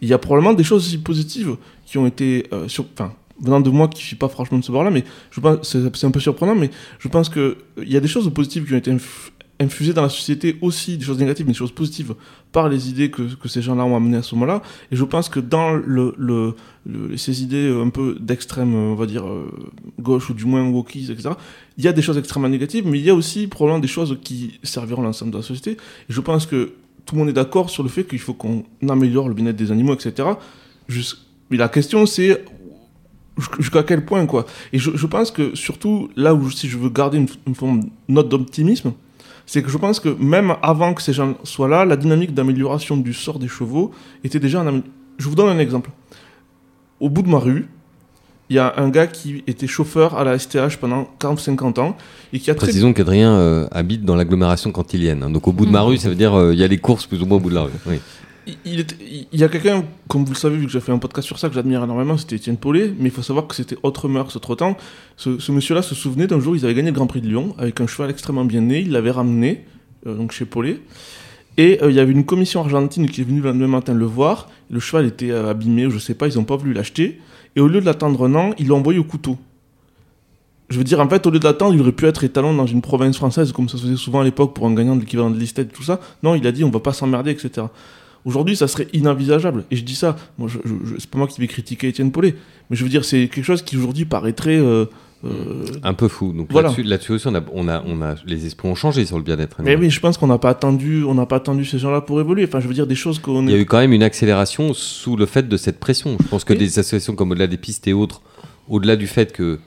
Il 0.01 0.07
y 0.07 0.13
a 0.13 0.17
probablement 0.17 0.53
des 0.53 0.63
choses 0.63 0.85
aussi 0.85 0.97
positives 0.97 1.55
qui 1.85 1.97
ont 1.97 2.07
été, 2.07 2.45
euh, 2.53 2.67
sur, 2.67 2.85
enfin, 2.93 3.13
venant 3.41 3.61
de 3.61 3.69
moi 3.69 3.87
qui 3.87 4.03
suis 4.03 4.15
pas 4.15 4.29
franchement 4.29 4.57
de 4.59 4.63
ce 4.63 4.71
bord-là, 4.71 4.91
mais 4.91 5.03
je 5.31 5.39
pense, 5.39 5.57
c'est 5.93 6.05
un 6.05 6.11
peu 6.11 6.19
surprenant, 6.19 6.55
mais 6.55 6.69
je 6.99 7.07
pense 7.07 7.29
que 7.29 7.39
euh, 7.39 7.55
il 7.83 7.91
y 7.91 7.97
a 7.97 7.99
des 7.99 8.07
choses 8.07 8.31
positives 8.33 8.65
qui 8.65 8.73
ont 8.73 8.77
été 8.77 8.91
inf- 8.91 9.31
infusées 9.61 9.91
dans 9.93 10.01
la 10.03 10.09
société 10.09 10.57
aussi, 10.61 10.97
des 10.97 11.03
choses 11.05 11.19
négatives, 11.19 11.45
mais 11.45 11.51
des 11.51 11.57
choses 11.57 11.73
positives 11.73 12.15
par 12.53 12.69
les 12.69 12.89
idées 12.89 13.11
que, 13.11 13.23
que 13.35 13.47
ces 13.49 13.61
gens-là 13.61 13.83
ont 13.85 13.95
amenées 13.95 14.17
à 14.17 14.23
ce 14.23 14.33
moment-là. 14.35 14.61
Et 14.91 14.95
je 14.95 15.03
pense 15.03 15.27
que 15.29 15.39
dans 15.41 15.73
le, 15.73 16.13
le, 16.17 16.53
le- 16.85 17.17
ces 17.17 17.43
idées 17.43 17.67
euh, 17.67 17.83
un 17.83 17.89
peu 17.89 18.15
d'extrême, 18.19 18.73
euh, 18.73 18.91
on 18.93 18.95
va 18.95 19.05
dire, 19.05 19.25
gauche 19.99 20.29
ou 20.29 20.33
du 20.33 20.45
moins 20.45 20.65
wokistes, 20.69 21.09
etc., 21.09 21.31
il 21.77 21.83
y 21.83 21.87
a 21.87 21.93
des 21.93 22.01
choses 22.01 22.17
extrêmement 22.17 22.49
négatives, 22.49 22.85
mais 22.87 22.99
il 22.99 23.05
y 23.05 23.09
a 23.09 23.15
aussi 23.15 23.47
probablement 23.47 23.79
des 23.79 23.87
choses 23.87 24.17
qui 24.23 24.59
serviront 24.63 25.01
l'ensemble 25.01 25.31
de 25.31 25.37
la 25.37 25.43
société. 25.43 25.71
Et 25.71 25.77
je 26.09 26.21
pense 26.21 26.45
que 26.45 26.73
tout 27.09 27.15
le 27.15 27.21
monde 27.21 27.29
est 27.29 27.33
d'accord 27.33 27.71
sur 27.71 27.81
le 27.81 27.89
fait 27.89 28.03
qu'il 28.03 28.19
faut 28.19 28.35
qu'on 28.35 28.63
améliore 28.87 29.29
le 29.29 29.33
bien-être 29.33 29.55
des 29.55 29.71
animaux, 29.71 29.95
etc. 29.95 30.29
Mais 31.49 31.57
la 31.57 31.67
question, 31.67 32.05
c'est 32.05 32.45
jusqu- 33.35 33.59
jusqu'à 33.59 33.81
quel 33.81 34.05
point, 34.05 34.27
quoi. 34.27 34.45
Et 34.73 34.77
je, 34.77 35.07
pense 35.07 35.31
que 35.31 35.55
surtout, 35.55 36.11
là 36.15 36.35
où 36.35 36.51
si 36.51 36.69
je 36.69 36.77
veux 36.77 36.91
garder 36.91 37.17
une, 37.17 37.55
forme 37.55 37.89
note 38.07 38.29
d'optimisme, 38.29 38.93
c'est 39.47 39.63
que 39.63 39.71
je 39.71 39.77
pense 39.79 39.99
que 39.99 40.09
même 40.19 40.53
avant 40.61 40.93
que 40.93 41.01
ces 41.01 41.13
gens 41.13 41.33
soient 41.43 41.67
là, 41.67 41.83
la 41.83 41.97
dynamique 41.97 42.35
d'amélioration 42.35 42.95
du 42.95 43.15
sort 43.15 43.39
des 43.39 43.47
chevaux 43.47 43.89
était 44.23 44.39
déjà 44.39 44.61
en 44.61 44.81
Je 45.17 45.27
vous 45.27 45.33
donne 45.33 45.49
un 45.49 45.57
exemple. 45.57 45.89
Au 46.99 47.09
bout 47.09 47.23
de 47.23 47.29
ma 47.29 47.39
rue, 47.39 47.69
il 48.49 48.55
y 48.55 48.59
a 48.59 48.73
un 48.77 48.89
gars 48.89 49.07
qui 49.07 49.43
était 49.47 49.67
chauffeur 49.67 50.17
à 50.17 50.23
la 50.23 50.37
STH 50.39 50.77
pendant 50.79 51.07
40-50 51.19 51.79
ans 51.79 51.95
et 52.33 52.39
qui 52.39 52.49
a 52.51 52.55
très 52.55 52.67
Précisons 52.67 52.93
qu'Adrien 52.93 53.33
euh, 53.33 53.67
habite 53.71 54.03
dans 54.05 54.15
l'agglomération 54.15 54.71
cantilienne. 54.71 55.23
hein. 55.23 55.29
Donc 55.29 55.47
au 55.47 55.51
bout 55.51 55.65
de 55.65 55.71
ma 55.71 55.81
Mm. 55.81 55.85
rue, 55.85 55.97
ça 55.97 56.09
veut 56.09 56.15
dire 56.15 56.33
euh, 56.33 56.53
il 56.53 56.59
y 56.59 56.63
a 56.63 56.67
les 56.67 56.77
courses 56.79 57.05
plus 57.05 57.21
ou 57.21 57.25
moins 57.25 57.37
au 57.37 57.39
bout 57.39 57.49
de 57.49 57.55
la 57.55 57.63
rue. 57.63 57.71
Oui. 57.87 57.99
Il- 58.65 58.83
y 59.31 59.43
a 59.43 59.47
quelqu'un, 59.47 59.83
comme 60.07 60.25
vous 60.25 60.31
le 60.33 60.37
savez, 60.37 60.57
vu 60.57 60.65
que 60.65 60.71
j'ai 60.71 60.79
fait 60.79 60.91
un 60.91 60.97
podcast 60.97 61.27
sur 61.27 61.37
ça, 61.37 61.49
que 61.49 61.53
j'admire 61.53 61.83
énormément, 61.83 62.17
c'était 62.17 62.37
Étienne 62.37 62.57
Paulet, 62.57 62.91
mais 62.97 63.09
il 63.09 63.11
faut 63.11 63.21
savoir 63.21 63.45
que 63.45 63.53
c'était 63.53 63.77
autre 63.83 64.07
mœurs, 64.07 64.35
autre 64.35 64.55
temps. 64.55 64.75
Ce, 65.17 65.37
ce 65.37 65.51
monsieur-là 65.51 65.83
se 65.83 65.93
souvenait 65.93 66.25
d'un 66.25 66.39
jour, 66.39 66.55
ils 66.55 66.65
avaient 66.65 66.73
gagné 66.73 66.89
le 66.89 66.95
Grand 66.95 67.05
Prix 67.05 67.21
de 67.21 67.27
Lyon 67.27 67.53
avec 67.59 67.79
un 67.79 67.85
cheval 67.85 68.09
extrêmement 68.09 68.45
bien 68.45 68.61
né, 68.61 68.79
il 68.79 68.91
l'avait 68.91 69.11
ramené, 69.11 69.65
euh, 70.07 70.15
donc 70.15 70.31
chez 70.31 70.45
Paulet, 70.45 70.79
et 71.57 71.81
euh, 71.83 71.89
il 71.91 71.95
y 71.95 71.99
avait 71.99 72.11
une 72.13 72.25
commission 72.25 72.61
argentine 72.61 73.09
qui 73.09 73.21
est 73.21 73.23
venue 73.23 73.41
le 73.41 73.49
lendemain 73.49 73.67
matin 73.67 73.93
le 73.93 74.05
voir, 74.05 74.49
le 74.69 74.79
cheval 74.79 75.05
était 75.05 75.31
euh, 75.31 75.49
abîmé, 75.49 75.85
ou 75.85 75.89
je 75.91 75.99
sais 75.99 76.13
pas, 76.13 76.27
ils 76.27 76.37
ont 76.39 76.43
pas 76.43 76.55
voulu 76.55 76.73
l'acheter, 76.73 77.19
et 77.55 77.59
au 77.59 77.67
lieu 77.67 77.81
de 77.81 77.85
l'attendre 77.85 78.27
un 78.27 78.35
an, 78.35 78.51
ils 78.59 78.67
l'ont 78.67 78.77
envoyé 78.77 78.99
au 78.99 79.03
couteau. 79.03 79.37
Je 80.69 80.77
veux 80.77 80.83
dire, 80.83 80.99
en 80.99 81.09
fait, 81.09 81.25
au 81.25 81.31
lieu 81.31 81.39
d'attendre, 81.39 81.73
il 81.73 81.81
aurait 81.81 81.91
pu 81.91 82.05
être 82.05 82.23
étalon 82.23 82.53
dans 82.53 82.67
une 82.67 82.81
province 82.81 83.17
française, 83.17 83.51
comme 83.51 83.67
ça 83.67 83.77
se 83.77 83.83
faisait 83.83 83.95
souvent 83.95 84.19
à 84.19 84.23
l'époque 84.23 84.53
pour 84.53 84.67
un 84.67 84.73
gagnant 84.75 84.95
de 84.95 85.01
l'équivalent 85.01 85.31
de 85.31 85.39
Listed 85.39 85.67
et 85.67 85.73
tout 85.73 85.81
ça. 85.81 85.99
Non, 86.21 86.35
il 86.35 86.45
a 86.45 86.51
dit, 86.51 86.63
on 86.63 86.69
va 86.69 86.79
pas 86.79 86.93
s'emmerder, 86.93 87.31
etc. 87.31 87.65
Aujourd'hui, 88.23 88.55
ça 88.55 88.67
serait 88.67 88.87
inenvisageable. 88.93 89.63
Et 89.71 89.75
je 89.75 89.83
dis 89.83 89.95
ça, 89.95 90.15
moi, 90.37 90.47
je, 90.47 90.59
je- 90.63 90.89
je- 90.91 90.95
c'est 90.99 91.09
pas 91.09 91.17
moi 91.17 91.27
qui 91.27 91.41
vais 91.41 91.47
critiquer 91.47 91.87
Étienne 91.87 92.11
Paulet, 92.11 92.35
mais 92.69 92.75
je 92.75 92.83
veux 92.83 92.89
dire, 92.89 93.03
c'est 93.03 93.27
quelque 93.29 93.43
chose 93.45 93.63
qui 93.63 93.77
aujourd'hui 93.77 94.05
paraîtrait. 94.05 94.57
euh, 94.59 94.85
euh, 95.25 95.65
Un 95.83 95.93
peu 95.93 96.07
fou. 96.07 96.33
Donc 96.33 96.47
Voilà. 96.51 96.73
là-dessus, 96.83 97.11
aussi, 97.13 97.27
on 97.27 97.35
a, 97.35 97.41
on 97.53 97.67
a, 97.67 97.83
on 97.85 98.01
a, 98.01 98.15
les 98.25 98.45
esprits 98.45 98.67
ont 98.69 98.75
changé 98.75 99.05
sur 99.05 99.17
le 99.17 99.23
bien-être 99.23 99.57
Mais 99.63 99.75
oui, 99.75 99.89
je 99.89 99.99
pense 99.99 100.17
qu'on 100.17 100.27
n'a 100.27 100.37
pas 100.37 100.49
attendu, 100.49 101.03
on 101.03 101.13
n'a 101.15 101.25
pas 101.25 101.37
attendu 101.37 101.65
ces 101.65 101.77
gens-là 101.79 102.01
pour 102.01 102.19
évoluer. 102.19 102.45
Enfin, 102.45 102.59
je 102.59 102.67
veux 102.67 102.73
dire 102.73 102.87
des 102.87 102.95
choses 102.95 103.19
qu'on. 103.19 103.43
Il 103.47 103.51
y 103.51 103.55
a 103.55 103.59
eu 103.59 103.65
quand 103.65 103.79
même 103.79 103.93
une 103.93 104.03
accélération 104.03 104.73
sous 104.73 105.15
le 105.15 105.25
fait 105.25 105.47
de 105.47 105.57
cette 105.57 105.79
pression. 105.79 106.17
Je 106.21 106.27
pense 106.27 106.43
que 106.43 106.53
Oui. 106.53 106.59
des 106.59 106.79
associations 106.79 107.15
comme 107.15 107.31
Au-delà 107.31 107.47
des 107.47 107.57
pistes 107.57 107.87
et 107.87 107.93
autres, 107.93 108.21
au-delà 108.69 108.95
du 108.95 109.07
fait 109.07 109.33
que 109.33 109.59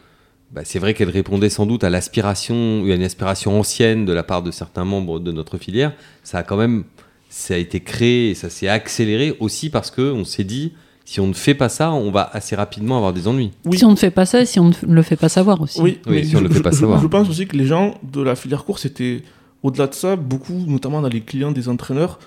bah, 0.52 0.62
c'est 0.64 0.78
vrai 0.78 0.92
qu'elles 0.94 1.10
répondaient 1.10 1.48
sans 1.48 1.64
doute 1.66 1.82
à 1.84 1.90
l'aspiration, 1.90 2.84
à 2.84 2.94
une 2.94 3.02
aspiration 3.02 3.58
ancienne 3.58 4.04
de 4.04 4.12
la 4.12 4.22
part 4.22 4.42
de 4.42 4.50
certains 4.50 4.84
membres 4.84 5.18
de 5.18 5.32
notre 5.32 5.56
filière, 5.58 5.92
ça 6.22 6.38
a 6.38 6.42
quand 6.42 6.56
même 6.58 6.84
ça 7.30 7.54
a 7.54 7.56
été 7.56 7.80
créé 7.80 8.30
et 8.30 8.34
ça 8.34 8.50
s'est 8.50 8.68
accéléré 8.68 9.34
aussi 9.40 9.70
parce 9.70 9.90
que 9.90 10.02
on 10.12 10.24
s'est 10.24 10.44
dit 10.44 10.74
si 11.04 11.20
on 11.20 11.26
ne 11.26 11.32
fait 11.32 11.54
pas 11.54 11.68
ça, 11.68 11.92
on 11.92 12.10
va 12.10 12.28
assez 12.32 12.54
rapidement 12.56 12.96
avoir 12.96 13.12
des 13.12 13.26
ennuis. 13.28 13.50
Oui. 13.66 13.78
Si 13.78 13.84
on 13.84 13.90
ne 13.90 13.96
fait 13.96 14.10
pas 14.10 14.24
ça, 14.26 14.40
et 14.42 14.46
si 14.46 14.60
on 14.60 14.68
ne 14.68 14.74
le 14.94 15.02
fait 15.02 15.16
pas 15.16 15.28
savoir 15.28 15.60
aussi. 15.60 15.80
Oui, 15.80 15.98
Oui, 16.06 16.12
mais 16.12 16.24
si 16.24 16.36
on 16.36 16.38
je, 16.40 16.44
le 16.44 16.50
fait 16.50 16.62
pas 16.62 16.70
je- 16.70 16.76
savoir. 16.76 17.00
je 17.00 17.06
pense 17.06 17.28
aussi 17.28 17.46
que 17.46 17.56
les 17.56 17.66
gens 17.66 17.94
de 18.02 18.20
la 18.22 18.34
filière 18.36 18.64
course 18.64 18.84
étaient, 18.86 19.22
au-delà 19.62 19.86
de 19.88 19.94
ça, 19.94 20.16
beaucoup, 20.16 20.64
notamment 20.66 21.00
dans 21.02 21.08
les 21.08 21.20
clients 21.20 21.52
des 21.52 21.68
entraîneurs, 21.68 22.18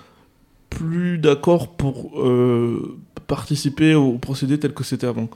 plus 0.70 1.18
d'accord 1.18 1.68
pour 1.76 2.20
euh, 2.20 2.98
participer 3.26 3.94
au 3.94 4.12
procédé 4.18 4.58
tel 4.58 4.72
que 4.74 4.84
c'était 4.84 5.06
avant. 5.06 5.28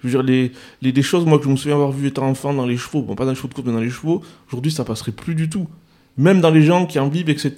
Je 0.00 0.08
veux 0.08 0.10
dire, 0.12 0.22
les, 0.22 0.52
les, 0.82 0.92
des 0.92 1.02
choses, 1.02 1.24
moi, 1.26 1.38
que 1.38 1.44
je 1.44 1.48
me 1.50 1.56
souviens 1.56 1.74
avoir 1.74 1.90
vu 1.92 2.06
étant 2.08 2.26
enfant 2.28 2.52
dans 2.54 2.66
les 2.66 2.76
chevaux, 2.76 3.02
bon, 3.02 3.14
pas 3.14 3.24
dans 3.24 3.30
les 3.30 3.36
chevaux 3.36 3.48
de 3.48 3.54
course, 3.54 3.66
mais 3.66 3.72
dans 3.72 3.80
les 3.80 3.90
chevaux, 3.90 4.22
aujourd'hui, 4.48 4.70
ça 4.70 4.84
passerait 4.84 5.12
plus 5.12 5.34
du 5.34 5.48
tout. 5.48 5.66
Même 6.18 6.40
dans 6.40 6.50
les 6.50 6.62
gens 6.62 6.86
qui 6.86 6.98
en 6.98 7.08
vivent, 7.08 7.28
etc., 7.30 7.52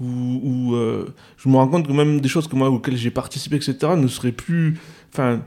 où, 0.00 0.40
où, 0.42 0.74
euh, 0.74 1.06
je 1.36 1.48
me 1.48 1.56
rends 1.56 1.68
compte 1.68 1.86
que 1.86 1.92
même 1.92 2.20
des 2.20 2.28
choses 2.28 2.48
que 2.48 2.56
moi, 2.56 2.70
auxquelles 2.70 2.96
j'ai 2.96 3.10
participé, 3.10 3.56
etc., 3.56 3.76
ne 3.96 4.08
seraient 4.08 4.32
plus, 4.32 4.78
enfin, 5.12 5.40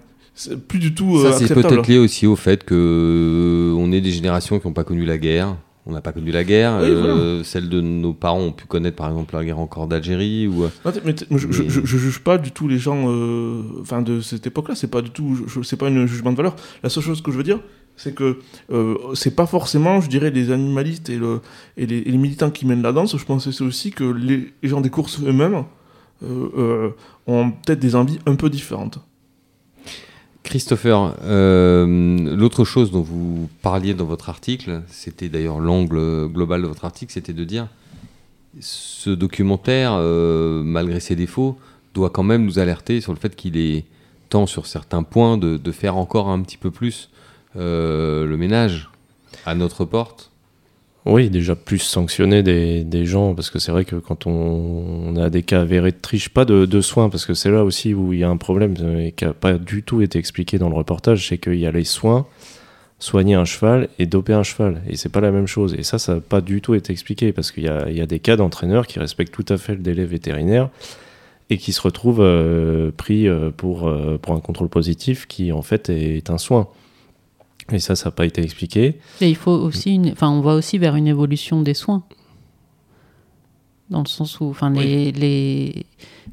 plus 0.68 0.80
du 0.80 0.94
tout 0.94 1.18
euh, 1.18 1.32
ça 1.32 1.38
c'est 1.38 1.54
peut-être 1.54 1.88
lié 1.88 1.98
aussi 1.98 2.28
au 2.28 2.36
fait 2.36 2.64
que 2.64 2.76
euh, 2.76 3.76
on 3.78 3.92
est 3.92 4.02
des 4.02 4.12
générations 4.12 4.60
qui 4.60 4.68
n'ont 4.68 4.74
pas 4.74 4.84
connu 4.84 5.06
la 5.06 5.18
guerre. 5.18 5.58
On 5.90 5.94
n'a 5.94 6.02
pas 6.02 6.12
connu 6.12 6.32
la 6.32 6.44
guerre. 6.44 6.80
Oui, 6.82 6.90
euh, 6.90 7.44
Celles 7.46 7.70
de 7.70 7.80
nos 7.80 8.12
parents 8.12 8.42
ont 8.42 8.52
pu 8.52 8.66
connaître 8.66 8.98
par 8.98 9.08
exemple 9.08 9.34
la 9.34 9.46
guerre 9.46 9.60
encore 9.60 9.88
d'Algérie 9.88 10.46
ou 10.46 10.64
Non, 10.84 10.92
mais 11.06 11.16
je, 11.32 11.48
je 11.50 11.98
juge 11.98 12.20
pas 12.20 12.38
du 12.38 12.52
tout 12.52 12.68
les 12.68 12.78
gens 12.78 13.04
enfin 13.80 14.02
de 14.02 14.20
cette 14.20 14.46
époque-là, 14.46 14.76
c'est 14.76 14.92
pas 14.92 15.02
du 15.02 15.12
tout 15.12 15.46
c'est 15.64 15.78
pas 15.78 15.88
un 15.88 16.06
jugement 16.06 16.32
de 16.32 16.38
valeur. 16.38 16.58
La 16.84 16.90
seule 16.90 17.04
chose 17.04 17.22
que 17.22 17.32
je 17.32 17.38
veux 17.38 17.44
dire, 17.44 17.60
c'est 17.98 18.14
que 18.14 18.40
euh, 18.72 18.96
c'est 19.16 19.36
pas 19.36 19.48
forcément, 19.48 20.00
je 20.00 20.08
dirais, 20.08 20.30
les 20.30 20.52
animalistes 20.52 21.10
et, 21.10 21.18
le, 21.18 21.42
et, 21.76 21.86
les, 21.86 22.18
militants 22.18 22.52
qui 22.52 22.66
mènent 22.66 22.84
la 22.84 22.94
danse. 22.94 23.18
Je 23.18 23.26
pense 23.26 23.48
aussi 23.62 23.92
que 23.92 24.04
les, 24.04 24.54
gens 24.64 24.82
des 24.82 24.92
courses 24.92 25.20
eux-mêmes 25.20 25.66
euh, 26.24 26.50
euh, 26.58 26.90
ont 27.26 27.52
peut-être 27.52 27.80
des 27.80 27.96
envies 27.96 28.20
un 28.26 28.36
peu 28.36 28.50
différentes. 28.50 29.00
Christopher, 30.44 31.16
l'autre 31.26 32.64
chose 32.64 32.92
dont 32.92 33.02
vous 33.02 33.50
parliez 33.62 33.94
dans 33.94 34.06
votre 34.06 34.30
article, 34.30 34.82
c'était 34.88 35.28
d'ailleurs 35.28 35.60
l'angle 35.60 36.30
global 36.30 36.62
de 36.62 36.68
votre 36.68 36.86
article, 36.86 37.12
c'était 37.12 37.34
de 37.34 37.44
dire 37.44 37.68
ce 38.62 39.10
documentaire, 39.10 39.98
malgré 40.64 41.02
ses 41.02 41.18
défauts, 41.18 41.58
doit 41.94 42.12
quand 42.12 42.24
même 42.24 42.46
nous 42.46 42.60
alerter 42.60 43.02
sur 43.02 43.12
le 43.12 43.20
fait 43.20 43.36
qu'il 43.36 43.58
est 43.58 43.84
temps 44.30 44.46
sur 44.46 44.68
certains 44.68 45.04
points 45.04 45.38
de, 45.38 45.72
faire 45.72 45.98
encore 45.98 46.30
un 46.30 46.42
petit 46.42 46.58
peu 46.58 46.72
plus 46.72 47.10
le 47.58 48.36
ménage 48.38 48.90
à 49.46 49.56
notre 49.56 49.86
porte. 49.86 50.32
Oui, 51.06 51.30
déjà 51.30 51.56
plus 51.56 51.80
sanctionner 51.80 52.44
des, 52.44 53.06
gens, 53.06 53.34
parce 53.34 53.50
que 53.50 53.60
c'est 53.60 53.72
vrai 53.72 53.86
que 53.86 53.96
quand 53.96 54.28
on, 54.28 55.16
a 55.16 55.30
des 55.30 55.42
cas 55.42 55.62
avérés 55.62 55.92
de 55.92 55.98
triche, 56.02 56.30
pas 56.30 56.44
de, 56.44 56.82
soins, 56.82 57.10
parce 57.10 57.26
que 57.26 57.34
c'est 57.34 57.50
là 57.50 57.64
aussi 57.64 57.94
où 57.94 58.12
il 58.12 58.20
y 58.20 58.24
a 58.26 58.30
un 58.30 58.36
problème 58.36 58.74
euh, 58.82 59.10
qui 59.12 59.24
n'a 59.24 59.34
pas 59.34 59.54
du 59.54 59.84
tout 59.84 60.02
été 60.02 60.20
expliqué 60.20 60.60
dans 60.60 60.68
le 60.68 60.76
reportage, 60.76 61.30
c'est 61.30 61.38
qu'il 61.38 61.56
y 61.56 61.66
a 61.66 61.72
les 61.72 61.86
soins, 61.86 62.28
soigner 63.00 63.36
un 63.36 63.46
cheval 63.46 63.88
et 64.00 64.06
doper 64.06 64.34
un 64.34 64.44
cheval. 64.44 64.82
Et 64.90 64.98
c'est 64.98 65.08
pas 65.08 65.22
la 65.22 65.32
même 65.32 65.48
chose. 65.48 65.76
Et 65.78 65.84
ça, 65.84 65.98
ça 65.98 66.16
n'a 66.16 66.20
pas 66.20 66.42
du 66.42 66.60
tout 66.60 66.74
été 66.74 66.92
expliqué, 66.92 67.32
parce 67.32 67.52
qu'il 67.52 67.64
y 67.64 67.94
y 67.94 68.02
a 68.02 68.06
des 68.06 68.20
cas 68.20 68.36
d'entraîneurs 68.36 68.86
qui 68.86 69.00
respectent 69.00 69.34
tout 69.34 69.46
à 69.48 69.58
fait 69.58 69.76
le 69.76 69.82
délai 69.82 70.04
vétérinaire 70.04 70.70
et 71.50 71.58
qui 71.58 71.72
se 71.72 71.82
retrouvent 71.82 72.22
euh, 72.22 72.92
pris 72.96 73.28
euh, 73.28 73.52
pour, 73.56 73.88
euh, 73.88 74.18
pour 74.22 74.34
un 74.34 74.40
contrôle 74.40 74.70
positif 74.70 75.28
qui 75.28 75.52
en 75.52 75.62
fait 75.62 75.90
est 75.90 76.30
un 76.30 76.38
soin. 76.38 76.68
Et 77.72 77.80
ça, 77.80 77.96
ça 77.96 78.06
n'a 78.06 78.12
pas 78.12 78.26
été 78.26 78.42
expliqué. 78.42 79.00
Et 79.22 79.30
il 79.30 79.36
faut 79.36 79.52
aussi, 79.52 79.96
une... 79.96 80.12
enfin, 80.12 80.30
on 80.30 80.42
va 80.42 80.54
aussi 80.56 80.78
vers 80.78 80.96
une 80.96 81.08
évolution 81.08 81.62
des 81.62 81.74
soins. 81.74 82.04
Dans 83.90 84.02
le 84.02 84.08
sens 84.08 84.40
où, 84.42 84.46
enfin, 84.46 84.70
les, 84.70 85.14
les, 85.14 85.86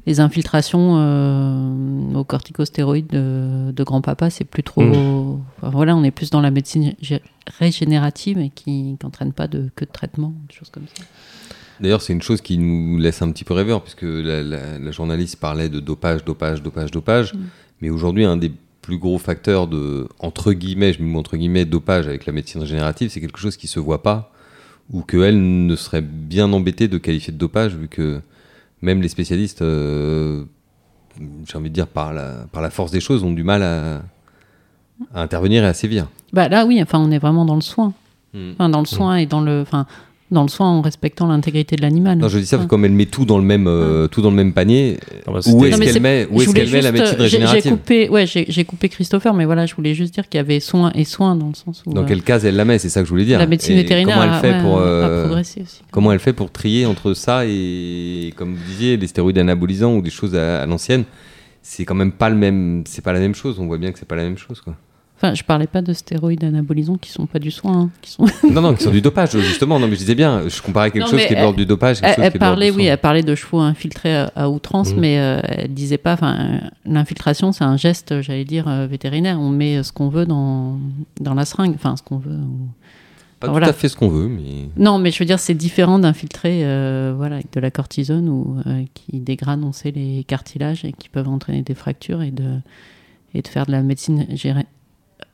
les 0.05 0.19
infiltrations 0.19 0.97
euh, 0.97 2.13
aux 2.13 2.23
corticostéroïdes 2.25 3.07
de, 3.07 3.71
de 3.71 3.83
grand-papa, 3.83 4.29
c'est 4.29 4.43
plus 4.43 4.63
trop. 4.63 4.81
Mm. 4.81 5.39
enfin, 5.57 5.69
voilà, 5.69 5.95
on 5.95 6.03
est 6.03 6.11
plus 6.11 6.29
dans 6.31 6.41
la 6.41 6.51
médecine 6.51 6.93
gé- 7.01 7.21
régénérative 7.59 8.39
et 8.39 8.49
qui 8.49 8.97
n'entraîne 9.01 9.31
pas 9.31 9.47
de, 9.47 9.69
que 9.75 9.85
de 9.85 9.89
traitement, 9.91 10.33
des 10.49 10.53
choses 10.55 10.69
comme 10.69 10.83
ça. 10.97 11.03
D'ailleurs, 11.79 12.01
c'est 12.01 12.11
une 12.13 12.21
chose 12.21 12.41
qui 12.41 12.57
nous 12.57 12.97
laisse 12.97 13.21
un 13.21 13.31
petit 13.31 13.43
peu 13.45 13.53
rêveur, 13.53 13.81
puisque 13.81 14.03
la, 14.03 14.41
la- 14.43 14.77
la 14.77 14.91
journaliste 14.91 15.37
parlait 15.37 15.69
de 15.69 15.79
dopage, 15.79 16.25
dopage, 16.25 16.61
dopage, 16.61 16.91
dopage. 16.91 17.33
Mm. 17.33 17.37
Mais 17.81 17.89
aujourd'hui, 17.89 18.25
un 18.25 18.35
des 18.35 18.51
plus 18.85 18.99
gros 18.99 19.17
facteurs 19.17 19.67
de, 19.67 20.07
entre 20.19 20.53
guillemets, 20.53 20.93
je 20.93 21.01
me 21.01 21.07
mets 21.07 21.17
entre 21.17 21.37
guillemets, 21.37 21.65
dopage 21.65 22.07
avec 22.07 22.27
la 22.27 22.33
médecine 22.33 22.61
régénérative, 22.61 23.09
c'est 23.09 23.19
quelque 23.19 23.39
chose 23.39 23.57
qui 23.57 23.67
se 23.67 23.79
voit 23.79 24.03
pas, 24.03 24.31
ou 24.91 25.01
qu'elle 25.01 25.65
ne 25.65 25.75
serait 25.75 26.03
bien 26.03 26.53
embêtée 26.53 26.87
de 26.87 26.99
qualifier 26.99 27.33
de 27.33 27.37
dopage, 27.39 27.75
vu 27.75 27.87
que 27.87 28.21
même 28.83 29.01
les 29.01 29.09
spécialistes, 29.09 29.63
euh, 29.63 30.43
j'ai 31.47 31.57
envie 31.57 31.69
de 31.69 31.73
dire, 31.73 31.87
par 31.87 32.13
la, 32.13 32.45
par 32.51 32.61
la 32.61 32.69
force 32.69 32.91
des 32.91 32.99
choses, 32.99 33.23
ont 33.23 33.33
du 33.33 33.43
mal 33.43 33.63
à, 33.63 34.03
à 35.15 35.21
intervenir 35.23 35.63
et 35.63 35.67
à 35.67 35.73
sévir. 35.73 36.07
Bah 36.31 36.47
là, 36.47 36.67
oui, 36.67 36.79
enfin, 36.79 36.99
on 36.99 37.09
est 37.09 37.17
vraiment 37.17 37.45
dans 37.45 37.55
le 37.55 37.61
soin. 37.61 37.91
Mm. 38.35 38.51
Enfin, 38.51 38.69
dans 38.69 38.81
le 38.81 38.85
soin 38.85 39.15
et 39.15 39.25
dans 39.25 39.41
le, 39.41 39.61
enfin, 39.61 39.87
dans 40.31 40.41
le 40.41 40.47
soin 40.49 40.67
en 40.67 40.81
respectant 40.81 41.27
l'intégrité 41.27 41.75
de 41.75 41.83
l'animal. 41.83 42.17
Non, 42.17 42.27
je 42.29 42.39
dis 42.39 42.45
ça 42.47 42.57
parce 42.57 42.63
Ouais. 42.63 42.67
que 42.67 42.69
comme 42.71 42.83
elle 42.85 42.93
met 42.93 43.05
tout 43.05 43.25
dans 43.25 43.37
le 43.37 43.43
même, 43.43 43.67
euh, 43.67 44.07
tout 44.07 44.21
dans 44.23 44.31
le 44.31 44.35
même 44.35 44.53
panier, 44.53 44.97
Ah 45.27 45.31
bah, 45.31 45.39
où 45.47 45.63
est-ce 45.65 45.79
qu'elle 45.79 46.01
met, 46.01 46.27
où 46.31 46.37
Je 46.37 46.41
est-ce 46.41 46.49
voulais 46.49 46.61
qu'elle 46.63 46.71
met 46.73 46.81
la 46.81 46.91
médecine 46.91 47.15
euh, 47.19 47.23
j'ai- 47.23 47.29
J'ai 47.29 47.37
régénérative 47.37 47.71
coupé, 47.71 48.09
ouais, 48.09 48.25
j'ai 48.25 48.65
coupé 48.65 48.89
Christopher, 48.89 49.35
mais 49.35 49.45
voilà, 49.45 49.67
je 49.67 49.75
voulais 49.75 49.93
juste 49.93 50.13
dire 50.15 50.27
qu'il 50.27 50.39
y 50.39 50.41
avait 50.41 50.59
soin 50.59 50.91
et 50.95 51.03
soin 51.03 51.35
dans 51.35 51.49
le 51.49 51.53
sens 51.53 51.83
où 51.85 51.93
Dans 51.93 52.01
euh, 52.01 52.05
quelle 52.05 52.23
case 52.23 52.43
elle 52.43 52.55
la 52.55 52.65
met 52.65 52.79
C'est 52.79 52.89
ça 52.89 53.01
que 53.01 53.05
je 53.05 53.11
voulais 53.11 53.25
dire. 53.25 53.37
la 53.37 53.45
médecine 53.45 53.73
Et 53.77 53.81
vétérinaire 53.83 54.15
Comment 54.15 54.27
elle 54.27 54.33
a, 54.35 54.39
fait 54.39 54.51
ouais, 54.53 54.61
pour 54.61 54.79
a 54.79 54.81
euh, 54.81 55.25
progressé 55.27 55.61
aussi. 55.61 55.81
Comment 55.91 56.11
elle 56.11 56.19
fait 56.19 56.33
pour 56.33 56.51
trier 56.51 56.87
entre 56.87 57.13
ça 57.13 57.45
et, 57.45 58.33
comme 58.35 58.55
vous 58.55 58.63
disiez, 58.67 58.97
les 58.97 59.07
stéroïdes 59.07 59.37
anabolisants 59.37 59.93
ou 59.95 60.01
des 60.01 60.09
choses 60.09 60.35
à, 60.35 60.63
à 60.63 60.65
l'ancienne 60.65 61.03
C'est 61.61 61.85
quand 61.85 61.93
même 61.95 62.11
pas 62.11 62.29
le 62.31 62.35
même. 62.35 62.83
C'est 62.87 63.03
pas 63.03 63.13
la 63.13 63.19
même 63.19 63.35
chose. 63.35 63.59
On 63.59 63.67
voit 63.67 63.77
bien 63.77 63.91
que 63.91 63.99
c'est 63.99 64.07
pas 64.07 64.15
la 64.15 64.23
même 64.23 64.37
chose, 64.39 64.59
quoi. 64.61 64.75
Enfin, 65.17 65.33
je 65.33 65.43
parlais 65.43 65.65
pas 65.67 65.81
de 65.81 65.93
stéroïdes 65.93 66.43
anabolisants 66.43 66.97
qui 66.97 67.09
sont 67.09 67.25
pas 67.25 67.39
du 67.39 67.49
soin, 67.49 67.83
hein, 67.83 67.89
qui 68.01 68.11
sont. 68.11 68.25
non, 68.51 68.61
non, 68.61 68.73
qui 68.73 68.83
sont 68.83 68.91
du 68.91 69.01
dopage 69.01 69.31
justement. 69.39 69.79
Non, 69.79 69.87
mais 69.87 69.93
je 69.95 69.99
disais 69.99 70.15
bien. 70.15 70.47
Je 70.49 70.61
comparais 70.61 70.91
quelque 70.91 71.03
Non, 71.05 71.09
chose 71.09 71.25
qui 71.25 71.33
est 71.33 71.37
de 71.37 71.41
l'ordre 71.41 71.57
du 71.57 71.65
dopage. 71.65 72.01
quelque 72.01 72.09
Elle, 72.09 72.15
chose 72.15 72.23
elle 72.25 72.31
qui 72.31 72.35
est 72.37 72.39
de 72.39 72.45
parlait, 72.45 72.71
oui, 72.71 72.85
elle 72.85 72.97
parlait 72.97 73.23
de 73.23 73.33
chevaux 73.33 73.59
infiltrés 73.59 74.13
à, 74.15 74.31
à 74.35 74.49
outrance, 74.49 74.91
Mhm. 74.93 74.99
mais 74.99 75.19
euh, 75.19 75.39
elle 75.47 75.73
disait 75.73 75.97
pas. 75.97 76.13
Enfin, 76.13 76.59
l'infiltration, 76.85 77.53
c'est 77.53 77.63
un 77.63 77.77
geste, 77.77 78.21
j'allais 78.21 78.43
dire 78.45 78.67
euh, 78.67 78.87
vétérinaire. 78.87 79.39
On 79.39 79.49
met 79.49 79.77
euh, 79.77 79.83
ce 79.83 79.93
qu'on 79.93 80.09
veut 80.09 80.25
dans 80.25 80.77
dans 81.21 81.33
la 81.33 81.45
seringue, 81.45 81.73
enfin 81.75 81.95
ce 81.95 82.03
qu'on 82.03 82.17
veut. 82.17 82.31
ou- 82.35 82.67
Pas 83.39 83.47
voilà. 83.47 83.67
tout 83.67 83.71
à 83.71 83.73
fait 83.73 83.87
ce 83.89 83.95
qu'on 83.95 84.09
veut, 84.09 84.27
mais. 84.27 84.69
Non, 84.77 84.97
mais 84.99 85.11
je 85.11 85.19
veux 85.19 85.25
dire, 85.25 85.39
c'est 85.39 85.53
différent 85.53 85.97
d'infiltrer, 85.97 86.61
euh, 86.65 87.13
voilà, 87.15 87.35
avec 87.35 87.53
de 87.53 87.59
la 87.61 87.71
cortisone 87.71 88.27
ou 88.29 88.57
euh, 88.67 88.83
qui 88.93 89.19
dégrade, 89.19 89.61
on 89.63 89.71
sait, 89.71 89.91
les 89.91 90.25
cartilages 90.25 90.83
et 90.83 90.91
qui 90.91 91.07
peuvent 91.07 91.29
entraîner 91.29 91.61
des 91.61 91.73
fractures 91.73 92.21
et 92.21 92.31
de 92.31 92.59
et 93.33 93.41
de 93.41 93.47
faire 93.47 93.65
de 93.65 93.71
la 93.71 93.81
médecine. 93.81 94.25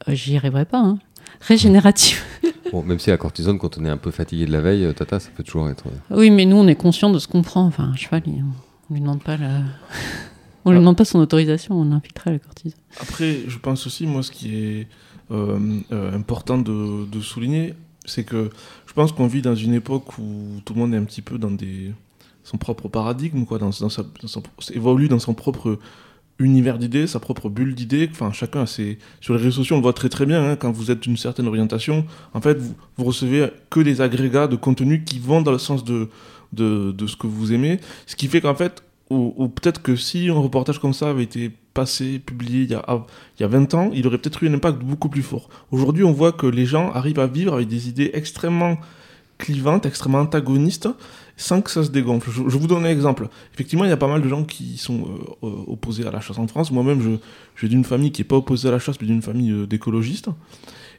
J'y 0.07 0.11
euh, 0.11 0.15
J'y 0.15 0.37
arriverai 0.37 0.65
pas. 0.65 0.79
Hein. 0.79 0.99
Régénérative. 1.41 2.21
Bon, 2.71 2.83
même 2.83 2.99
si 2.99 3.09
la 3.09 3.17
cortisone, 3.17 3.57
quand 3.59 3.77
on 3.77 3.83
est 3.83 3.89
un 3.89 3.97
peu 3.97 4.11
fatigué 4.11 4.45
de 4.45 4.51
la 4.53 4.61
veille, 4.61 4.85
euh, 4.85 4.93
tata, 4.93 5.19
ça 5.19 5.29
peut 5.35 5.43
toujours 5.43 5.67
être. 5.69 5.87
euh, 5.87 6.15
Oui, 6.17 6.29
mais 6.31 6.45
nous, 6.45 6.55
on 6.55 6.67
est 6.67 6.75
conscient 6.75 7.09
de 7.09 7.19
ce 7.19 7.27
qu'on 7.27 7.41
prend. 7.41 7.65
Enfin, 7.65 7.83
un 7.91 7.95
cheval, 7.97 8.21
il- 8.27 8.45
on 8.89 8.93
lui 8.93 9.01
demande 9.01 9.21
pas 9.21 9.35
la... 9.35 9.59
On 10.63 10.71
lui 10.71 10.77
demande 10.79 10.95
pas 10.95 11.03
son 11.05 11.19
autorisation, 11.19 11.75
on 11.75 11.91
infiltrait 11.91 12.31
la 12.31 12.39
cortisone. 12.39 12.77
Après, 13.01 13.39
je 13.47 13.57
pense 13.57 13.87
aussi, 13.87 14.05
moi, 14.05 14.21
ce 14.23 14.29
qui 14.31 14.55
est 14.55 14.87
euh, 15.31 15.57
euh, 15.91 16.15
important 16.15 16.59
de, 16.59 17.05
de 17.07 17.19
souligner, 17.19 17.73
c'est 18.05 18.23
que 18.23 18.51
je 18.85 18.93
pense 18.93 19.11
qu'on 19.11 19.25
vit 19.27 19.41
dans 19.41 19.55
une 19.55 19.73
époque 19.73 20.17
où 20.19 20.61
tout 20.63 20.73
le 20.75 20.79
monde 20.79 20.93
est 20.93 20.97
un 20.97 21.03
petit 21.03 21.23
peu 21.23 21.37
dans 21.39 21.49
des, 21.51 21.91
son 22.43 22.57
propre 22.57 22.87
paradigme, 22.89 23.43
quoi, 23.45 23.57
dans, 23.57 23.71
dans 23.71 23.89
sa, 23.89 24.03
dans 24.03 24.27
son- 24.27 24.43
évolue 24.71 25.09
dans 25.09 25.17
son 25.19 25.33
propre 25.33 25.79
univers 26.43 26.77
d'idées, 26.77 27.07
sa 27.07 27.19
propre 27.19 27.49
bulle 27.49 27.75
d'idées. 27.75 28.09
Enfin, 28.11 28.31
chacun 28.31 28.63
a. 28.63 28.65
Sur 28.65 29.33
les 29.33 29.39
réseaux 29.39 29.57
sociaux, 29.57 29.75
on 29.75 29.79
le 29.79 29.83
voit 29.83 29.93
très 29.93 30.09
très 30.09 30.25
bien, 30.25 30.51
hein, 30.51 30.55
quand 30.55 30.71
vous 30.71 30.91
êtes 30.91 31.01
d'une 31.01 31.17
certaine 31.17 31.47
orientation, 31.47 32.05
en 32.33 32.41
fait, 32.41 32.57
vous, 32.57 32.75
vous 32.97 33.05
recevez 33.05 33.49
que 33.69 33.79
des 33.79 34.01
agrégats 34.01 34.47
de 34.47 34.55
contenu 34.55 35.03
qui 35.03 35.19
vont 35.19 35.41
dans 35.41 35.51
le 35.51 35.57
sens 35.57 35.83
de, 35.83 36.09
de, 36.53 36.91
de 36.91 37.07
ce 37.07 37.15
que 37.15 37.27
vous 37.27 37.53
aimez, 37.53 37.79
ce 38.05 38.15
qui 38.15 38.27
fait 38.27 38.41
qu'en 38.41 38.55
fait, 38.55 38.83
ou, 39.09 39.33
ou 39.37 39.49
peut-être 39.49 39.81
que 39.81 39.95
si 39.95 40.29
un 40.29 40.33
reportage 40.33 40.79
comme 40.79 40.93
ça 40.93 41.09
avait 41.09 41.23
été 41.23 41.51
passé, 41.73 42.19
publié 42.19 42.63
il 42.63 42.71
y 42.71 42.75
a, 42.75 42.83
il 43.37 43.41
y 43.41 43.45
a 43.45 43.47
20 43.47 43.73
ans, 43.73 43.91
il 43.93 44.07
aurait 44.07 44.17
peut-être 44.17 44.43
eu 44.43 44.49
un 44.49 44.53
impact 44.53 44.79
beaucoup 44.79 45.09
plus 45.09 45.23
fort. 45.23 45.49
Aujourd'hui, 45.71 46.03
on 46.03 46.11
voit 46.11 46.31
que 46.31 46.47
les 46.47 46.65
gens 46.65 46.91
arrivent 46.91 47.19
à 47.19 47.27
vivre 47.27 47.53
avec 47.53 47.67
des 47.67 47.89
idées 47.89 48.11
extrêmement 48.13 48.77
clivantes, 49.37 49.85
extrêmement 49.85 50.19
antagonistes, 50.19 50.87
sans 51.41 51.61
que 51.61 51.69
ça 51.71 51.83
se 51.83 51.89
dégonfle. 51.89 52.29
Je, 52.31 52.41
je 52.47 52.57
vous 52.57 52.67
donne 52.67 52.85
un 52.85 52.89
exemple. 52.89 53.27
Effectivement, 53.53 53.83
il 53.85 53.89
y 53.89 53.93
a 53.93 53.97
pas 53.97 54.07
mal 54.07 54.21
de 54.21 54.27
gens 54.29 54.43
qui 54.43 54.77
sont 54.77 55.01
euh, 55.43 55.47
euh, 55.47 55.51
opposés 55.67 56.05
à 56.05 56.11
la 56.11 56.21
chasse 56.21 56.37
en 56.37 56.47
France. 56.47 56.71
Moi-même, 56.71 57.01
je, 57.01 57.09
je 57.55 57.59
suis 57.59 57.69
d'une 57.69 57.83
famille 57.83 58.11
qui 58.11 58.21
n'est 58.21 58.27
pas 58.27 58.37
opposée 58.37 58.67
à 58.67 58.71
la 58.71 58.79
chasse, 58.79 58.95
mais 59.01 59.07
d'une 59.07 59.21
famille 59.21 59.51
euh, 59.51 59.65
d'écologistes. 59.67 60.29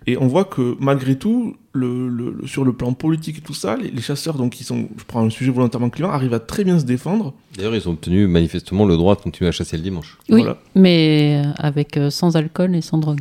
Et 0.09 0.17
on 0.19 0.27
voit 0.27 0.45
que 0.45 0.77
malgré 0.81 1.17
tout, 1.17 1.55
le, 1.73 2.09
le- 2.09 2.35
le- 2.41 2.47
sur 2.49 2.65
le 2.65 2.73
plan 2.73 2.93
politique 2.93 3.39
et 3.39 3.41
tout 3.41 3.55
ça, 3.55 3.77
les, 3.77 3.89
les 3.89 4.01
chasseurs, 4.03 4.35
donc 4.37 4.51
qui 4.51 4.65
sont, 4.65 4.89
je 4.99 5.05
prends 5.07 5.25
un 5.25 5.31
sujet 5.31 5.53
volontairement 5.53 5.91
clivant, 5.91 6.11
arrivent 6.11 6.35
à 6.35 6.41
très 6.41 6.65
bien 6.65 6.77
se 6.81 6.85
défendre. 6.85 7.35
D'ailleurs, 7.57 7.77
ils 7.77 7.89
ont 7.89 7.93
obtenu 7.93 8.27
manifestement 8.27 8.85
le 8.85 8.97
droit 8.97 9.15
de 9.15 9.21
continuer 9.21 9.47
à 9.49 9.53
chasser 9.53 9.77
le 9.77 9.83
dimanche. 9.85 10.19
Oui, 10.29 10.41
Voilà. 10.41 10.59
mais 10.75 11.43
avec 11.57 11.97
euh, 11.97 12.11
sans 12.11 12.35
alcool 12.37 12.75
et 12.75 12.81
sans 12.81 12.99
drogue. 12.99 13.21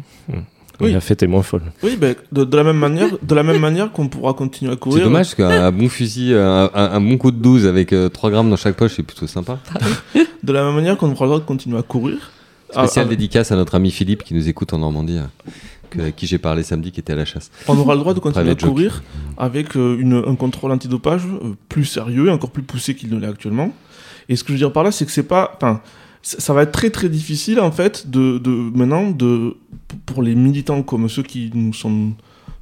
Oui. 0.81 0.91
La 0.93 1.01
fête 1.01 1.21
est 1.23 1.27
moins 1.27 1.41
folle. 1.43 1.61
Oui, 1.83 1.95
ben, 1.95 2.15
de, 2.31 2.43
de 2.43 2.57
la 2.57 2.63
même 2.63 2.77
manière, 2.77 3.09
de 3.21 3.35
la 3.35 3.43
même 3.43 3.59
manière 3.59 3.91
qu'on 3.91 4.07
pourra 4.07 4.33
continuer 4.33 4.71
à 4.71 4.75
courir. 4.75 4.99
C'est 4.99 5.03
dommage 5.03 5.35
parce 5.35 5.35
qu'un 5.35 5.65
un 5.65 5.71
bon 5.71 5.89
fusil, 5.89 6.33
un, 6.33 6.69
un- 6.73 6.91
un 6.93 7.01
bon 7.01 7.17
coup 7.17 7.31
de 7.31 7.37
12 7.37 7.65
avec 7.67 7.93
euh, 7.93 8.09
3 8.09 8.31
grammes 8.31 8.49
dans 8.49 8.55
chaque 8.57 8.75
poche, 8.75 8.93
c'est 8.95 9.03
plutôt 9.03 9.27
sympa. 9.27 9.59
De 10.43 10.53
la 10.53 10.63
même 10.63 10.75
manière 10.75 10.97
qu'on 10.97 11.11
aura 11.11 11.25
le 11.25 11.29
droit 11.29 11.39
de 11.39 11.45
continuer 11.45 11.77
à 11.77 11.83
courir. 11.83 12.31
Spécial 12.71 13.05
Ah, 13.05 13.07
ah, 13.07 13.09
dédicace 13.09 13.51
à 13.51 13.55
notre 13.55 13.75
ami 13.75 13.91
Philippe 13.91 14.23
qui 14.23 14.33
nous 14.33 14.47
écoute 14.47 14.73
en 14.73 14.77
Normandie, 14.79 15.17
euh, 15.17 15.49
que- 15.89 16.01
à 16.01 16.11
qui 16.11 16.25
j'ai 16.25 16.37
parlé 16.37 16.63
samedi, 16.63 16.91
qui 16.91 16.99
était 17.01 17.13
à 17.13 17.17
la 17.17 17.25
chasse. 17.25 17.51
on 17.67 17.77
aura 17.77 17.95
le 17.95 17.99
droit 17.99 18.13
de 18.13 18.19
continuer 18.19 18.49
à 18.51 18.55
courir 18.55 19.03
avec 19.37 19.75
euh, 19.75 19.97
une, 19.99 20.23
un 20.25 20.35
contrôle 20.35 20.71
antidopage 20.71 21.23
euh, 21.25 21.53
plus 21.69 21.83
sérieux 21.85 22.27
et 22.27 22.31
encore 22.31 22.49
plus 22.51 22.63
poussé 22.63 22.95
qu'il 22.95 23.09
ne 23.13 23.19
l'est 23.19 23.27
actuellement. 23.27 23.73
Et 24.29 24.35
ce 24.37 24.43
que 24.43 24.49
je 24.49 24.53
veux 24.53 24.59
dire 24.59 24.71
par 24.71 24.83
là, 24.83 24.91
c'est 24.91 25.05
que 25.05 25.11
c'est 25.11 25.23
pas. 25.23 25.51
Enfin, 25.57 25.81
ça 26.21 26.53
va 26.53 26.63
être 26.63 26.71
très 26.71 26.89
très 26.89 27.09
difficile 27.09 27.59
en 27.59 27.71
fait 27.71 28.09
de, 28.09 28.37
de 28.37 28.49
maintenant 28.49 29.09
de 29.09 29.55
pour 30.05 30.21
les 30.21 30.35
militants 30.35 30.83
comme 30.83 31.09
ceux 31.09 31.23
qui 31.23 31.51
nous 31.53 31.73
sont 31.73 32.11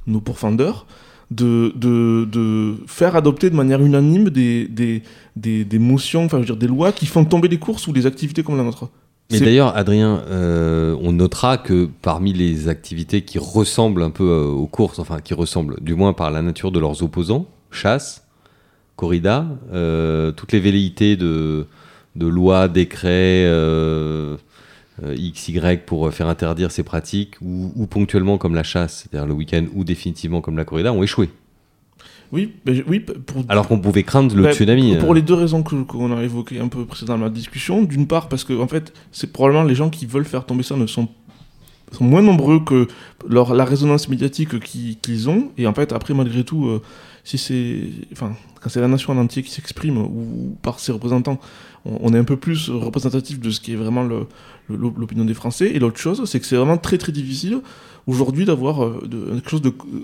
nos 0.06 0.20
pourfendeurs 0.20 0.86
de, 1.30 1.72
de, 1.76 2.24
de 2.24 2.74
faire 2.86 3.16
adopter 3.16 3.50
de 3.50 3.54
manière 3.56 3.80
unanime 3.80 4.30
des, 4.30 4.66
des, 4.66 5.02
des, 5.36 5.64
des 5.64 5.78
motions, 5.78 6.24
enfin 6.24 6.38
je 6.38 6.40
veux 6.40 6.46
dire 6.46 6.56
des 6.56 6.66
lois 6.66 6.92
qui 6.92 7.06
font 7.06 7.24
tomber 7.24 7.48
les 7.48 7.58
courses 7.58 7.86
ou 7.86 7.92
des 7.92 8.06
activités 8.06 8.42
comme 8.42 8.56
la 8.56 8.64
nôtre. 8.64 8.88
Mais 9.30 9.38
d'ailleurs, 9.38 9.76
Adrien, 9.76 10.24
euh, 10.28 10.96
on 11.00 11.12
notera 11.12 11.56
que 11.56 11.88
parmi 12.02 12.32
les 12.32 12.66
activités 12.66 13.22
qui 13.22 13.38
ressemblent 13.38 14.02
un 14.02 14.10
peu 14.10 14.28
euh, 14.28 14.46
aux 14.46 14.66
courses, 14.66 14.98
enfin 14.98 15.20
qui 15.20 15.34
ressemblent 15.34 15.76
du 15.80 15.94
moins 15.94 16.12
par 16.12 16.32
la 16.32 16.42
nature 16.42 16.72
de 16.72 16.80
leurs 16.80 17.04
opposants, 17.04 17.46
chasse, 17.70 18.26
corrida, 18.96 19.46
euh, 19.72 20.32
toutes 20.32 20.50
les 20.50 20.58
velléités 20.58 21.16
de, 21.16 21.66
de 22.16 22.26
lois, 22.26 22.68
décrets, 22.68 23.44
euh, 23.46 24.36
euh, 25.04 25.14
XY 25.16 25.78
pour 25.86 26.12
faire 26.12 26.28
interdire 26.28 26.70
ces 26.70 26.82
pratiques, 26.82 27.36
ou, 27.40 27.72
ou 27.76 27.86
ponctuellement 27.86 28.38
comme 28.38 28.54
la 28.54 28.62
chasse, 28.62 29.06
c'est-à-dire 29.10 29.26
le 29.26 29.34
week-end, 29.34 29.64
ou 29.74 29.84
définitivement 29.84 30.40
comme 30.40 30.56
la 30.56 30.64
corrida, 30.64 30.92
ont 30.92 31.02
échoué. 31.02 31.30
Oui, 32.32 32.52
oui, 32.86 33.00
pour, 33.00 33.42
Alors 33.48 33.66
qu'on 33.66 33.80
pouvait 33.80 34.04
craindre 34.04 34.34
le 34.36 34.44
Bah, 34.44 34.52
tsunami. 34.52 34.96
Pour 34.98 35.10
euh. 35.10 35.14
les 35.14 35.22
deux 35.22 35.34
raisons 35.34 35.64
qu'on 35.64 36.16
a 36.16 36.22
évoquées 36.22 36.60
un 36.60 36.68
peu 36.68 36.84
précédemment 36.84 37.18
dans 37.20 37.24
la 37.24 37.30
discussion. 37.30 37.82
D'une 37.82 38.06
part, 38.06 38.28
parce 38.28 38.44
que 38.44 38.52
en 38.52 38.68
fait, 38.68 38.92
c'est 39.10 39.32
probablement 39.32 39.64
les 39.64 39.74
gens 39.74 39.90
qui 39.90 40.06
veulent 40.06 40.24
faire 40.24 40.46
tomber 40.46 40.62
ça 40.62 40.76
ne 40.76 40.86
sont, 40.86 41.08
sont 41.90 42.04
moins 42.04 42.22
nombreux 42.22 42.60
que 42.60 42.86
leur, 43.28 43.52
la 43.52 43.64
résonance 43.64 44.08
médiatique 44.08 44.60
qui- 44.60 44.96
qu'ils 45.02 45.28
ont. 45.28 45.50
Et 45.58 45.66
en 45.66 45.74
fait, 45.74 45.92
après, 45.92 46.14
malgré 46.14 46.44
tout, 46.44 46.66
euh, 46.68 46.80
si 47.24 47.36
c'est, 47.36 47.80
enfin, 48.12 48.36
quand 48.60 48.68
c'est 48.70 48.80
la 48.80 48.86
nation 48.86 49.12
en 49.12 49.16
entier 49.18 49.42
qui 49.42 49.50
s'exprime 49.50 49.98
ou, 49.98 50.56
par 50.62 50.78
ses 50.78 50.92
représentants, 50.92 51.40
on, 51.84 52.12
est 52.12 52.18
un 52.18 52.24
peu 52.24 52.36
plus 52.36 52.68
représentatif 52.70 53.40
de 53.40 53.50
ce 53.50 53.60
qui 53.60 53.72
est 53.72 53.76
vraiment 53.76 54.06
l'opinion 54.68 55.24
des 55.24 55.34
Français. 55.34 55.70
Et 55.74 55.78
l'autre 55.78 55.98
chose, 55.98 56.22
c'est 56.26 56.40
que 56.40 56.46
c'est 56.46 56.56
vraiment 56.56 56.78
très 56.78 56.98
très 56.98 57.12
difficile 57.12 57.60
aujourd'hui 58.06 58.44
d'avoir 58.44 58.84
euh, 58.84 59.40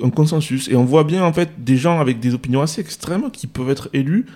un 0.03 0.11
consensus. 0.11 0.69
Et 0.69 0.77
on 0.77 0.85
voit 0.85 1.05
bien 1.05 1.25
en 1.25 1.33
fait 1.33 1.65
des 1.65 1.77
gens 1.77 2.01
avec 2.01 2.21
des 2.21 2.35
opinions 2.35 2.62
assez 2.62 2.81
extrêmes 2.81 3.31
qui 3.31 3.47
peuvent 3.47 3.71
être 3.71 3.89
élus 3.93 4.27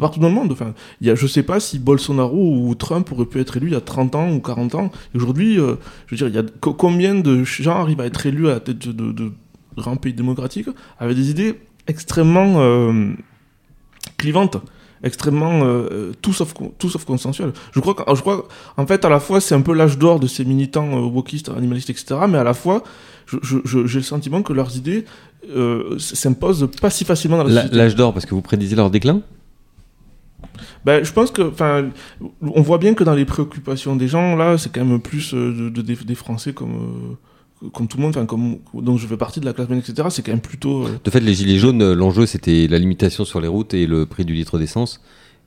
partout 0.00 0.20
dans 0.20 0.28
le 0.28 0.34
monde. 0.34 0.52
Enfin, 0.52 0.74
il 1.00 1.10
y 1.10 1.16
je 1.16 1.26
sais 1.26 1.42
pas 1.42 1.60
si 1.60 1.78
Bolsonaro 1.78 2.56
ou 2.56 2.74
Trump 2.74 3.10
auraient 3.12 3.26
pu 3.26 3.40
être 3.40 3.56
élus 3.56 3.68
il 3.68 3.72
y 3.72 3.76
a 3.76 3.80
30 3.80 4.14
ans 4.14 4.32
ou 4.32 4.40
40 4.40 4.74
ans. 4.74 4.90
Aujourd'hui, 5.14 5.58
euh, 5.58 5.76
je 6.06 6.24
veux 6.24 6.46
combien 6.60 7.14
de 7.14 7.44
gens 7.44 7.80
arrivent 7.80 8.00
à 8.00 8.06
être 8.06 8.26
élus 8.26 8.48
à 8.48 8.54
la 8.54 8.60
tête 8.60 8.78
de 8.88 9.32
grands 9.76 9.96
pays 9.96 10.12
démocratiques 10.12 10.68
avec 10.98 11.16
des 11.16 11.30
idées 11.30 11.58
extrêmement 11.88 12.60
euh, 12.60 13.12
clivantes? 14.18 14.58
Extrêmement 15.02 15.62
euh, 15.64 16.12
tout 16.22 16.32
sauf 16.32 16.54
tout 16.78 16.88
sauf 16.90 17.04
consensuel. 17.04 17.52
Je 17.72 17.80
crois 17.80 17.94
que 17.94 18.02
je 18.14 18.20
crois 18.20 18.46
en 18.76 18.86
fait 18.86 19.04
à 19.04 19.08
la 19.08 19.20
fois 19.20 19.40
c'est 19.40 19.54
un 19.54 19.60
peu 19.60 19.72
l'âge 19.74 19.98
d'or 19.98 20.20
de 20.20 20.26
ces 20.26 20.44
militants 20.44 20.96
euh, 20.96 21.00
wokistes, 21.06 21.48
animalistes, 21.48 21.90
etc. 21.90 22.16
Mais 22.28 22.38
à 22.38 22.44
la 22.44 22.54
fois 22.54 22.82
j'ai 23.26 23.98
le 23.98 24.02
sentiment 24.02 24.42
que 24.42 24.52
leurs 24.52 24.76
idées 24.76 25.04
euh, 25.50 25.98
s'imposent 25.98 26.68
pas 26.80 26.90
si 26.90 27.04
facilement 27.04 27.38
dans 27.38 27.44
la, 27.44 27.50
La- 27.50 27.60
société. 27.62 27.76
L'âge 27.76 27.94
d'or, 27.96 28.12
parce 28.12 28.26
que 28.26 28.34
vous 28.34 28.42
prédisez 28.42 28.76
leur 28.76 28.90
déclin? 28.90 29.22
Ben, 30.84 31.04
je 31.04 31.12
pense 31.12 31.30
que, 31.30 31.42
enfin, 31.42 31.86
on 32.42 32.60
voit 32.62 32.78
bien 32.78 32.94
que 32.94 33.04
dans 33.04 33.14
les 33.14 33.24
préoccupations 33.24 33.94
des 33.96 34.08
gens, 34.08 34.36
là, 34.36 34.58
c'est 34.58 34.70
quand 34.72 34.84
même 34.84 35.00
plus 35.00 35.32
euh, 35.34 35.52
de, 35.52 35.68
de- 35.70 35.82
des, 35.82 35.94
des 35.96 36.14
Français 36.14 36.52
comme, 36.52 36.72
euh, 36.74 37.16
comme 37.72 37.86
tout 37.88 37.96
le 37.96 38.02
monde, 38.02 38.26
comme, 38.26 38.56
donc 38.74 38.98
je 38.98 39.06
fais 39.06 39.16
partie 39.16 39.40
de 39.40 39.44
la 39.44 39.52
classe 39.52 39.68
moyenne, 39.68 39.84
etc. 39.88 40.08
C'est 40.10 40.22
quand 40.22 40.32
même 40.32 40.40
plutôt. 40.40 40.84
euh, 40.86 40.98
De 41.04 41.10
fait, 41.10 41.20
les 41.20 41.34
gilets 41.34 41.58
jaunes, 41.58 41.82
euh, 41.82 41.94
l'enjeu 41.94 42.26
c'était 42.26 42.66
la 42.68 42.78
limitation 42.78 43.24
sur 43.24 43.40
les 43.40 43.48
routes 43.48 43.74
et 43.74 43.86
le 43.86 44.06
prix 44.06 44.24
du 44.24 44.32
litre 44.34 44.58
d'essence, 44.58 45.00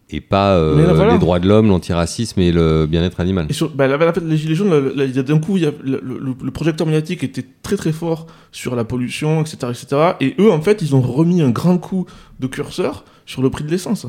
et 0.10 0.22
pas 0.22 0.56
euh, 0.56 0.86
là, 0.86 0.94
voilà. 0.94 1.14
les 1.14 1.20
droits 1.20 1.40
de 1.40 1.48
l'homme, 1.48 1.68
l'antiracisme 1.68 2.40
et 2.40 2.52
le 2.52 2.86
bien-être 2.86 3.20
animal. 3.20 3.48
Et 3.50 3.54
sur, 3.54 3.70
bah, 3.72 3.88
là, 3.88 4.14
fait, 4.14 4.24
les 4.24 4.38
Gilets 4.38 4.54
jaunes, 4.56 4.70
là, 4.70 5.06
là, 5.08 5.24
d'un 5.24 5.40
coup, 5.40 5.58
il 5.58 5.64
y 5.64 5.66
a, 5.66 5.72
le, 5.84 6.00
le- 6.04 6.36
le 6.42 6.52
projecteur 6.52 6.86
médiatique 6.86 7.24
était 7.24 7.46
très 7.64 7.76
très 7.76 7.92
fort 7.92 8.28
sur 8.52 8.76
la 8.76 8.84
pollution, 8.84 9.42
etc., 9.42 9.58
etc. 9.72 10.02
Et 10.22 10.36
eux, 10.40 10.52
en 10.52 10.62
fait, 10.62 10.82
ils 10.84 10.96
ont 10.96 11.02
remis 11.02 11.42
un 11.42 11.50
grand 11.50 11.78
coup 11.80 12.06
de 12.40 12.48
curseur 12.48 13.04
sur 13.26 13.42
le 13.42 13.50
prix 13.50 13.64
de 13.64 13.72
l'essence. 13.72 14.06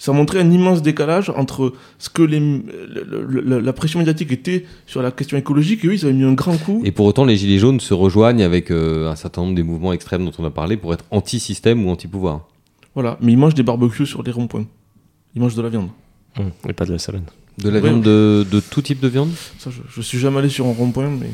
Ça 0.00 0.12
montrait 0.12 0.38
un 0.40 0.50
immense 0.50 0.80
décalage 0.80 1.28
entre 1.30 1.72
ce 1.98 2.08
que 2.08 2.22
les, 2.22 2.38
le- 2.38 3.04
le- 3.28 3.40
le- 3.42 3.58
la 3.58 3.72
pression 3.72 3.98
médiatique 3.98 4.30
était 4.30 4.64
sur 4.86 5.02
la 5.02 5.10
question 5.10 5.36
écologique, 5.36 5.84
et 5.84 5.88
eux, 5.88 5.94
ils 5.94 6.04
avaient 6.04 6.14
mis 6.14 6.22
un 6.24 6.34
grand 6.34 6.56
coup. 6.56 6.80
Et 6.84 6.92
pour 6.92 7.04
autant, 7.06 7.24
les 7.24 7.36
gilets 7.36 7.58
jaunes 7.58 7.80
se 7.80 7.94
rejoignent 7.94 8.42
avec 8.44 8.70
euh, 8.70 9.10
un 9.10 9.16
certain 9.16 9.42
nombre 9.42 9.56
des 9.56 9.64
mouvements 9.64 9.92
extrêmes 9.92 10.24
dont 10.24 10.32
on 10.38 10.44
a 10.44 10.50
parlé 10.50 10.76
pour 10.76 10.94
être 10.94 11.04
anti-système 11.10 11.84
ou 11.84 11.90
anti-pouvoir. 11.90 12.46
Voilà. 12.94 13.18
Mais 13.20 13.32
ils 13.32 13.38
mangent 13.38 13.54
des 13.56 13.64
barbecues 13.64 14.06
sur 14.06 14.22
les 14.22 14.30
ronds-points. 14.30 14.66
Ils 15.34 15.40
mangent 15.42 15.56
de 15.56 15.62
la 15.62 15.68
viande. 15.68 15.88
Hum, 16.38 16.50
Et 16.68 16.72
pas 16.72 16.84
de 16.84 16.92
la 16.92 16.98
salade. 16.98 17.24
De 17.58 17.68
la 17.68 17.80
Ouais. 17.80 17.88
viande 17.88 18.02
de, 18.02 18.46
de 18.48 18.60
tout 18.60 18.82
type 18.82 19.00
de 19.00 19.08
viande? 19.08 19.30
Ça, 19.58 19.70
je, 19.70 19.80
je 19.88 20.00
suis 20.00 20.18
jamais 20.18 20.38
allé 20.38 20.48
sur 20.48 20.64
un 20.66 20.72
rond-point, 20.72 21.10
mais. 21.10 21.30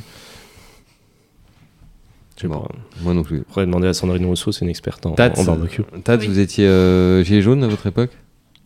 Je 2.36 2.42
sais 2.42 2.48
Bon. 2.48 2.60
pas. 2.60 2.68
Moi 3.02 3.14
non 3.14 3.22
plus. 3.22 3.40
On 3.40 3.52
pourrait 3.52 3.66
demander 3.66 3.88
à 3.88 3.92
Sandrine 3.94 4.24
Rousseau, 4.26 4.50
c'est 4.52 4.64
une 4.64 4.70
experte 4.70 5.04
en, 5.06 5.12
Tats, 5.12 5.32
en 5.38 5.44
barbecue. 5.44 5.82
Tad, 6.02 6.20
Oui. 6.20 6.26
vous 6.28 6.38
étiez 6.38 6.66
euh, 6.66 7.22
gilet 7.22 7.42
jaune 7.42 7.62
à 7.62 7.68
votre 7.68 7.86
époque? 7.86 8.10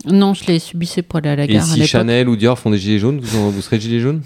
Non, 0.06 0.34
je 0.34 0.46
l'ai 0.46 0.58
subissé 0.58 1.02
pour 1.02 1.18
aller 1.18 1.28
à 1.30 1.36
la 1.36 1.44
Et 1.44 1.48
gare 1.48 1.62
à 1.64 1.74
si. 1.74 1.86
Chanel 1.86 2.28
ou 2.28 2.36
Dior 2.36 2.58
font 2.58 2.70
des 2.70 2.78
gilets 2.78 2.98
jaunes, 2.98 3.18
vous, 3.20 3.38
en- 3.38 3.50
vous 3.50 3.60
serez 3.62 3.80
gilet 3.80 4.00
jaune 4.00 4.22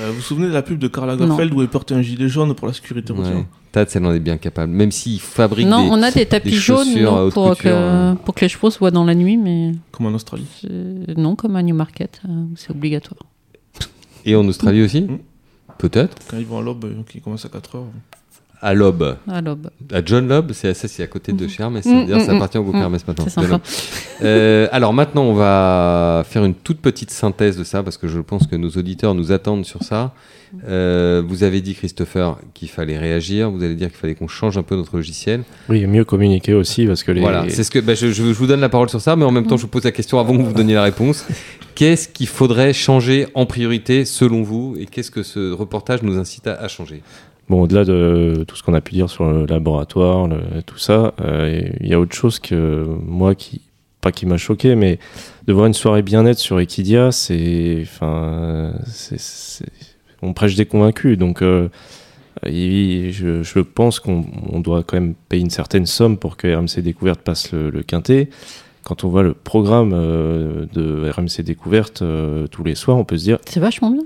Euh, 0.00 0.08
vous 0.08 0.14
vous 0.16 0.20
souvenez 0.22 0.48
de 0.48 0.52
la 0.52 0.62
pub 0.62 0.78
de 0.78 0.88
Karl 0.88 1.06
Lagerfeld 1.08 1.52
où 1.52 1.60
elle 1.60 1.68
portait 1.68 1.94
un 1.94 2.00
gilet 2.02 2.28
jaune 2.28 2.54
pour 2.54 2.66
la 2.66 2.72
sécurité 2.72 3.12
routière? 3.12 3.36
Ouais. 3.36 3.44
Tad, 3.70 3.88
elle 3.94 4.06
en 4.06 4.14
est 4.14 4.20
bien 4.20 4.38
capable. 4.38 4.72
Même 4.72 4.90
s'il 4.92 5.20
fabrique 5.20 5.66
Non, 5.66 5.82
des... 5.84 5.90
on 5.90 6.02
a 6.02 6.10
des 6.10 6.24
tapis 6.24 6.50
des 6.52 6.56
jaunes 6.56 6.86
pour, 7.32 7.50
couture, 7.50 7.58
que, 7.58 7.68
euh. 7.68 8.14
pour 8.14 8.34
que 8.34 8.40
les 8.42 8.48
chevaux 8.48 8.70
se 8.70 8.78
voient 8.78 8.92
dans 8.92 9.04
la 9.04 9.14
nuit, 9.14 9.36
mais 9.36 9.72
Comme 9.92 10.06
en 10.06 10.14
Australie. 10.14 10.46
non, 11.16 11.34
comme 11.36 11.56
à 11.56 11.62
Newmarket, 11.62 12.22
euh, 12.26 12.44
c'est 12.56 12.70
obligatoire. 12.70 13.20
Et 14.24 14.34
en 14.36 14.46
Australie 14.48 14.80
aussi? 14.82 15.02
Mm. 15.02 15.18
Peut-être. 15.76 16.16
Quand 16.30 16.38
ils 16.38 16.46
vont 16.46 16.58
à 16.60 16.62
l'aube, 16.62 16.86
qui 17.06 17.20
commence 17.20 17.44
à 17.44 17.48
4 17.50 17.76
heures. 17.76 17.84
À 18.62 18.72
Lob. 18.74 19.16
À 19.30 19.40
l'aube. 19.40 19.68
À 19.92 20.00
John 20.04 20.26
Lob, 20.28 20.52
c'est 20.52 20.72
ça, 20.74 20.88
c'est 20.88 21.02
à 21.02 21.06
côté 21.06 21.32
de 21.32 21.44
Mhm. 21.44 21.50
chez 21.50 21.62
Hermès. 21.62 21.84
Mm, 21.84 22.08
Ça 22.08 22.16
mm, 22.16 22.20
ça 22.20 22.32
mm, 22.32 22.36
appartient 22.36 22.58
au 22.58 22.62
groupe 22.62 22.76
mm. 22.76 22.82
Hermès 22.82 23.06
maintenant. 23.06 23.60
Euh, 24.22 24.68
alors 24.72 24.92
maintenant, 24.94 25.24
on 25.24 25.34
va 25.34 26.24
faire 26.28 26.44
une 26.44 26.54
toute 26.54 26.78
petite 26.80 27.10
synthèse 27.10 27.56
de 27.58 27.64
ça 27.64 27.82
parce 27.82 27.96
que 27.98 28.08
je 28.08 28.20
pense 28.20 28.46
que 28.46 28.56
nos 28.56 28.70
auditeurs 28.70 29.14
nous 29.14 29.32
attendent 29.32 29.64
sur 29.66 29.82
ça. 29.82 30.12
Euh, 30.68 31.20
vous 31.26 31.42
avez 31.42 31.60
dit, 31.60 31.74
Christopher, 31.74 32.36
qu'il 32.54 32.68
fallait 32.68 32.96
réagir. 32.96 33.50
Vous 33.50 33.62
allez 33.64 33.74
dire 33.74 33.88
qu'il 33.88 33.96
fallait 33.98 34.14
qu'on 34.14 34.28
change 34.28 34.56
un 34.56 34.62
peu 34.62 34.76
notre 34.76 34.94
logiciel. 34.96 35.42
Oui, 35.68 35.82
et 35.82 35.86
mieux 35.86 36.04
communiquer 36.04 36.54
aussi 36.54 36.86
parce 36.86 37.02
que 37.02 37.10
les. 37.12 37.20
Voilà, 37.20 37.44
c'est 37.48 37.64
ce 37.64 37.70
que 37.72 37.80
bah, 37.80 37.94
je, 37.94 38.06
je- 38.08 38.12
je 38.12 38.22
vous 38.32 38.46
donne 38.46 38.60
la 38.60 38.68
parole 38.68 38.88
sur 38.88 39.00
ça, 39.00 39.16
mais 39.16 39.24
en 39.24 39.32
même 39.32 39.46
temps, 39.46 39.56
je 39.56 39.62
vous 39.62 39.68
pose 39.68 39.84
la 39.84 39.90
question 39.92 40.20
avant 40.20 40.36
que 40.36 40.42
vous 40.42 40.52
donniez 40.52 40.74
la 40.74 40.84
réponse. 40.84 41.26
Qu'est-ce 41.74 42.06
qu'il 42.08 42.28
faudrait 42.28 42.72
changer 42.72 43.26
en 43.34 43.46
priorité 43.46 44.04
selon 44.04 44.42
vous 44.44 44.76
et 44.78 44.86
qu'est-ce 44.86 45.10
que 45.10 45.24
ce 45.24 45.50
reportage 45.52 46.02
nous 46.04 46.16
incite 46.18 46.46
à, 46.46 46.54
à 46.54 46.68
changer? 46.68 47.02
Bon, 47.48 47.62
au-delà 47.62 47.84
de 47.84 48.44
tout 48.48 48.56
ce 48.56 48.62
qu'on 48.62 48.72
a 48.72 48.80
pu 48.80 48.94
dire 48.94 49.10
sur 49.10 49.30
le 49.30 49.44
laboratoire, 49.44 50.28
tout 50.64 50.78
ça, 50.78 51.12
euh, 51.20 51.62
il 51.80 51.88
y 51.88 51.92
a 51.92 52.00
autre 52.00 52.14
chose 52.14 52.38
que 52.38 52.86
moi 53.06 53.34
qui, 53.34 53.60
pas 54.00 54.12
qui 54.12 54.24
m'a 54.24 54.38
choqué, 54.38 54.74
mais 54.74 54.98
de 55.46 55.52
voir 55.52 55.66
une 55.66 55.74
soirée 55.74 56.02
bien-être 56.02 56.38
sur 56.38 56.58
Equidia, 56.58 57.12
c'est, 57.12 57.80
enfin, 57.82 58.72
on 60.22 60.32
prêche 60.32 60.54
des 60.54 60.64
convaincus. 60.64 61.18
Donc, 61.18 61.42
euh, 61.42 61.68
je, 62.46 63.60
pense 63.60 64.00
qu'on 64.00 64.24
on 64.50 64.60
doit 64.60 64.82
quand 64.82 64.96
même 64.96 65.14
payer 65.28 65.42
une 65.42 65.50
certaine 65.50 65.84
somme 65.84 66.16
pour 66.16 66.38
que 66.38 66.54
RMC 66.54 66.82
Découverte 66.82 67.20
passe 67.20 67.52
le, 67.52 67.68
le 67.68 67.82
quintet. 67.82 68.30
Quand 68.84 69.04
on 69.04 69.08
voit 69.08 69.22
le 69.22 69.34
programme 69.34 69.92
euh, 69.94 70.64
de 70.72 71.10
RMC 71.10 71.42
Découverte 71.42 72.02
tous 72.50 72.64
les 72.64 72.74
soirs, 72.74 72.96
on 72.96 73.04
peut 73.04 73.18
se 73.18 73.24
dire 73.24 73.38
C'est 73.46 73.60
vachement 73.60 73.90
bien. 73.90 74.04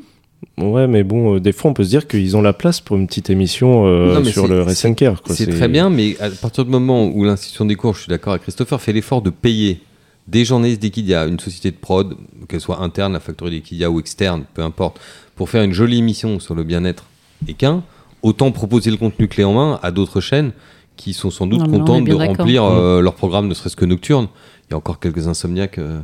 Ouais, 0.56 0.86
mais 0.86 1.02
bon, 1.04 1.36
euh, 1.36 1.40
des 1.40 1.52
fois, 1.52 1.70
on 1.70 1.74
peut 1.74 1.84
se 1.84 1.88
dire 1.88 2.06
qu'ils 2.06 2.36
ont 2.36 2.42
la 2.42 2.52
place 2.52 2.80
pour 2.80 2.96
une 2.96 3.06
petite 3.06 3.30
émission 3.30 3.86
euh, 3.86 4.14
Non, 4.18 4.24
sur 4.24 4.42
c'est- 4.46 4.48
le 4.48 4.62
Racing 4.62 4.94
Care. 4.94 5.22
quoi. 5.22 5.34
C'est 5.34 5.46
très 5.46 5.68
bien, 5.68 5.90
mais 5.90 6.16
à 6.20 6.30
partir 6.30 6.64
du 6.64 6.70
moment 6.70 7.06
où 7.06 7.24
l'institution 7.24 7.64
des 7.64 7.74
cours, 7.74 7.94
je 7.94 8.00
suis 8.02 8.10
d'accord 8.10 8.32
avec 8.32 8.42
Christopher, 8.42 8.80
fait 8.80 8.92
l'effort 8.92 9.22
de 9.22 9.30
payer 9.30 9.80
des 10.28 10.44
journalistes 10.44 10.80
d'Equidia, 10.82 11.26
une 11.26 11.40
société 11.40 11.70
de 11.70 11.76
prod, 11.76 12.14
qu'elle 12.48 12.60
soit 12.60 12.80
interne, 12.80 13.12
la 13.14 13.20
factory 13.20 13.50
d'Equidia 13.52 13.90
ou 13.90 13.98
externe, 13.98 14.44
peu 14.54 14.62
importe, 14.62 15.00
pour 15.36 15.48
faire 15.48 15.62
une 15.62 15.72
jolie 15.72 15.98
émission 15.98 16.38
sur 16.38 16.54
le 16.54 16.64
bien-être 16.64 17.04
équin, 17.48 17.82
autant 18.22 18.50
proposer 18.52 18.90
le 18.90 18.96
contenu 18.96 19.26
clé 19.28 19.44
en 19.44 19.54
main 19.54 19.78
à 19.82 19.90
d'autres 19.90 20.20
chaînes 20.20 20.52
qui 20.96 21.14
sont 21.14 21.30
sans 21.30 21.46
doute 21.46 21.60
Non, 21.60 21.78
contentes 21.78 22.04
de 22.04 22.14
remplir 22.14 22.64
euh, 22.64 23.00
leur 23.00 23.14
programme, 23.14 23.46
ne 23.48 23.54
serait-ce 23.54 23.76
que 23.76 23.84
nocturne. 23.84 24.26
Il 24.68 24.72
y 24.72 24.74
a 24.74 24.76
encore 24.76 24.98
quelques 25.00 25.28
insomniaques 25.28 25.78
euh, 25.78 26.00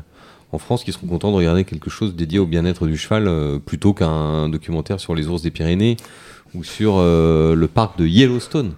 en 0.55 0.59
France 0.59 0.85
qui 0.85 0.93
seront 0.93 1.07
contents 1.07 1.31
de 1.31 1.37
regarder 1.37 1.65
quelque 1.65 1.91
chose 1.91 2.15
dédié 2.15 2.39
au 2.39 2.47
bien-être 2.47 2.87
du 2.87 2.97
cheval 2.97 3.27
euh, 3.29 3.59
plutôt 3.59 3.93
qu'un 3.93 4.49
documentaire 4.49 5.01
sur 5.01 5.15
les 5.15 5.27
ours 5.29 5.43
des 5.43 5.51
Pyrénées 5.51 5.97
ou 6.55 6.63
sur 6.65 6.95
euh, 6.99 7.55
le 7.55 7.67
parc 7.69 7.99
de 7.99 8.07
Yellowstone. 8.07 8.75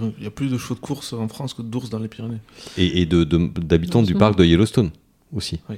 Il 0.00 0.24
y 0.24 0.26
a 0.26 0.30
plus 0.30 0.48
de 0.50 0.58
chevaux 0.58 0.74
de 0.74 0.80
course 0.80 1.12
en 1.12 1.28
France 1.28 1.54
que 1.54 1.62
d'ours 1.62 1.88
dans 1.90 2.00
les 2.00 2.08
Pyrénées. 2.08 2.38
Et, 2.76 3.02
et 3.02 3.06
de- 3.06 3.22
de- 3.22 3.46
d'habitants 3.60 4.02
du 4.02 4.14
parc 4.14 4.36
de 4.36 4.44
Yellowstone 4.44 4.90
aussi. 5.32 5.60
Oui. 5.70 5.76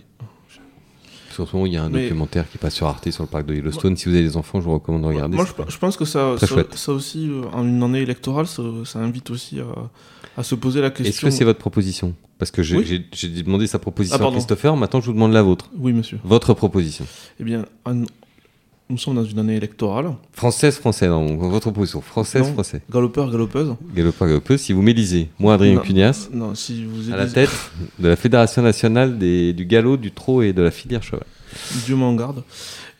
Qu'en 1.37 1.47
ce 1.47 1.55
moment, 1.55 1.67
il 1.67 1.73
y 1.73 1.77
a 1.77 1.85
un 1.85 1.89
Mais- 1.91 2.05
documentaire 2.05 2.49
qui 2.51 2.59
passe 2.59 2.75
sur 2.75 2.87
Arte 2.87 3.11
sur 3.11 3.23
le 3.23 3.29
parc 3.29 3.47
de 3.47 3.55
Yellowstone. 3.55 3.97
Si 3.97 4.09
vous 4.09 4.15
avez 4.15 4.25
des 4.25 4.37
enfants, 4.37 4.61
je 4.61 4.65
vous 4.65 4.75
recommande 4.75 5.03
de 5.03 5.07
regarder. 5.09 5.37
Moi, 5.37 5.45
je, 5.47 5.71
je 5.73 5.79
pense 5.79 5.97
que 5.97 6.05
ça, 6.05 6.37
ça, 6.39 6.47
ça 6.75 6.93
aussi, 6.93 7.29
euh, 7.29 7.43
en 7.53 7.67
une 7.67 7.83
année 7.83 8.01
électorale, 8.01 8.47
ça, 8.47 8.63
ça 8.85 8.99
invite 9.01 9.31
aussi 9.31 9.61
à, 9.61 9.67
à 10.41 10.43
se 10.43 10.55
poser 10.55 10.81
la 10.81 10.89
Est-ce 10.89 11.03
question. 11.03 11.29
que 11.29 11.35
c'est 11.35 11.45
votre 11.45 11.59
proposition? 11.59 12.15
Parce 12.39 12.51
que 12.51 12.63
j'ai 12.63 12.77
Oui. 12.77 13.07
demandé 13.43 13.67
sa 13.67 13.79
proposition 13.79 14.19
Ah, 14.21 14.29
à. 14.29 14.31
Christopher, 14.31 14.77
maintenant 14.77 15.01
je 15.01 15.07
vous 15.07 15.13
demande 15.15 15.33
la 15.33 15.43
vôtre. 15.43 15.71
Oui, 15.79 15.93
monsieur. 15.93 16.19
Votre 16.25 16.53
proposition. 16.55 17.07
Eh 17.41 17.45
bien, 17.45 17.65
en- 17.85 18.03
nous 18.89 18.99
sommes 18.99 19.17
dans 19.17 19.25
une 19.25 19.39
année 19.39 19.57
électorale. 19.57 20.13
Française, 20.33 20.77
français, 20.77 21.09
non, 21.09 21.37
votre 21.37 21.71
proposition. 21.71 22.01
Française, 22.01 22.43
Non. 22.47 22.53
français. 22.53 22.83
Galopeur, 22.91 23.31
galopeuse. 23.31 23.75
Galopeur, 23.95 24.29
galopeuse. 24.29 24.61
Si 24.61 24.73
vous 24.73 24.83
m'élisez, 24.83 25.29
moi, 25.39 25.55
Adrien. 25.55 25.79
Cugnas, 25.79 26.29
Non, 26.33 26.55
si 26.55 26.85
vous 26.85 27.13
à 27.13 27.17
la 27.17 27.27
tête 27.27 27.51
de 27.99 28.09
la 28.09 28.17
Fédération 28.17 28.63
nationale 28.63 29.19
des- 29.19 29.53
du 29.53 29.65
galop, 29.65 29.97
du 29.97 30.13
trot 30.13 30.43
et 30.43 30.53
de 30.53 30.63
la 30.63 30.71
filière 30.71 31.03
cheval. 31.03 31.25
Dieu 31.85 31.97
m'en 31.97 32.15
garde. 32.15 32.43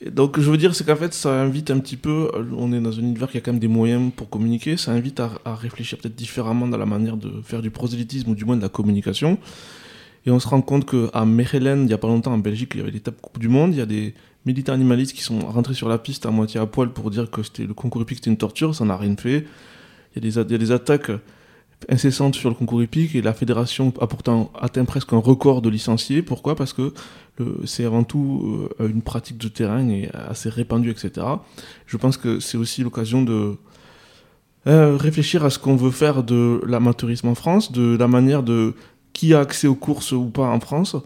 Et 0.05 0.11
donc, 0.11 0.39
je 0.41 0.51
veux 0.51 0.57
dire, 0.59 0.75
c'est 0.75 0.85
qu'en 0.85 0.97
fait, 0.97 1.15
ça 1.15 1.41
invite 1.41 1.71
un 1.71 1.79
petit 1.79 1.97
peu. 1.97 2.31
On 2.57 2.73
est 2.73 2.81
dans 2.81 2.93
un 2.99 3.01
univers 3.01 3.31
qui 3.31 3.39
a 3.39 3.41
quand 3.41 3.53
même 3.53 3.61
des 3.61 3.69
moyens 3.69 4.11
pour 4.15 4.29
communiquer. 4.29 4.77
Ça 4.77 4.91
invite 4.93 5.21
à, 5.21 5.31
à 5.45 5.55
réfléchir 5.55 5.99
peut-être 5.99 6.17
différemment 6.17 6.67
dans 6.69 6.77
la 6.77 6.85
manière 6.87 7.17
de 7.17 7.31
faire 7.45 7.63
du 7.63 7.71
prosélytisme 7.71 8.31
ou 8.31 8.35
du 8.35 8.45
moins 8.45 8.57
de 8.57 8.63
la 8.63 8.69
communication. 8.69 9.39
Et 10.27 10.31
on 10.31 10.41
se 10.41 10.49
rend 10.49 10.61
compte 10.61 10.85
qu'à 10.91 11.25
Mechelen, 11.25 11.83
il 11.83 11.87
n'y 11.87 11.93
a 11.95 11.99
pas 11.99 12.09
longtemps, 12.09 12.33
en 12.33 12.39
Belgique, 12.39 12.73
il 12.75 12.79
y 12.79 12.83
avait 12.83 12.91
l'étape 12.91 13.21
Coupe 13.23 13.39
du 13.39 13.49
Monde. 13.49 13.73
Il 13.73 13.79
y 13.79 13.81
a 13.81 13.87
des 13.87 14.13
militants 14.47 14.73
animalistes 14.73 15.13
qui 15.13 15.23
sont 15.23 15.41
rentrés 15.41 15.75
sur 15.75 15.89
la 15.89 15.99
piste 15.99 16.25
à 16.25 16.31
moitié 16.31 16.61
à 16.61 16.67
poil 16.67 16.91
pour 16.91 17.11
dire 17.11 17.31
que 17.31 17.43
c'était 17.43 17.65
le 17.65 17.75
concours 17.75 18.03
hippique, 18.03 18.19
c'était 18.19 18.31
une 18.31 18.37
torture. 18.37 18.75
Ça 18.75 18.85
n'a 18.85 18.97
rien 18.97 19.17
fait. 19.17 19.47
Il 20.15 20.25
y, 20.25 20.39
a 20.39 20.45
des, 20.45 20.73
attaques 20.73 21.11
incessantes 21.91 22.37
sur 22.37 22.49
le 22.49 22.55
concours 22.55 22.83
hippique 22.83 23.15
et 23.15 23.21
la 23.21 23.35
fédération 23.35 23.93
a 24.01 24.07
pourtant 24.07 24.51
atteint 24.59 24.87
presque 24.87 25.13
un 25.13 25.19
record 25.19 25.61
de 25.61 25.69
licenciés. 25.69 26.23
Pourquoi? 26.23 26.57
Parce 26.57 26.73
que 26.73 26.95
c'est 27.65 27.85
avant 27.85 28.03
tout 28.03 28.71
euh, 28.81 28.89
une 28.89 29.03
pratique 29.03 29.37
de 29.37 29.49
terrain 29.49 29.87
et 29.89 30.09
assez 30.15 30.49
répandue, 30.49 30.91
etc. 30.91 31.27
Je 31.85 31.97
pense 31.99 32.17
que 32.17 32.41
c'est 32.41 32.57
aussi 32.57 32.83
l'occasion 32.83 33.23
de 33.23 33.59
euh, 34.67 34.97
réfléchir 34.97 35.45
à 35.45 35.51
ce 35.51 35.59
qu'on 35.59 35.77
veut 35.77 35.91
faire 35.91 36.23
de 36.23 36.63
l'amateurisme 36.67 37.29
en 37.29 37.35
France, 37.35 37.73
de 37.73 37.97
la 37.97 38.09
manière 38.09 38.43
de 38.43 38.75
qui 39.13 39.33
a 39.33 39.41
accès 39.41 39.67
aux 39.67 39.75
courses 39.75 40.13
ou 40.13 40.27
pas 40.27 40.49
en 40.49 40.61
France, 40.61 40.97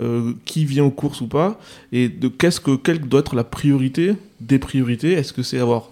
euh, 0.00 0.32
qui 0.44 0.64
vient 0.64 0.82
aux 0.82 0.90
courses 0.90 1.20
ou 1.20 1.28
pas, 1.28 1.60
et 1.92 2.08
de 2.08 2.26
qu'est-ce 2.26 2.60
que 2.60 2.74
quelle 2.74 3.00
doit 3.00 3.20
être 3.20 3.36
la 3.36 3.44
priorité 3.44 4.14
des 4.40 4.58
priorités. 4.58 5.12
Est-ce 5.12 5.32
que 5.32 5.44
c'est 5.44 5.60
avoir 5.60 5.88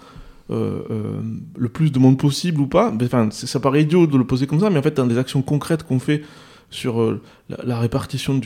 euh, 0.50 0.82
euh, 0.90 1.20
le 1.56 1.68
plus 1.68 1.92
de 1.92 2.00
monde 2.00 2.18
possible 2.18 2.60
ou 2.60 2.66
pas 2.66 2.92
Enfin, 3.00 3.30
ça 3.30 3.60
paraît 3.60 3.82
idiot 3.82 4.08
de 4.08 4.18
le 4.18 4.24
poser 4.24 4.48
comme 4.48 4.58
ça, 4.58 4.70
mais 4.70 4.78
en 4.80 4.82
fait, 4.82 4.96
dans 4.96 5.06
des 5.06 5.18
actions 5.18 5.40
concrètes 5.40 5.84
qu'on 5.84 6.00
fait 6.00 6.24
sur 6.68 7.20
la, 7.48 7.78
répartition 7.78 8.40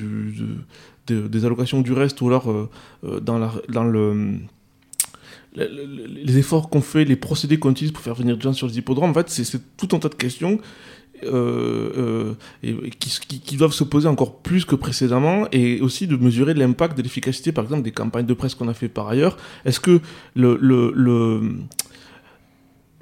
des 1.07 1.45
allocations 1.47 1.81
du 1.81 1.95
reste, 1.95 2.21
ou 2.21 2.29
alors 2.29 2.69
dans, 3.23 3.41
les 5.55 6.39
efforts 6.39 6.69
qu'on 6.69 6.83
fait, 6.83 7.07
les 7.07 7.17
procédés 7.17 7.59
qu'on 7.59 7.71
utilise 7.71 7.93
pour 7.93 8.03
faire 8.03 8.15
venir 8.15 8.37
des 8.37 8.43
gens 8.43 8.53
sur 8.53 8.67
les 8.67 8.77
hippodromes, 8.77 9.09
en 9.09 9.15
fait, 9.15 9.31
c'est 9.31 9.77
tout 9.79 9.89
un 9.97 10.01
tas 10.01 10.11
de 10.11 10.17
questions 10.17 10.61
euh, 11.25 11.91
euh, 11.97 12.35
et, 12.63 12.91
qui, 12.91 13.57
doivent 13.57 13.73
se 13.73 13.85
poser 13.85 14.09
encore 14.09 14.39
plus 14.39 14.65
que 14.65 14.75
précédemment, 14.75 15.47
et 15.53 15.81
aussi 15.81 16.07
de 16.07 16.17
mesurer 16.17 16.55
l'impact 16.55 16.97
de 16.97 17.03
l'efficacité, 17.03 17.53
par 17.53 17.65
exemple, 17.65 17.83
des 17.83 17.93
campagnes 17.93 18.27
de 18.27 18.35
presse 18.35 18.55
qu'on 18.55 18.69
a 18.69 18.75
fait 18.75 18.89
par 18.89 19.09
ailleurs. 19.09 19.37
Est-ce 19.65 19.81
que 19.81 20.01
le, 20.35 20.59
le, 20.61 20.93
le- 20.95 21.53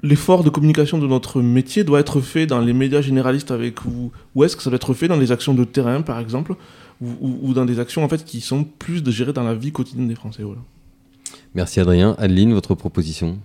l'effort 0.03 0.43
de 0.43 0.49
communication 0.49 0.97
de 0.97 1.07
notre 1.07 1.41
métier 1.41 1.83
doit 1.83 1.99
être 1.99 2.21
fait 2.21 2.45
dans 2.45 2.59
les 2.59 2.73
médias 2.73 3.01
généralistes 3.01 3.51
avec 3.51 3.81
vous, 3.83 4.11
ou 4.35 4.43
est-ce 4.43 4.55
que 4.55 4.63
ça 4.63 4.69
doit 4.69 4.77
être 4.77 4.93
fait 4.93 5.07
dans 5.07 5.17
les 5.17 5.31
actions 5.31 5.53
de 5.53 5.63
terrain, 5.63 6.01
par 6.01 6.19
exemple, 6.19 6.55
ou, 7.01 7.53
dans 7.53 7.65
des 7.65 7.79
actions 7.79 8.03
en 8.05 8.07
fait 8.09 8.23
qui 8.23 8.39
sont 8.39 8.63
plus 8.63 9.03
gérer 9.11 9.33
dans 9.33 9.43
la 9.43 9.53
vie 9.53 9.71
quotidienne 9.71 10.07
des 10.07 10.15
Français. 10.15 10.43
Voilà. 10.43 10.61
Merci 11.53 11.79
Adrien. 11.81 12.15
Adeline, 12.17 12.53
votre 12.53 12.73
proposition? 12.75 13.37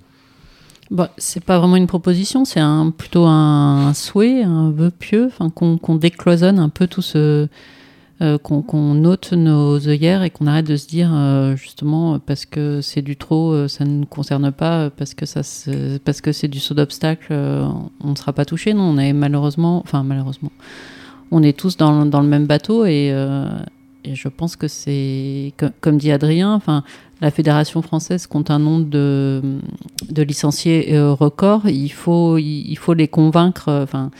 Bah, 0.90 1.10
c'est 1.18 1.44
pas 1.44 1.58
vraiment 1.60 1.76
une 1.76 1.86
proposition, 1.86 2.44
c'est 2.44 2.58
un, 2.58 2.90
plutôt 2.90 3.24
un, 3.26 3.92
souhait, 3.94 4.42
un 4.42 4.70
vœu 4.70 4.90
pieux, 4.90 5.30
qu'on 5.54 5.78
qu'on 5.78 5.94
décloisonne 5.94 6.58
un 6.58 6.68
peu 6.68 6.88
tout 6.88 7.02
ce. 7.02 7.46
euh, 8.22 8.38
qu'on 8.38 8.62
qu'on 8.62 9.04
ôte 9.04 9.32
nos 9.32 9.78
œillères 9.88 10.22
et 10.24 10.30
qu'on 10.30 10.46
arrête 10.48 10.66
de 10.66 10.76
se 10.76 10.88
dire 10.88 11.10
euh, 11.14 11.56
justement 11.56 12.18
parce 12.18 12.44
que 12.46 12.80
c'est 12.82 13.02
du 13.02 13.16
trop, 13.16 13.52
euh, 13.52 13.68
ça 13.68 13.84
ne 13.84 14.00
nous 14.00 14.06
concerne 14.06 14.50
pas, 14.52 14.90
parce 14.90 15.14
que 15.14 15.26
ça 15.26 15.42
parce 16.04 16.20
que 16.20 16.32
c'est 16.32 16.48
du 16.48 16.60
saut 16.60 16.74
d'obstacle, 16.74 17.32
on 17.32 18.10
ne 18.10 18.16
sera 18.16 18.32
pas 18.32 18.44
touché. 18.44 18.74
Non, 18.74 18.84
on 18.84 18.98
est 18.98 19.12
malheureusement, 19.12 19.80
enfin 19.84 20.02
malheureusement, 20.02 20.50
on 21.30 21.42
est 21.42 21.56
tous 21.58 21.76
dans, 21.76 22.04
dans 22.06 22.20
le 22.20 22.28
même 22.28 22.46
bateau 22.46 22.84
et, 22.86 23.14
et 24.04 24.14
je 24.14 24.28
pense 24.28 24.56
que 24.56 24.68
c'est 24.68 25.52
co- 25.58 25.66
comme 25.80 25.98
dit 25.98 26.10
Adrien, 26.12 26.52
enfin 26.54 26.82
la 27.20 27.30
fédération 27.30 27.82
française 27.82 28.26
compte 28.26 28.50
un 28.50 28.58
nombre 28.58 28.86
de, 28.86 29.42
de 30.08 30.22
licenciés 30.22 30.94
euh, 30.94 31.12
record. 31.12 31.68
Il 31.68 31.90
faut, 31.90 32.38
il, 32.38 32.76
faut 32.76 32.94
les 32.94 33.08
convaincre. 33.08 33.68
euh, 33.68 33.82
Enfin, 33.82 34.10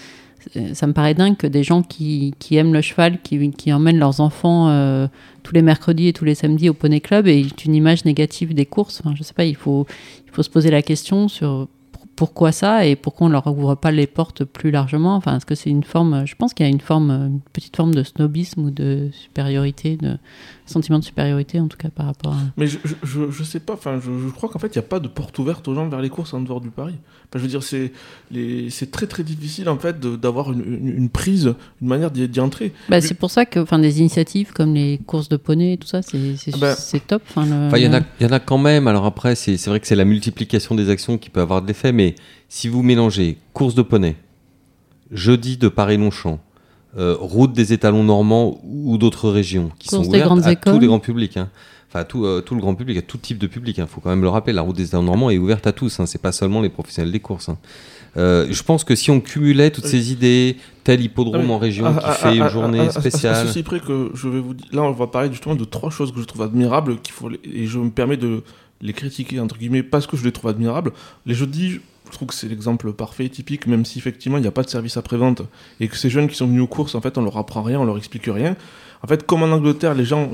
ça 0.73 0.87
me 0.87 0.93
paraît 0.95 1.15
dingue 1.15 1.37
que 1.37 1.47
des 1.47 1.63
gens 1.63 1.83
qui, 1.83 2.35
qui 2.39 2.57
aiment 2.57 2.73
le 2.73 2.81
cheval, 2.81 3.21
qui, 3.23 3.51
qui 3.51 3.73
emmènent 3.73 3.99
leurs 3.99 4.21
enfants 4.21 4.69
euh, 4.71 5.07
tous 5.43 5.55
les 5.55 5.63
mercredis 5.63 6.09
et 6.09 6.13
tous 6.15 6.25
les 6.25 6.35
samedis 6.35 6.69
au 6.71 6.75
Poney 6.75 7.01
Club 7.01 7.27
et 7.27 7.47
une 7.67 7.75
image 7.75 8.05
négative 8.07 8.55
des 8.55 8.67
courses. 8.67 9.03
Je 9.15 9.23
sais 9.23 9.35
pas, 9.35 9.45
il 9.45 9.57
faut, 9.57 9.87
il 10.27 10.33
faut 10.33 10.43
se 10.43 10.51
poser 10.51 10.71
la 10.71 10.81
question 10.83 11.29
sur 11.29 11.69
pour- 11.93 12.07
pourquoi 12.17 12.53
ça 12.53 12.87
et 12.87 12.97
pourquoi 12.97 13.27
on 13.27 13.31
leur 13.31 13.47
ouvre 13.47 13.75
pas 13.75 13.91
les 13.91 14.07
portes 14.07 14.45
plus 14.45 14.71
largement. 14.71 15.15
Enfin, 15.15 15.37
est-ce 15.37 15.47
que 15.47 15.55
c'est 15.55 15.71
une 15.71 15.85
forme 15.85 16.27
Je 16.27 16.35
pense 16.37 16.55
qu'il 16.55 16.65
y 16.65 16.69
a 16.69 16.73
une 16.73 16.81
forme, 16.81 17.11
une 17.11 17.41
petite 17.53 17.77
forme 17.77 17.95
de 17.95 18.03
snobisme 18.03 18.65
ou 18.65 18.71
de 18.71 19.09
supériorité 19.13 19.97
de 19.99 20.17
sentiment 20.71 20.99
de 20.99 21.05
supériorité 21.05 21.61
en 21.61 21.69
tout 21.69 21.77
cas 21.77 21.91
par 21.91 22.07
rapport 22.07 22.33
à. 22.33 22.39
Mais 22.57 22.67
je, 22.67 22.79
je, 23.03 23.43
sais 23.45 23.61
pas, 23.61 23.75
enfin, 23.75 24.01
je, 24.03 24.11
je 24.27 24.33
crois 24.33 24.49
qu'en 24.49 24.59
fait, 24.59 24.69
il 24.69 24.79
n'y 24.79 24.85
a 24.85 24.89
pas 24.89 25.01
de 25.01 25.09
porte 25.09 25.39
ouverte 25.39 25.67
aux 25.69 25.75
gens 25.75 25.89
vers 25.89 26.01
les 26.01 26.09
courses 26.09 26.33
en 26.35 26.41
dehors 26.41 26.61
du 26.61 26.71
Paris. 26.71 26.95
Enfin, 27.29 27.39
je 27.39 27.39
veux 27.41 27.49
dire, 27.49 27.63
c'est 27.63 27.93
les- 28.31 28.71
c'est 28.71 28.91
très 28.91 29.07
très 29.07 29.23
difficile 29.23 29.69
en 29.69 29.79
fait 29.79 30.01
de- 30.01 30.17
d'avoir 30.17 30.53
une, 30.53 30.61
une, 30.65 30.89
une 30.89 31.09
prise, 31.09 31.55
une 31.83 31.89
manière 31.89 32.11
d'y 32.11 32.27
d'y 32.29 32.41
entrer. 32.41 32.69
Bah, 32.89 32.97
Mais- 32.97 33.01
c'est 33.01 33.15
pour 33.15 33.31
ça 33.31 33.45
que 33.47 33.61
enfin 33.61 33.79
des 33.79 34.01
initiatives 34.01 34.53
comme 34.53 34.75
les 34.75 34.99
courses 35.07 35.29
de 35.29 35.37
poney 35.37 35.75
et 35.75 35.77
tout 35.77 35.87
ça 35.89 36.03
c'est 36.03 36.37
c'est 36.37 36.53
Ah 36.55 36.59
bah. 36.59 36.75
c'est 36.75 37.07
top. 37.07 37.23
Enfin, 37.29 37.47
le- 37.47 37.67
Enfin, 37.69 37.79
il 37.79 37.85
y, 37.85 37.89
en 37.89 37.95
a- 37.95 38.01
il 38.21 38.27
y 38.27 38.29
en 38.29 38.33
a 38.33 38.41
quand 38.41 38.59
même. 38.59 38.87
Alors 38.89 39.05
après, 39.07 39.35
c'est 39.35 39.57
c'est 39.57 39.71
vrai 39.71 39.81
que 39.81 39.87
c'est 39.87 39.97
la 39.97 40.05
multiplication 40.05 40.75
des 40.75 40.89
actions 40.91 41.19
qui 41.19 41.31
peut 41.31 41.41
avoir 41.41 41.63
de 41.63 41.67
l'effet, 41.69 41.93
mais 41.93 42.15
si 42.49 42.69
vous 42.69 42.83
mélangez 42.83 43.39
course 43.53 43.75
de 43.75 43.83
poney, 43.83 44.17
jeudi 45.11 45.57
de 45.57 45.69
Paris-Longchamp, 45.69 46.41
euh, 46.99 47.17
route 47.19 47.53
des 47.53 47.73
étalons 47.73 48.05
normands 48.05 48.61
ou 48.65 48.99
d'autres 48.99 49.31
régions 49.31 49.71
qui 49.79 49.89
Course 49.89 50.03
sont 50.05 50.11
des 50.11 50.17
ouvertes 50.19 50.25
grandes 50.27 50.47
à 50.47 50.53
écoles. 50.53 50.75
tous 50.75 50.81
les 50.81 50.87
grands 50.87 50.99
publics. 51.01 51.37
hein. 51.37 51.49
Enfin, 51.89 52.01
à 52.01 52.05
tout, 52.05 52.25
euh, 52.25 52.41
tout 52.41 52.55
le 52.55 52.61
grand 52.61 52.75
public, 52.77 52.97
à 52.99 53.03
tout 53.03 53.19
type 53.19 53.39
de 53.39 53.49
public. 53.49 53.79
Il 53.79 53.87
faut 53.87 54.01
quand 54.01 54.11
même 54.11 54.23
le 54.23 54.29
rappeler. 54.29 54.53
La 54.53 54.63
route 54.63 54.77
des 54.77 54.85
étalons 54.85 55.03
normands 55.03 55.29
est 55.31 55.39
ouverte 55.39 55.67
à 55.67 55.73
tous. 55.73 55.99
Hein. 55.99 56.07
C'est 56.07 56.21
pas 56.23 56.31
seulement 56.31 56.61
les 56.61 56.69
professionnels 56.69 57.11
des 57.13 57.19
courses. 57.19 57.49
hein. 57.49 57.59
Euh, 58.17 58.47
je 58.51 58.63
pense 58.63 58.83
que 58.85 58.95
si 58.97 59.11
on 59.11 59.21
cumulait 59.21 59.71
toutes 59.71 59.87
ces 59.87 60.13
idées, 60.13 60.57
tel 60.85 61.01
hippodrome 61.01 61.43
Ah 61.43 61.45
oui. 61.47 61.51
en 61.53 61.59
région 61.59 61.87
Ah, 61.87 61.93
qui 61.99 62.05
ah, 62.07 62.13
fait 62.13 62.29
ah, 62.29 62.35
une 62.35 62.43
ah, 62.43 62.49
journée 62.49 62.91
spéciale. 62.91 63.35
À, 63.35 63.47
ceci 63.47 63.63
près 63.63 63.81
que 63.81 64.11
je 64.15 64.29
vais 64.29 64.41
vous 64.41 64.55
dire, 64.55 64.67
là 64.73 64.83
on 64.83 64.91
va 64.93 65.07
parler 65.07 65.31
justement 65.31 65.55
de 65.55 65.65
trois 65.65 65.91
choses 65.91 66.13
que 66.13 66.21
je 66.21 66.25
trouve 66.25 66.43
admirables 66.43 66.99
qu'il 67.01 67.13
faut 67.13 67.31
et 67.31 67.67
je 67.67 67.79
me 67.79 67.91
permets 67.91 68.17
de 68.17 68.43
les 68.81 68.93
critiquer 68.93 69.39
entre 69.39 69.59
guillemets 69.59 69.83
parce 69.85 70.07
que 70.09 70.17
je 70.17 70.25
les 70.25 70.33
trouve 70.33 70.51
admirables. 70.51 70.93
Les 71.27 71.35
jeudis, 71.35 71.81
je 72.11 72.17
trouve 72.17 72.29
que 72.29 72.35
c'est 72.35 72.49
l'exemple 72.49 72.93
parfait, 72.93 73.29
typique, 73.29 73.67
même 73.67 73.85
si 73.85 73.99
effectivement 73.99 74.39
il 74.39 74.43
n'y 74.43 74.47
a 74.47 74.53
pas 74.53 74.63
de 74.63 74.69
service 74.69 74.97
après-vente 74.97 75.43
et 75.81 75.89
que 75.89 75.97
ces 75.97 76.11
jeunes 76.11 76.29
qui 76.29 76.35
sont 76.35 76.47
venus 76.47 76.63
aux 76.63 76.67
courses, 76.67 76.95
en 76.95 77.01
fait, 77.01 77.17
on 77.19 77.23
leur 77.23 77.37
apprend 77.37 77.63
rien, 77.63 77.81
on 77.81 77.85
leur 77.85 77.97
explique 77.97 78.27
rien. 78.27 78.57
En 79.03 79.07
fait, 79.07 79.25
comme 79.25 79.43
en 79.43 79.47
Angleterre, 79.47 79.95
les 79.95 80.05
gens, 80.05 80.29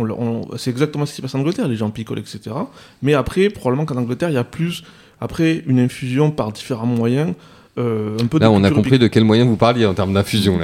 c'est 0.57 0.71
exactement 0.71 1.07
ce 1.07 1.13
qui 1.13 1.17
se 1.19 1.23
passe 1.23 1.35
en 1.35 1.41
Angleterre, 1.41 1.69
les 1.69 1.77
gens 1.77 1.91
picolent, 1.91 2.19
etc. 2.19 2.41
Mais 3.03 3.15
après, 3.15 3.49
probablement 3.49 3.85
qu'en 3.85 3.97
Angleterre, 3.97 4.31
il 4.31 4.35
y 4.35 4.39
a 4.39 4.45
plus, 4.45 4.83
après, 5.21 5.63
une 5.67 5.79
infusion 5.79 6.31
par 6.31 6.51
différents 6.51 6.87
moyens. 6.87 7.35
euh, 7.79 8.17
un 8.21 8.27
peu 8.27 8.39
de 8.39 8.45
Là, 8.45 8.51
on 8.51 8.65
a 8.65 8.71
compris 8.71 8.99
de 8.99 9.07
quel 9.07 9.23
moyen 9.25 9.45
vous 9.45 9.57
parliez 9.57 9.87
en 9.87 9.95
termes 9.95 10.15
d'infusion. 10.15 10.59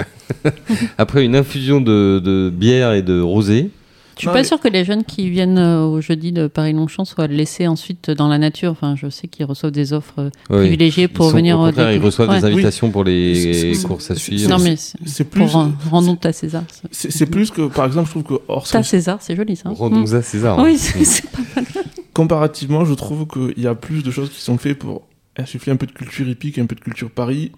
Après 0.99 1.25
une 1.25 1.37
infusion 1.37 1.81
de, 1.81 2.21
de 2.25 2.51
bière 2.51 2.93
et 2.95 3.03
de 3.03 3.21
rosé, 3.21 3.71
Je 4.15 4.19
suis 4.21 4.27
Non, 4.29 4.33
pas 4.35 4.41
mais- 4.41 4.45
sûre 4.45 4.61
que 4.61 4.69
les 4.69 4.85
jeunes 4.85 5.05
qui 5.05 5.31
viennent 5.31 5.59
euh, 5.59 5.85
au 5.87 6.01
jeudi 6.01 6.33
de 6.33 6.47
Paris-Longchamp 6.47 7.05
soient 7.05 7.27
laissés 7.27 7.67
ensuite 7.67 8.11
dans 8.11 8.29
la 8.29 8.39
nature. 8.39 8.71
Enfin, 8.73 8.95
je 8.97 9.09
sais 9.09 9.27
qu'ils 9.29 9.47
reçoivent 9.47 9.73
des 9.73 9.93
offres 9.93 10.15
euh, 10.19 10.31
oui. 10.51 10.59
privilégiées 10.59 11.09
pour 11.09 11.31
Ils 11.31 11.35
venir 11.37 11.57
au 11.59 11.65
contraire, 11.67 11.87
découvrir. 11.89 12.03
ils 12.03 12.05
reçoivent 12.05 12.29
Ouais. 12.29 12.41
des 12.41 12.45
invitations 12.47 12.91
pour 12.91 13.05
les 13.05 13.73
courses 13.85 14.11
à 14.11 14.15
suivre. 14.15 14.49
Non 14.51 14.59
mais 14.59 14.77
c'est- 14.77 15.25
plus, 15.25 15.41
pour 15.41 15.51
rend- 15.53 15.73
rendons 15.91 16.19
à 16.25 16.33
César. 16.33 16.63
c'est- 16.91 17.27
plus 17.27 17.51
que, 17.51 17.69
par 17.69 17.87
exemple, 17.87 18.07
je 18.07 18.11
trouve 18.21 18.39
que 18.39 18.43
hors 18.49 18.67
Ça 18.67 18.83
César, 18.83 19.19
c'est 19.21 19.35
joli 19.37 19.57
ça. 19.57 19.71
Rendons 19.71 20.13
à 20.13 20.23
César. 20.23 20.59
Mm. 20.59 20.61
hein. 20.61 20.65
Oui, 20.65 20.79
c'est 20.79 21.05
c'est 21.05 21.31
pas 21.31 21.39
mal. 21.57 21.65
comparativement, 22.13 22.85
je 22.85 22.95
trouve 22.95 23.27
qu'il 23.27 23.63
y 23.63 23.67
a 23.67 23.75
plus 23.75 24.03
de 24.03 24.11
choses 24.11 24.31
qui 24.31 24.41
sont 24.41 24.59
faites 24.59 24.79
pour 24.79 25.03
insuffler 25.39 25.73
un 25.73 25.77
peu 25.77 25.87
de 25.87 25.93
culture 25.93 26.29
hippique, 26.29 26.59
un 26.59 26.67
peu 26.67 26.75
de 26.75 26.81
culture 26.81 27.11
Paris 27.11 27.53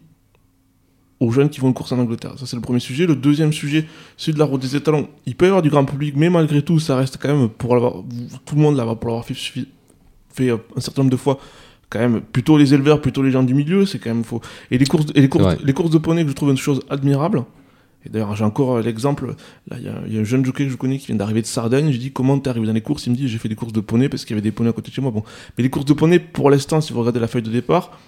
aux 1.21 1.31
jeunes 1.31 1.49
qui 1.49 1.61
vont 1.61 1.69
de 1.71 1.75
course 1.75 1.93
en 1.93 1.99
Angleterre. 1.99 2.33
Ça, 2.39 2.47
c'est 2.47 2.57
le 2.57 2.63
premier 2.63 2.81
sujet. 2.81 3.07
Le 3.07 3.15
deuxième 3.17 3.53
sujet, 3.53 3.87
celui 4.17 4.35
de 4.35 4.39
la 4.39 4.45
route 4.45 4.61
des 4.61 4.77
étalons. 4.77 5.09
Il 5.27 5.37
peut 5.37 5.45
y 5.47 5.49
avoir 5.49 5.63
du 5.63 5.71
grand 5.71 5.85
public, 5.85 6.15
mais 6.17 6.29
malgré 6.29 6.61
tout, 6.63 6.79
ça 6.81 6.97
reste 6.97 7.19
quand 7.21 7.29
même, 7.35 7.49
pour 7.49 7.75
l'avoir, 7.75 8.03
tout 8.45 8.57
le 8.57 8.61
monde 8.61 8.77
là-bas, 8.77 8.97
pour 8.97 9.09
l'avoir 9.09 9.25
fait, 9.25 9.35
fait 9.35 10.51
euh, 10.51 10.57
un 10.77 10.81
certain 10.81 11.03
nombre 11.03 11.13
de 11.13 11.17
fois, 11.17 11.39
quand 11.91 12.01
même, 12.01 12.21
plutôt 12.21 12.59
les 12.59 12.75
éleveurs, 12.75 13.01
plutôt 13.01 13.23
les 13.23 13.31
gens 13.31 13.43
du 13.45 13.55
milieu, 13.55 13.87
c'est 13.87 13.99
quand 14.01 14.11
même 14.11 14.25
faux. 14.25 14.41
Et 14.71 14.79
les 14.79 14.87
courses, 14.87 15.07
et 15.15 15.21
les 15.21 15.29
courses, 15.29 15.45
Ouais. 15.45 15.59
les 15.65 15.73
courses 15.73 15.91
de 15.91 15.99
poney, 15.99 16.25
que 16.25 16.31
je 16.31 16.35
trouve 16.35 16.51
une 16.51 16.57
chose 16.57 16.81
admirable. 16.91 17.45
Et 18.07 18.11
d'ailleurs, 18.11 18.35
j'ai 18.37 18.45
encore 18.45 18.77
euh, 18.77 18.83
l'exemple. 18.83 19.35
Là, 19.71 19.77
il 19.79 19.85
y, 19.85 19.89
a- 19.89 20.03
il 20.07 20.13
y 20.15 20.19
a 20.19 20.21
un 20.21 20.25
jeune 20.25 20.45
jockey 20.45 20.65
que 20.65 20.71
je 20.71 20.77
connais 20.77 20.99
qui 20.99 21.07
vient 21.07 21.17
d'arriver 21.17 21.41
de 21.41 21.47
Sardaigne. 21.47 21.91
Je 21.91 21.97
dis 21.97 22.11
comment 22.13 22.39
t'es 22.39 22.51
arrivé 22.51 22.67
dans 22.67 22.73
les 22.75 22.83
courses? 22.83 23.07
Il 23.07 23.11
me 23.13 23.17
dit 23.17 23.29
j'ai 23.29 23.39
fait 23.39 23.49
des 23.49 23.55
courses 23.55 23.73
de 23.73 23.81
poney 23.81 24.11
parce 24.11 24.25
qu'il 24.27 24.35
y 24.35 24.39
avait 24.39 24.43
des 24.43 24.51
poneys 24.53 24.69
à 24.71 24.73
côté 24.75 24.91
de 24.91 24.95
chez 24.95 25.01
moi. 25.01 25.11
Bon, 25.11 25.23
mais 25.57 25.63
les 25.65 25.71
courses 25.71 25.87
de 25.87 25.95
poney, 25.95 26.19
pour 26.19 26.51
l'instant, 26.51 26.83
si 26.83 26.93
vous 26.93 26.99
regardez 27.01 27.21
la 27.21 27.29
feuille 27.29 27.41
de 27.43 27.51
départ, 27.51 27.99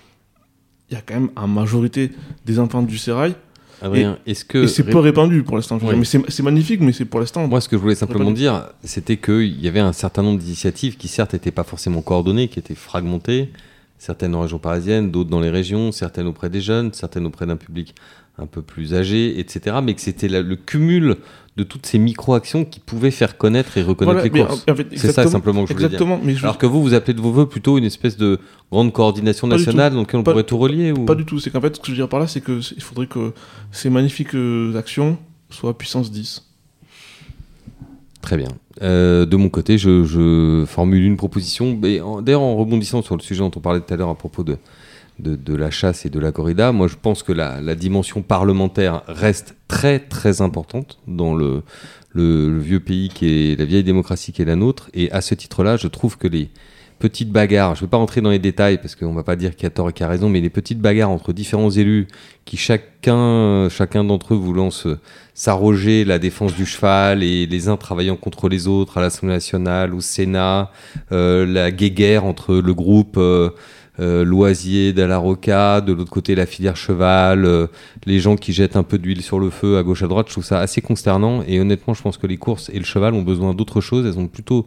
il 0.91 0.95
y 0.95 0.97
a 0.97 1.03
quand 1.05 1.15
même 1.15 1.31
en 1.37 1.49
majorité 1.49 2.13
des 2.45 2.59
enfants 2.59 2.83
du 2.83 2.99
sérail. 2.99 3.35
Adrien, 3.83 4.19
est-ce 4.27 4.45
que. 4.45 4.65
et 4.65 4.69
c'est 4.69 4.85
peu 4.85 4.99
répandu 4.99 5.43
pour 5.43 5.57
l'instant. 5.57 5.79
Oui. 5.83 5.95
Mais 5.97 6.05
c'est 6.05 6.43
magnifique, 6.43 6.81
mais 6.81 6.93
c'est 6.93 7.05
pour 7.05 7.21
l'instant. 7.21 7.47
Moi, 7.47 7.61
ce 7.61 7.69
que 7.69 7.77
je 7.77 7.83
voulais 7.83 7.95
simplement 7.95 8.31
dire, 8.31 8.71
c'était 8.83 9.19
qu'il 9.19 9.61
y 9.61 9.69
avait 9.69 9.81
un 9.81 9.93
certain 9.93 10.23
nombre 10.23 10.39
d'initiatives 10.39 10.97
qui, 10.97 11.09
certes, 11.09 11.35
n'étaient 11.35 11.51
pas 11.51 11.65
forcément 11.65 12.01
coordonnées, 12.01 12.49
qui 12.49 12.59
étaient 12.59 12.75
fragmentées, 12.75 13.51
certaines 13.99 14.35
en 14.35 14.41
région 14.41 14.59
parisienne, 14.59 15.11
d'autres 15.11 15.29
dans 15.29 15.41
les 15.41 15.51
régions, 15.51 15.93
certaines 15.93 16.27
auprès 16.27 16.49
des 16.49 16.63
jeunes, 16.63 16.95
certaines 16.95 17.27
auprès 17.27 17.47
d'un 17.47 17.57
public 17.57 17.95
un 18.39 18.47
peu 18.47 18.63
plus 18.63 18.95
âgé, 18.95 19.39
etc. 19.41 19.77
Mais 19.83 19.95
que 19.95 20.01
c'était 20.01 20.29
le 20.29 20.57
cumul 20.57 21.17
de 21.57 21.63
toutes 21.63 21.87
ces 21.87 21.99
micro-actions 21.99 22.65
qui 22.67 22.81
pouvaient 22.81 23.11
faire 23.11 23.39
connaître 23.39 23.79
et 23.79 23.83
reconnaître 23.83 24.19
Voilà, 24.21 24.25
les 24.25 24.45
courses. 24.47 24.65
en- 24.69 24.73
en 24.73 24.77
fait, 24.77 24.87
C'est 24.95 25.11
ça 25.13 25.27
simplement 25.27 25.65
que 25.65 25.71
je 25.71 25.75
voulais 25.75 25.89
dire. 25.89 25.95
Exactement, 25.97 26.21
mais 26.23 26.35
je- 26.35 26.43
Alors 26.43 26.59
que 26.59 26.67
vous, 26.67 26.83
vous 26.83 26.93
appelez 26.93 27.15
de 27.15 27.21
vos 27.23 27.33
voeux 27.33 27.49
plutôt 27.49 27.79
une 27.79 27.85
espèce 27.85 28.19
de 28.19 28.39
grande 28.71 28.93
coordination 28.93 29.47
nationale 29.47 29.95
dans 29.95 30.01
laquelle 30.01 30.21
on 30.21 30.23
Pas- 30.23 30.33
pourrait 30.33 30.45
tout 30.45 30.59
relier 30.59 30.93
ou... 30.93 31.07
pas 31.07 31.15
du 31.15 31.25
tout. 31.25 31.39
C'est 31.41 31.51
qu'en 31.51 31.63
fait, 31.63 31.75
ce 31.77 31.81
que 31.81 31.87
je 31.87 31.93
veux 31.93 31.97
dire 31.97 32.09
par 32.11 32.21
là, 32.21 32.27
c'est 32.27 32.43
que 32.43 32.61
c'est- 32.61 32.75
il 32.77 32.83
faudrait 32.83 33.07
que 33.07 33.33
ces 33.73 33.89
magnifiques 33.89 34.35
euh, 34.35 34.77
actions 34.77 35.17
soient 35.49 35.77
puissance 35.79 36.11
10. 36.11 36.43
Très 38.21 38.37
bien. 38.37 38.49
Euh, 38.83 39.25
de 39.25 39.37
mon 39.37 39.49
côté, 39.49 39.79
je, 39.79 40.05
je 40.05 40.65
formule 40.67 41.05
une 41.05 41.17
proposition. 41.17 41.73
D'ailleurs, 41.75 42.41
en 42.41 42.57
rebondissant 42.57 43.01
sur 43.03 43.17
le 43.17 43.23
sujet 43.23 43.41
dont 43.41 43.53
on 43.55 43.61
parlait 43.61 43.81
tout 43.81 43.95
à 43.95 43.97
l'heure 43.97 44.09
à 44.11 44.15
propos 44.17 44.43
de, 44.43 44.57
de, 45.19 45.37
de 45.37 45.55
la 45.55 45.71
chasse 45.71 46.07
et 46.07 46.11
de 46.11 46.21
la 46.21 46.33
corrida, 46.33 46.73
moi 46.73 46.89
je 46.89 46.97
pense 47.01 47.23
que 47.23 47.33
la, 47.33 47.61
la 47.61 47.75
dimension 47.75 48.23
parlementaire 48.23 49.03
reste 49.09 49.57
très 49.69 49.99
très 49.99 50.41
importante 50.43 50.99
dans 51.07 51.35
le, 51.35 51.63
le, 52.11 52.51
le 52.51 52.59
vieux 52.59 52.81
pays 52.81 53.09
qui 53.09 53.53
est 53.53 53.59
la 53.59 53.65
vieille 53.65 53.85
démocratie 53.85 54.33
qui 54.33 54.43
est 54.43 54.47
la 54.47 54.57
nôtre. 54.57 54.91
Et 54.95 55.11
à 55.13 55.21
ce 55.21 55.35
titre-là, 55.35 55.77
je 55.77 55.89
trouve 55.89 56.19
que 56.19 56.29
les 56.29 56.51
petites 56.99 57.31
bagarres, 57.31 57.75
je 57.75 57.83
ne 57.83 57.87
vais 57.87 57.91
pas 57.91 57.99
rentrer 57.99 58.23
dans 58.23 58.31
les 58.31 58.39
détails 58.39 58.79
parce 58.79 58.95
qu'on 58.95 59.11
ne 59.11 59.17
va 59.17 59.23
pas 59.23 59.37
dire 59.37 59.55
qui 59.55 59.67
a 59.67 59.71
tort 59.71 59.91
et 59.91 59.93
qui 59.93 60.03
a 60.03 60.09
raison, 60.09 60.31
mais 60.31 60.41
les 60.41 60.49
petites 60.49 60.81
bagarres 60.81 61.11
entre 61.11 61.35
différents 61.35 61.71
élus 61.71 62.09
qui 62.47 62.57
chacun, 62.57 63.69
chacun 63.69 64.03
d'entre 64.03 64.33
eux 64.33 64.37
voulant 64.37 64.71
s'arroger 65.35 66.05
la 66.05 66.19
défense 66.19 66.55
du 66.55 66.65
cheval 66.65 67.23
et 67.23 67.47
les 67.47 67.69
uns 67.69 67.77
travaillant 67.77 68.17
contre 68.17 68.49
les 68.49 68.67
autres 68.67 68.97
à 68.97 69.03
l'Assemblée 69.03 69.35
nationale, 69.35 69.93
au 69.95 70.01
Sénat, 70.01 70.71
euh, 71.13 71.45
la 71.45 71.71
guéguerre 71.71 72.25
entre 72.25 72.55
le 72.55 72.73
groupe 72.73 73.17
euh, 73.19 73.51
euh, 74.01 74.25
Loisier 74.25 74.93
d'Alaroca, 74.93 75.81
de 75.81 75.93
l'autre 75.93 76.11
côté 76.11 76.35
la 76.35 76.47
filière 76.47 76.77
cheval, 76.77 77.45
euh, 77.45 77.67
les 78.05 78.19
gens 78.21 78.37
qui 78.37 78.53
jettent 78.53 78.77
un 78.77 78.83
peu 78.83 78.99
d'huile 78.99 79.23
sur 79.23 79.39
le 79.39 79.51
feu 79.51 79.79
à 79.79 79.83
gauche 79.83 80.03
à 80.03 80.07
droite, 80.07 80.27
je 80.29 80.33
trouve 80.33 80.45
ça 80.45 80.61
assez 80.61 80.81
consternant 80.81 81.43
et 81.47 81.61
honnêtement 81.61 81.95
je 81.95 82.03
pense 82.03 82.19
que 82.19 82.27
les 82.27 82.37
courses 82.37 82.71
et 82.73 82.79
le 82.79 82.85
cheval 82.85 83.15
ont 83.15 83.23
besoin 83.23 83.55
d'autre 83.55 83.81
chose, 83.81 84.05
elles 84.07 84.19
ont 84.19 84.29
plutôt 84.29 84.67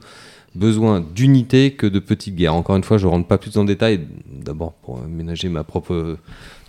besoin 0.55 0.99
d'unité 1.15 1.71
que 1.71 1.85
de 1.85 1.99
petites 1.99 2.35
guerres. 2.35 2.55
Encore 2.55 2.75
une 2.75 2.83
fois, 2.83 2.97
je 2.97 3.05
ne 3.05 3.11
rentre 3.11 3.27
pas 3.27 3.37
plus 3.37 3.55
le 3.55 3.65
détail, 3.65 4.01
d'abord 4.31 4.73
pour 4.73 4.99
ménager 5.07 5.47
ma 5.47 5.63
propre 5.63 5.93
euh, 5.93 6.17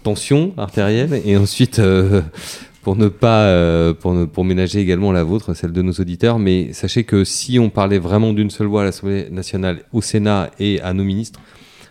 tension 0.02 0.52
artérielle 0.58 1.20
et 1.24 1.36
ensuite 1.36 1.78
euh, 1.78 2.20
pour 2.82 2.96
ne 2.96 3.08
pas 3.08 3.44
euh, 3.44 3.94
pour, 3.94 4.12
ne- 4.12 4.26
pour 4.26 4.44
ménager 4.44 4.80
également 4.80 5.12
la 5.12 5.24
vôtre, 5.24 5.54
celle 5.54 5.72
de 5.72 5.80
nos 5.82 5.92
auditeurs. 5.92 6.38
Mais 6.38 6.74
sachez 6.74 7.04
que 7.04 7.24
si 7.24 7.58
on 7.58 7.70
parlait 7.70 7.98
vraiment 7.98 8.32
d'une 8.34 8.50
seule 8.50 8.66
voix 8.66 8.82
à 8.82 8.84
l'Assemblée 8.84 9.28
nationale, 9.30 9.82
au 9.92 10.02
Sénat 10.02 10.50
et 10.58 10.80
à 10.82 10.92
nos 10.92 11.04
ministres, 11.04 11.40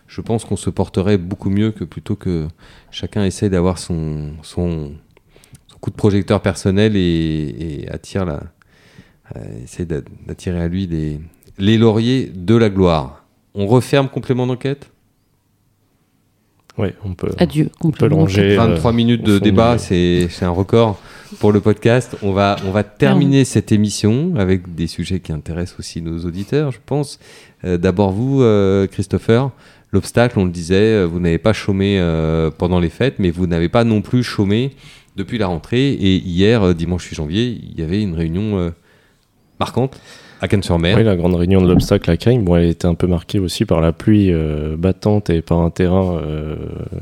je 0.10 0.22
pense 0.22 0.44
qu'on 0.44 0.56
se 0.58 0.70
porterait 0.72 1.18
beaucoup 1.20 1.50
mieux 1.52 1.72
que 1.72 1.84
plutôt 1.86 2.16
que 2.18 2.48
chacun 2.92 3.24
essaye 3.24 3.50
d'avoir 3.50 3.78
son, 3.78 4.32
son, 4.42 4.92
son 5.68 5.78
coup 5.80 5.92
de 5.92 5.96
projecteur 5.96 6.42
personnel 6.42 6.96
et, 6.98 7.56
et 7.84 7.90
attire 7.90 8.26
la, 8.26 8.42
euh, 9.38 9.64
essaye 9.64 9.86
d'a- 9.86 10.02
d'attirer 10.28 10.60
à 10.62 10.68
lui 10.68 10.88
des, 10.88 11.20
les 11.60 11.78
lauriers 11.78 12.32
de 12.36 12.56
la 12.56 12.70
gloire. 12.70 13.24
On 13.54 13.68
referme 13.68 14.10
complément 14.10 14.48
d'enquête? 14.48 14.90
Oui, 16.78 16.90
on 17.04 17.14
peut. 17.14 17.30
Adieu. 17.38 17.70
On 17.82 17.92
peut 17.92 18.08
complètement. 18.10 18.18
ranger. 18.20 18.54
euh, 18.54 18.56
23 18.58 18.94
minutes 18.94 19.24
de 19.24 19.38
débat, 19.38 19.78
c'est 19.78 20.28
c'est 20.30 20.46
un 20.46 20.50
record 20.50 20.98
pour 21.40 21.52
le 21.52 21.60
podcast. 21.60 22.16
On 22.22 22.32
va, 22.32 22.56
on 22.66 22.72
va 22.72 22.84
terminer 22.84 23.44
cette 23.44 23.72
émission 23.74 24.34
avec 24.38 24.76
des 24.76 24.88
sujets 24.88 25.20
qui 25.20 25.34
intéressent 25.34 25.78
aussi 25.80 26.02
nos 26.02 26.20
auditeurs, 26.26 26.72
je 26.72 26.80
pense. 26.86 27.20
Euh, 27.66 27.78
D'abord 27.78 28.12
vous, 28.12 28.42
euh, 28.42 28.88
Christopher. 28.88 29.52
L'obstacle, 29.92 30.38
on 30.38 30.46
le 30.46 30.52
disait, 30.52 30.76
euh, 30.76 31.06
vous 31.06 31.20
n'avez 31.20 31.40
pas 31.40 31.54
chômé 31.54 31.98
euh, 32.00 32.52
pendant 32.56 32.80
les 32.80 32.90
fêtes, 32.90 33.16
mais 33.18 33.32
vous 33.32 33.48
n'avez 33.48 33.70
pas 33.70 33.84
non 33.84 34.02
plus 34.02 34.24
chômé 34.24 34.72
depuis 35.16 35.38
la 35.38 35.48
rentrée. 35.48 35.94
Et 35.94 36.18
hier, 36.18 36.62
euh, 36.62 36.74
dimanche 36.74 37.06
8 37.06 37.16
janvier, 37.16 37.60
il 37.64 37.80
y 37.80 37.84
avait 37.84 38.02
une 38.02 38.14
réunion 38.14 38.72
marquante 39.60 40.00
à 40.42 40.48
Cannes-sur-Mer. 40.48 40.98
Oui, 40.98 41.04
la 41.04 41.16
grande 41.16 41.36
réunion 41.36 41.62
de 41.62 41.68
l'obstacle 41.68 42.10
à 42.12 42.18
Cagnes, 42.18 42.44
bon, 42.44 42.56
elle 42.56 42.70
était 42.70 42.86
un 42.86 42.94
peu 42.94 43.08
marquée 43.08 43.40
aussi 43.40 43.66
par 43.66 43.82
la 43.82 43.92
pluie 43.92 44.32
battante 44.78 45.30
et 45.30 45.42
par 45.42 45.60
un 45.60 45.70
terrain 45.70 46.22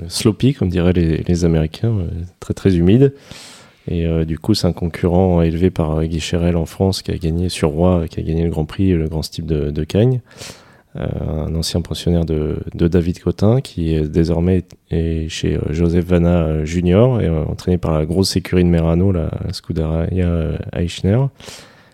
sloppy, 0.08 0.54
comme 0.54 0.70
diraient 0.70 0.94
les, 0.94 1.46
Américains, 1.46 1.94
très 2.40 2.54
très 2.56 2.78
humide. 2.78 3.14
Et 3.88 4.08
du 4.26 4.40
coup, 4.40 4.56
c'est 4.56 4.66
un 4.66 4.74
concurrent 4.74 5.44
élevé 5.44 5.70
par 5.70 6.04
Guy 6.04 6.20
Cherel 6.20 6.58
en 6.58 6.66
France 6.66 7.04
qui 7.04 7.12
a 7.12 7.18
gagné 7.18 7.50
sur 7.50 7.70
Roi, 7.70 8.06
qui 8.10 8.20
a 8.20 8.24
gagné 8.24 8.44
le 8.44 8.50
Grand 8.50 8.66
Prix, 8.66 8.94
le 8.94 9.08
Grand 9.08 9.22
Style 9.22 9.46
de, 9.46 9.70
de 9.70 9.84
Cagnes. 9.84 10.22
Euh, 11.00 11.48
un 11.48 11.56
ancien 11.56 11.82
pensionnaire 11.82 12.26
de, 12.26 12.58
David 12.74 13.20
Cotin 13.20 13.62
qui 13.62 13.94
est 13.94 14.08
désormais 14.08 14.64
est 14.92 15.30
chez 15.30 15.56
euh, 15.56 15.62
Joseph 15.70 16.06
Vanna 16.06 16.44
euh, 16.44 16.66
Junior 16.66 17.22
et 17.22 17.30
entraîné 17.30 17.78
par 17.78 17.92
la 17.92 18.06
grosse 18.06 18.36
écurie 18.36 18.64
de 18.64 18.70
Merano, 18.70 19.12
la 19.12 19.30
Scuderia 19.52 20.26
euh, 20.26 20.58
Eichner 20.74 21.20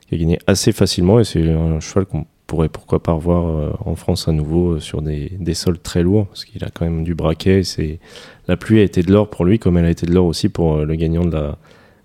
qui 0.07 0.15
a 0.15 0.17
gagné 0.17 0.39
assez 0.47 0.71
facilement 0.71 1.19
et 1.19 1.23
c'est 1.23 1.49
un 1.49 1.79
cheval 1.79 2.05
qu'on 2.05 2.25
pourrait 2.47 2.69
pourquoi 2.69 3.01
pas 3.01 3.13
revoir 3.13 3.77
en 3.85 3.95
France 3.95 4.27
à 4.27 4.31
nouveau 4.31 4.79
sur 4.79 5.01
des, 5.01 5.53
sols 5.53 5.79
très 5.79 6.03
lourds 6.03 6.27
parce 6.27 6.45
qu'il 6.45 6.63
a 6.63 6.69
quand 6.69 6.85
même 6.85 7.03
du 7.03 7.15
braquet. 7.15 7.61
La 8.47 8.57
pluie 8.57 8.79
a 8.79 8.83
été 8.83 9.01
de 9.01 9.11
l'or 9.11 9.29
pour 9.29 9.45
lui 9.45 9.59
comme 9.59 9.77
elle 9.77 9.85
a 9.85 9.89
été 9.89 10.05
de 10.05 10.13
l'or 10.13 10.25
aussi 10.25 10.49
pour 10.49 10.77
le 10.77 10.95
gagnant 10.95 11.25
de 11.25 11.31
la 11.31 11.57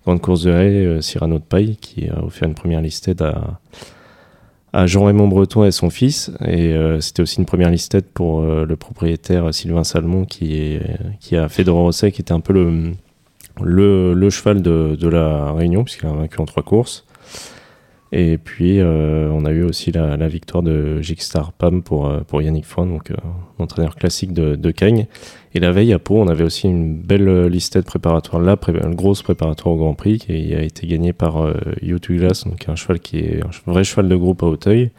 grande 0.05 0.21
course 0.21 0.43
de 0.43 0.51
haie, 0.51 1.01
Cyrano 1.01 1.37
de 1.37 1.43
Paille, 1.43 1.75
qui 1.75 2.07
a 2.09 2.23
offert 2.23 2.47
une 2.47 2.55
première 2.55 2.81
listette 2.81 3.21
à, 3.21 3.59
à 4.73 4.85
Jean-Raymond 4.85 5.27
Breton 5.27 5.65
et 5.65 5.71
son 5.71 5.89
fils. 5.89 6.31
Et 6.45 6.73
euh, 6.73 7.01
c'était 7.01 7.21
aussi 7.21 7.39
une 7.39 7.45
première 7.45 7.69
listette 7.69 8.11
pour 8.13 8.41
euh, 8.41 8.65
le 8.65 8.75
propriétaire 8.75 9.53
Sylvain 9.53 9.83
Salmon 9.83 10.25
qui, 10.25 10.79
a 11.31 11.49
fait 11.49 11.63
de 11.63 11.71
Rosset, 11.71 12.11
qui 12.11 12.21
était 12.21 12.33
un 12.33 12.39
peu 12.39 12.53
le, 12.53 14.29
cheval 14.29 14.61
de 14.61 15.07
la 15.07 15.51
Réunion, 15.51 15.83
puisqu'il 15.83 16.07
a 16.07 16.13
vaincu 16.13 16.39
en 16.39 16.45
trois 16.45 16.63
courses. 16.63 17.05
Et 18.11 18.39
puis, 18.39 18.79
euh, 18.79 19.29
on 19.31 19.45
a 19.45 19.51
eu 19.51 19.61
aussi 19.63 19.91
la, 19.91 20.17
la 20.17 20.27
victoire 20.27 20.63
de 20.63 20.99
Jigstar 20.99 21.53
Pam 21.53 21.83
pour, 21.83 22.07
euh, 22.07 22.21
pour 22.21 22.41
Yannick 22.41 22.65
Foin, 22.65 22.87
donc 22.87 23.11
euh, 23.11 23.15
entraîneur 23.59 23.95
classique 23.95 24.33
de, 24.33 24.55
de 24.55 24.71
Cagnes. 24.71 25.05
Et 25.53 25.59
la 25.59 25.71
veille 25.71 25.93
à 25.93 25.99
Pau, 25.99 26.15
on 26.17 26.27
avait 26.27 26.43
aussi 26.43 26.67
une 26.67 26.95
belle 26.95 27.45
listette 27.47 27.85
préparatoire, 27.85 28.41
la 28.41 28.57
pré- 28.57 28.73
une 28.83 28.95
grosse 28.95 29.21
préparatoire 29.21 29.75
au 29.75 29.77
Grand 29.77 29.93
Prix, 29.93 30.17
qui 30.17 30.55
a 30.55 30.61
été 30.63 30.87
gagnée 30.87 31.13
par 31.13 31.37
euh, 31.37 31.53
Glass, 31.83 32.45
donc 32.45 32.67
un 32.67 32.75
cheval 32.75 32.99
qui 32.99 33.19
est 33.19 33.41
un 33.43 33.71
vrai 33.71 33.83
cheval 33.83 34.09
de 34.09 34.15
groupe 34.15 34.41
à 34.41 34.47
Hauteuil, 34.47 34.89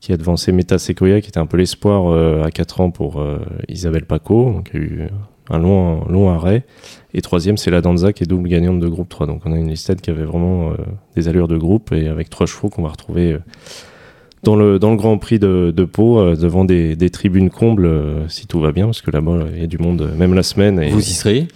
qui 0.00 0.14
a 0.14 0.16
devancé 0.16 0.50
Meta 0.52 0.78
Sequoia, 0.78 1.20
qui 1.20 1.28
était 1.28 1.38
un 1.40 1.46
peu 1.46 1.58
l'espoir 1.58 2.10
euh, 2.10 2.42
à 2.42 2.50
4 2.50 2.80
ans 2.80 2.90
pour 2.90 3.20
euh, 3.20 3.38
Isabelle 3.68 4.06
Paco, 4.06 4.50
donc 4.50 4.70
a 4.74 4.78
eu 4.78 5.08
un 5.50 5.58
long, 5.58 6.04
long 6.08 6.30
arrêt. 6.30 6.64
Et 7.14 7.22
troisième, 7.22 7.56
c'est 7.56 7.70
la 7.70 7.80
Danza 7.80 8.12
qui 8.12 8.22
est 8.22 8.26
double 8.26 8.48
gagnante 8.48 8.78
de 8.80 8.88
groupe 8.88 9.08
3. 9.08 9.26
Donc 9.26 9.42
on 9.44 9.52
a 9.52 9.56
une 9.58 9.68
listette 9.68 10.00
qui 10.00 10.10
avait 10.10 10.24
vraiment 10.24 10.70
euh, 10.70 10.74
des 11.16 11.28
allures 11.28 11.48
de 11.48 11.56
groupe 11.56 11.92
et 11.92 12.06
avec 12.08 12.30
trois 12.30 12.46
chevaux 12.46 12.68
qu'on 12.68 12.82
va 12.82 12.90
retrouver 12.90 13.32
euh, 13.32 13.38
dans, 14.44 14.54
le, 14.56 14.78
dans 14.78 14.90
le 14.90 14.96
Grand 14.96 15.18
Prix 15.18 15.38
de, 15.38 15.72
de 15.76 15.84
Pau, 15.84 16.20
euh, 16.20 16.36
devant 16.36 16.64
des, 16.64 16.94
des 16.96 17.10
tribunes 17.10 17.50
combles, 17.50 17.86
euh, 17.86 18.28
si 18.28 18.46
tout 18.46 18.60
va 18.60 18.70
bien, 18.72 18.86
parce 18.86 19.02
que 19.02 19.10
là-bas, 19.10 19.46
il 19.54 19.60
y 19.60 19.64
a 19.64 19.66
du 19.66 19.78
monde, 19.78 20.10
même 20.16 20.34
la 20.34 20.42
semaine. 20.44 20.80
Et 20.80 20.90
Vous 20.90 21.00
y 21.00 21.12
serez? 21.12 21.48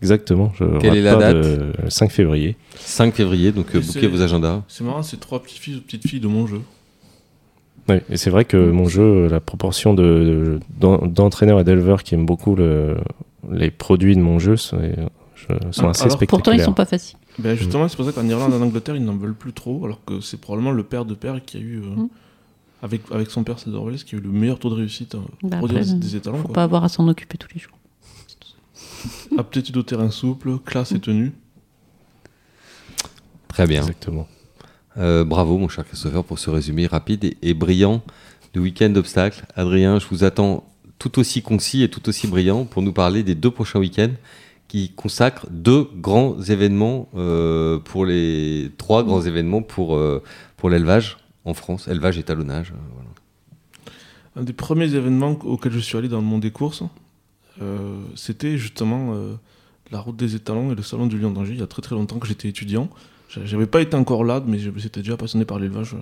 Exactement. 0.00 0.52
Je 0.58 0.64
Quelle 0.78 0.96
est 0.96 1.02
la 1.02 1.16
date? 1.16 1.36
de- 1.36 1.72
le 1.84 1.90
5 1.90 2.10
février. 2.10 2.56
5 2.76 3.14
février, 3.14 3.52
donc 3.52 3.66
euh, 3.74 3.80
bouquez 3.80 4.06
vos 4.06 4.22
agendas. 4.22 4.62
C'est 4.68 4.82
marrant, 4.84 5.02
c'est 5.02 5.18
trois 5.20 5.42
petites 5.42 5.58
filles 5.58 5.76
ou 5.76 5.80
petites 5.80 6.08
filles 6.08 6.20
de 6.20 6.26
mon 6.28 6.46
jeu. 6.46 6.60
Ouais, 7.88 8.02
et 8.10 8.16
c'est 8.16 8.30
vrai 8.30 8.44
que 8.44 8.56
mon 8.56 8.86
jeu, 8.86 9.26
la 9.28 9.40
proportion 9.40 9.92
de, 9.94 10.58
de- 10.80 11.06
d'entraîneurs 11.08 11.58
et 11.60 11.64
d'éleveurs 11.64 12.04
qui 12.04 12.14
aiment 12.14 12.26
beaucoup 12.26 12.54
le, 12.54 12.96
les 13.50 13.70
produits 13.70 14.14
de 14.16 14.20
mon 14.20 14.38
jeu 14.38 14.56
sont, 14.56 14.78
je- 15.34 15.46
sont 15.72 15.86
Ah, 15.86 15.90
assez 15.90 16.02
alors, 16.04 16.16
spectaculaires. 16.16 16.26
Pourtant, 16.28 16.52
ils 16.52 16.62
sont 16.62 16.72
pas 16.72 16.84
faciles. 16.86 17.18
Ben 17.38 17.56
justement, 17.56 17.88
c'est 17.88 17.96
pour 17.96 18.04
ça 18.04 18.12
qu'en 18.12 18.26
Irlande, 18.28 18.52
en 18.52 18.60
Angleterre, 18.60 18.94
ils 18.96 19.04
n'en 19.04 19.16
veulent 19.16 19.34
plus 19.34 19.52
trop, 19.52 19.84
alors 19.84 20.04
que 20.04 20.20
c'est 20.20 20.40
probablement 20.40 20.70
le 20.72 20.82
père 20.84 21.04
de 21.04 21.14
père 21.14 21.42
qui 21.44 21.56
a 21.56 21.60
eu, 21.60 21.78
euh, 21.78 21.86
Mm. 21.96 22.08
avec, 22.82 23.00
avec 23.10 23.30
son 23.30 23.42
père 23.42 23.58
César 23.58 23.82
Wallace, 23.82 24.04
qui 24.04 24.14
a 24.14 24.18
eu 24.18 24.20
le 24.20 24.30
meilleur 24.30 24.58
taux 24.58 24.68
de 24.70 24.74
réussite 24.74 25.16
Bah, 25.42 25.56
pour 25.58 25.70
après, 25.70 25.84
des, 25.84 25.94
des 25.94 26.16
étalons. 26.16 26.38
Faut 26.38 26.44
quoi. 26.44 26.52
pas 26.54 26.62
avoir 26.64 26.84
à 26.84 26.88
s'en 26.88 27.08
occuper 27.08 27.38
tous 27.38 27.48
les 27.54 27.60
jours. 27.60 27.72
Aptitude 29.38 29.76
au 29.76 29.82
terrain 29.82 30.10
souple, 30.10 30.58
classe 30.58 30.92
et 30.92 31.00
tenue. 31.00 31.32
Très 33.48 33.66
bien. 33.66 33.80
Exactement. 33.80 34.26
Euh, 34.98 35.24
bravo, 35.24 35.58
mon 35.58 35.68
cher 35.68 35.84
Christopher, 35.86 36.22
pour 36.24 36.38
ce 36.38 36.50
résumé 36.50 36.86
rapide 36.86 37.24
et, 37.24 37.36
et 37.42 37.54
brillant 37.54 38.02
du 38.52 38.60
week-end 38.60 38.90
d'obstacles. 38.90 39.44
Adrien, 39.56 39.98
je 39.98 40.06
vous 40.10 40.24
attends 40.24 40.64
tout 41.02 41.18
aussi 41.18 41.42
concis 41.42 41.82
et 41.82 41.90
tout 41.90 42.08
aussi 42.08 42.26
brillant 42.28 42.64
pour 42.64 42.80
nous 42.82 42.92
parler 42.92 43.24
des 43.24 43.34
deux 43.34 43.50
prochains 43.50 43.80
week-ends 43.80 44.14
qui 44.68 44.90
consacrent 44.90 45.46
deux 45.50 45.88
grands 45.96 46.40
événements 46.42 47.08
euh, 47.16 47.78
pour 47.80 48.06
les 48.06 48.70
trois 48.78 49.02
grands 49.02 49.20
événements 49.22 49.62
pour, 49.62 49.96
euh, 49.96 50.22
pour 50.56 50.70
l'élevage 50.70 51.18
en 51.44 51.54
France, 51.54 51.88
élevage 51.88 52.18
et 52.18 52.22
talonnage. 52.22 52.70
euh, 52.70 52.80
voilà. 52.94 53.10
Un 54.36 54.44
des 54.44 54.52
premiers 54.52 54.94
événements 54.94 55.36
auxquels 55.44 55.72
je 55.72 55.80
suis 55.80 55.98
allé 55.98 56.08
dans 56.08 56.18
le 56.20 56.24
monde 56.24 56.40
des 56.42 56.52
courses, 56.52 56.84
euh, 57.60 58.00
c'était 58.14 58.56
justement 58.56 59.14
la 59.90 59.98
route 60.00 60.16
des 60.16 60.36
étalons 60.36 60.70
et 60.72 60.74
le 60.76 60.82
salon 60.82 61.06
du 61.06 61.18
Lion 61.18 61.32
d'Angers, 61.32 61.52
il 61.54 61.60
y 61.60 61.62
a 61.62 61.66
très 61.66 61.82
très 61.82 61.96
longtemps 61.96 62.18
que 62.20 62.26
j'étais 62.28 62.48
étudiant. 62.48 62.88
J'a- 63.28 63.44
J'avais 63.44 63.66
pas 63.66 63.82
été 63.82 63.94
encore 63.96 64.24
là, 64.24 64.40
mais 64.46 64.58
j'étais 64.58 65.00
déjà 65.00 65.16
passionné 65.18 65.44
par 65.44 65.58
l'élevage. 65.58 65.96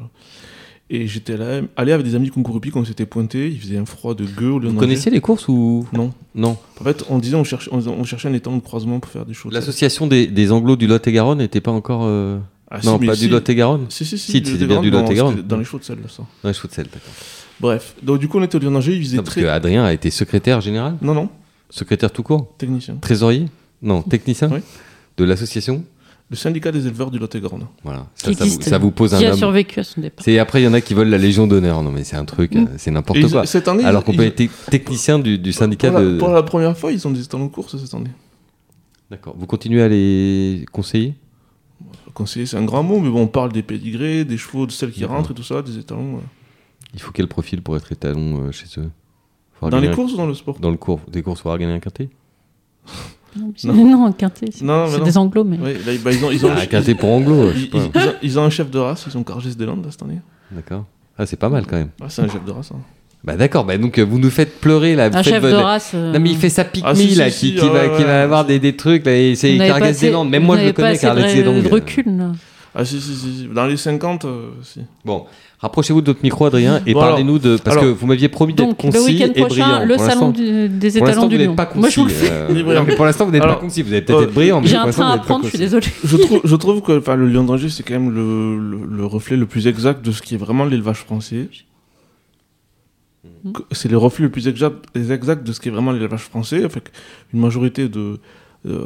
Et 0.92 1.06
j'étais 1.06 1.34
allé, 1.34 1.62
allé 1.76 1.92
avec 1.92 2.04
des 2.04 2.16
amis 2.16 2.30
concours 2.30 2.60
qu'on 2.72 2.84
s'était 2.84 3.06
pointé, 3.06 3.46
il 3.48 3.60
faisait 3.60 3.78
un 3.78 3.84
froid 3.86 4.14
de 4.16 4.24
Lion 4.24 4.54
Vous 4.54 4.60
d'Angers. 4.60 4.76
connaissez 4.76 5.10
les 5.10 5.20
courses 5.20 5.46
ou 5.46 5.86
Non. 5.92 6.12
non 6.34 6.56
En 6.80 6.84
fait, 6.84 7.04
on 7.08 7.18
disait 7.18 7.36
on 7.36 7.44
cherchait, 7.44 7.70
on, 7.72 7.78
on 7.86 8.02
cherchait 8.02 8.28
un 8.28 8.32
étang 8.32 8.56
de 8.56 8.60
croisement 8.60 8.98
pour 8.98 9.10
faire 9.10 9.24
des 9.24 9.32
choses. 9.34 9.52
L'association 9.52 10.08
des, 10.08 10.26
des 10.26 10.50
Anglos 10.50 10.74
du 10.74 10.88
Lot-et-Garonne 10.88 11.38
n'était 11.38 11.60
pas 11.60 11.70
encore. 11.70 12.02
euh, 12.06 12.38
Ah, 12.72 12.80
si, 12.80 12.86
non, 12.88 12.98
mais 12.98 13.06
pas 13.06 13.14
si. 13.14 13.20
du 13.26 13.28
Lot-et-Garonne 13.28 13.86
Si, 13.88 14.04
si, 14.04 14.18
si. 14.18 14.32
Si, 14.32 14.44
c'était 14.44 14.66
bien 14.66 14.80
du 14.80 14.90
dans- 14.90 15.02
Lot-et-Garonne. 15.02 15.36
c'était 15.36 15.46
Dans 15.48 15.58
les 15.58 15.64
chauds 15.64 15.78
de 15.78 15.84
sel, 15.84 15.98
là, 16.02 16.08
ça. 16.08 16.24
Ouais, 16.42 16.52
je 16.52 16.66
de 16.66 16.72
sel, 16.72 16.86
d'accord. 16.86 17.12
Bref, 17.60 17.94
donc 18.02 18.18
du 18.18 18.26
coup, 18.26 18.38
on 18.38 18.42
était 18.42 18.56
au 18.56 18.58
Lion 18.58 18.72
d'Angers, 18.72 18.96
il 18.96 19.02
faisait 19.04 19.16
Non, 19.18 19.22
Parce 19.22 19.34
très. 19.36 19.42
que 19.42 19.46
Adrien 19.46 19.84
a 19.84 19.92
été 19.92 20.10
secrétaire 20.10 20.60
général 20.60 20.96
Non, 21.02 21.14
non, 21.14 21.28
Secrétaire 21.68 22.10
tout 22.10 22.24
court 22.24 22.52
technicien. 22.58 22.96
Trésorier 23.00 23.46
Non, 23.80 24.02
technicien 24.02 24.48
Oui. 24.52 24.58
De 25.16 25.24
l'association 25.24 25.84
Le 26.30 26.36
syndicat 26.36 26.70
des 26.70 26.86
éleveurs 26.86 27.10
du 27.10 27.18
Lot-et-Garonne. 27.18 27.66
Voilà. 27.82 28.06
Ça, 28.14 28.30
Qui 28.30 28.36
ça, 28.36 28.44
vous, 28.44 28.50
existe, 28.54 28.62
ça 28.70 28.78
vous 28.78 28.92
pose 28.92 29.10
Qui 29.18 29.24
un 29.26 29.30
a 29.30 29.32
homme. 29.32 29.38
survécu 29.38 29.80
à 29.80 29.84
son 29.84 30.00
départ. 30.00 30.24
C'est 30.24 30.38
après 30.38 30.62
il 30.62 30.64
y 30.64 30.68
en 30.68 30.72
a 30.74 30.80
qui 30.80 30.94
veulent 30.94 31.08
la 31.08 31.18
Légion 31.18 31.48
d'honneur. 31.48 31.82
Non 31.82 31.90
mais 31.90 32.04
c'est 32.04 32.14
un 32.16 32.24
truc, 32.24 32.54
Mm. 32.54 32.68
c'est 32.76 32.92
n'importe 32.92 33.28
quoi. 33.30 33.46
cette 33.46 33.66
année, 33.66 33.84
Alors 33.84 34.04
qu'on 34.04 34.14
peut 34.14 34.22
être 34.22 34.40
technicien 34.70 35.18
du, 35.18 35.38
du 35.38 35.52
syndicat 35.52 35.90
pour, 35.90 35.98
la, 35.98 36.04
de. 36.04 36.18
pour 36.18 36.28
la 36.28 36.42
première 36.44 36.78
fois, 36.78 36.92
ils 36.92 37.06
ont 37.08 37.10
des 37.10 37.22
étalons 37.24 37.46
de 37.46 37.50
course 37.50 37.76
cette 37.76 37.92
année. 37.94 38.10
D'accord. 39.10 39.34
Vous 39.36 39.46
continuez 39.46 39.82
à 39.82 39.88
les 39.88 40.64
conseiller? 40.70 41.14
Conseiller, 42.14 42.46
c'est 42.46 42.56
un 42.58 42.64
grand 42.64 42.82
mot, 42.84 43.00
mais 43.00 43.10
bon, 43.10 43.22
on 43.22 43.26
parle 43.26 43.50
des 43.52 43.62
pédigrés, 43.62 44.24
des 44.24 44.36
chevaux, 44.36 44.66
de 44.66 44.72
celles 44.72 44.92
qui 44.92 45.04
rentrent 45.04 45.32
et 45.32 45.34
tout 45.34 45.42
ça, 45.42 45.62
des 45.62 45.78
étalons. 45.78 46.20
Il 46.94 47.00
faut 47.00 47.10
quel 47.12 47.26
profil 47.26 47.60
pour 47.62 47.76
être 47.76 47.90
étalon 47.90 48.42
euh, 48.46 48.52
chez 48.52 48.66
eux? 48.78 48.90
Faudra 49.54 49.70
Dans 49.70 49.80
les 49.80 49.88
un- 49.88 49.94
courses 49.94 50.12
ou 50.12 50.16
dans 50.16 50.26
le 50.26 50.34
sport? 50.34 50.58
Dans 50.60 50.70
le 50.70 50.76
cours, 50.76 51.00
des 51.10 51.22
courses, 51.22 51.40
il 51.40 51.42
faudra 51.42 51.58
gagner 51.58 51.72
un 51.72 51.80
quintet? 51.80 52.08
Non, 53.36 53.52
Non. 53.64 53.74
non, 53.98 54.06
un 54.06 54.12
quintet. 54.12 54.46
C'est 54.52 54.64
des 55.04 55.16
anglos, 55.18 55.44
mais. 55.44 55.56
Là, 55.56 55.92
bah, 56.04 56.10
ils 56.12 56.24
ont, 56.24 56.30
ils 56.30 56.44
ont, 56.46 56.50
Ah, 56.56 56.60
Un 56.60 56.66
quintet 56.66 56.94
pour 56.94 57.10
anglo, 57.10 57.50
je 57.52 57.58
sais 57.58 57.60
ils, 57.64 57.70
pas. 57.70 57.78
ils- 57.78 57.90
ils 57.94 58.08
ont, 58.08 58.12
ils 58.22 58.38
ont 58.38 58.42
un 58.44 58.50
chef 58.50 58.70
de 58.70 58.78
race, 58.78 59.06
ils 59.08 59.16
ont 59.18 59.22
Cargès 59.22 59.56
des 59.56 59.66
Landes 59.66 59.84
là, 59.84 59.90
cette 59.90 60.02
année. 60.02 60.20
D'accord. 60.50 60.84
Ah, 61.18 61.26
c'est 61.26 61.36
pas 61.38 61.48
mal 61.48 61.66
quand 61.66 61.76
même. 61.76 61.90
Ah, 62.00 62.06
c'est 62.08 62.22
un 62.22 62.28
chef 62.28 62.44
de 62.44 62.50
race. 62.50 62.70
hein. 62.74 62.80
Bah 63.22 63.36
d'accord, 63.36 63.66
bah 63.66 63.76
donc 63.76 63.98
euh, 63.98 64.02
vous 64.02 64.18
nous 64.18 64.30
faites 64.30 64.60
pleurer 64.60 64.96
là. 64.96 65.10
vous 65.10 65.16
Un 65.18 65.22
chef 65.22 65.42
de 65.42 65.52
race. 65.52 65.90
euh, 65.94 66.12
Non 66.14 66.20
mais 66.20 66.30
il 66.30 66.38
fait 66.38 66.48
sa 66.48 66.64
pique 66.64 66.82
Ah, 66.86 66.94
si, 66.94 67.14
là, 67.16 67.30
si, 67.30 67.48
qui, 67.52 67.58
si, 67.58 67.60
qui 67.60 67.66
ah, 67.68 67.72
va, 67.72 67.80
ouais, 67.88 67.96
qui 67.98 68.02
va 68.02 68.08
ouais, 68.08 68.14
avoir 68.14 68.46
des, 68.46 68.58
des 68.58 68.74
trucs 68.76 69.04
là, 69.04 69.14
et 69.14 69.34
c'est 69.34 69.58
Cargès 69.58 70.00
des 70.00 70.10
Landes. 70.10 70.30
Même 70.30 70.44
moi 70.44 70.56
je 70.58 70.64
le 70.64 70.72
connais, 70.72 70.96
Cargès 70.96 71.34
des 71.34 71.42
Landes. 71.44 71.62
de 71.62 71.68
recul. 71.68 72.04
là. 72.16 72.32
Ah, 72.74 72.82
si, 72.84 72.98
si, 72.98 73.14
si, 73.14 73.36
si. 73.40 73.48
Dans 73.54 73.66
les 73.66 73.76
50, 73.76 74.24
euh, 74.24 74.50
si. 74.62 74.80
Bon, 75.04 75.26
rapprochez-vous 75.60 76.00
de 76.00 76.06
votre 76.06 76.22
micro, 76.22 76.46
Adrien, 76.46 76.80
et 76.86 76.94
Bon, 76.94 77.00
parlez-nous 77.00 77.38
de. 77.38 77.56
Parce 77.58 77.76
alors- 77.76 77.84
que 77.92 77.98
vous 77.98 78.06
m'aviez 78.06 78.28
promis 78.28 78.54
d'être 78.54 78.66
Donc, 78.68 78.82
le 78.82 78.90
concis 78.92 79.12
week-end 79.12 79.32
et 79.34 79.42
brillant. 79.42 79.66
prochain, 79.66 79.84
le 79.84 79.98
salon 79.98 80.30
du- 80.30 80.68
des 80.68 80.90
Pour 80.90 81.06
l'instant, 81.06 81.06
étalons 81.06 81.22
vous 81.22 81.28
du 81.28 81.38
n'êtes 81.38 81.46
Lion. 81.48 81.54
pas 81.56 81.66
concis. 81.66 81.80
Moi, 81.80 81.88
je 81.90 82.00
vous 82.00 82.06
le 82.06 82.12
fais. 82.12 82.30
euh, 82.30 82.48
non, 82.48 82.64
brillant. 82.64 82.84
mais 82.86 82.94
pour 82.96 83.04
l'instant, 83.04 83.24
vous 83.26 83.30
n'êtes 83.32 83.42
pas 83.42 83.54
concis. 83.56 83.82
Vous 83.82 83.92
avez 83.92 84.02
peut-être 84.02 84.18
euh, 84.20 84.24
être 84.24 84.32
brillant. 84.34 84.60
mais 84.60 84.66
J'ai 84.68 84.76
un 84.76 84.90
train 84.90 85.10
à 85.10 85.18
prendre, 85.18 85.44
je 85.44 85.48
suis 85.50 85.58
concis. 85.58 85.62
désolée. 85.64 85.86
Je 86.04 86.16
trouve, 86.16 86.40
je 86.44 86.56
trouve 86.56 86.80
que 86.82 86.92
le 87.12 87.26
Lion 87.28 87.44
d'Angers, 87.44 87.68
c'est 87.68 87.82
quand 87.82 87.94
même 87.94 88.10
le, 88.10 88.58
le, 88.58 88.96
le 88.96 89.04
reflet 89.06 89.36
le 89.36 89.46
plus 89.46 89.66
exact 89.66 90.04
de 90.04 90.12
ce 90.12 90.22
qui 90.22 90.34
est 90.34 90.38
vraiment 90.38 90.64
l'élevage 90.64 90.98
français. 90.98 91.48
Que- 93.54 93.62
C'est 93.72 93.90
le 93.90 93.98
reflet 93.98 94.24
le 94.24 94.30
plus 94.30 94.48
exact, 94.48 94.76
exact 94.94 95.46
de 95.46 95.52
ce 95.52 95.60
qui 95.60 95.68
est 95.68 95.72
vraiment 95.72 95.92
l'élevage 95.92 96.22
français, 96.22 96.64
avec 96.64 96.84
une 97.34 97.40
majorité 97.40 97.88
de, 97.88 98.18
euh, 98.66 98.84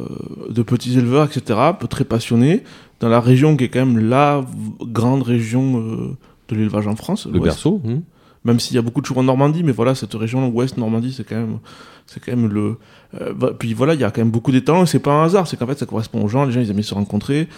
de 0.51 0.63
petits 0.63 0.99
éleveurs, 0.99 1.27
etc., 1.27 1.59
très 1.89 2.05
passionnés, 2.05 2.63
dans 3.01 3.09
la 3.09 3.21
région 3.21 3.57
qui 3.57 3.65
est 3.65 3.69
quand 3.69 3.85
même 3.87 4.09
la 4.09 4.45
grande 4.83 5.23
région 5.23 5.79
euh, 5.79 6.17
de 6.49 6.57
l'élevage 6.57 6.87
en 6.87 6.97
France. 6.97 7.27
Le 7.27 7.39
berceau 7.45 7.81
hein. 7.89 8.01
même 8.45 8.61
s'il 8.61 8.77
y 8.77 8.79
a 8.79 8.83
beaucoup 8.83 9.01
de 9.01 9.07
chevaux 9.07 9.21
en 9.21 9.25
Normandie, 9.25 9.63
mais 9.63 9.73
voilà, 9.73 9.95
cette 9.95 10.15
région 10.15 10.47
ouest 10.49 10.77
Normandie, 10.77 11.13
c'est 11.13 11.25
quand 11.25 11.37
même, 11.37 11.59
c'est 12.07 12.21
quand 12.23 12.37
même 12.37 12.49
le. 12.49 12.77
euh, 13.21 13.33
puis 13.59 13.73
voilà, 13.75 13.95
il 13.95 14.01
y 14.01 14.05
a 14.05 14.11
quand 14.11 14.21
même 14.21 14.31
beaucoup 14.31 14.53
d'étalons, 14.53 14.83
et 14.83 14.87
c'est 14.87 14.99
pas 14.99 15.13
un 15.13 15.25
hasard, 15.25 15.47
c'est 15.47 15.57
qu'en 15.57 15.67
fait, 15.67 15.79
ça 15.79 15.87
correspond 15.87 16.23
aux 16.23 16.29
gens, 16.29 16.45
les 16.45 16.53
gens, 16.53 16.61
ils 16.61 16.71
aiment 16.71 16.83
se 16.83 16.93
rencontrer, 16.95 17.49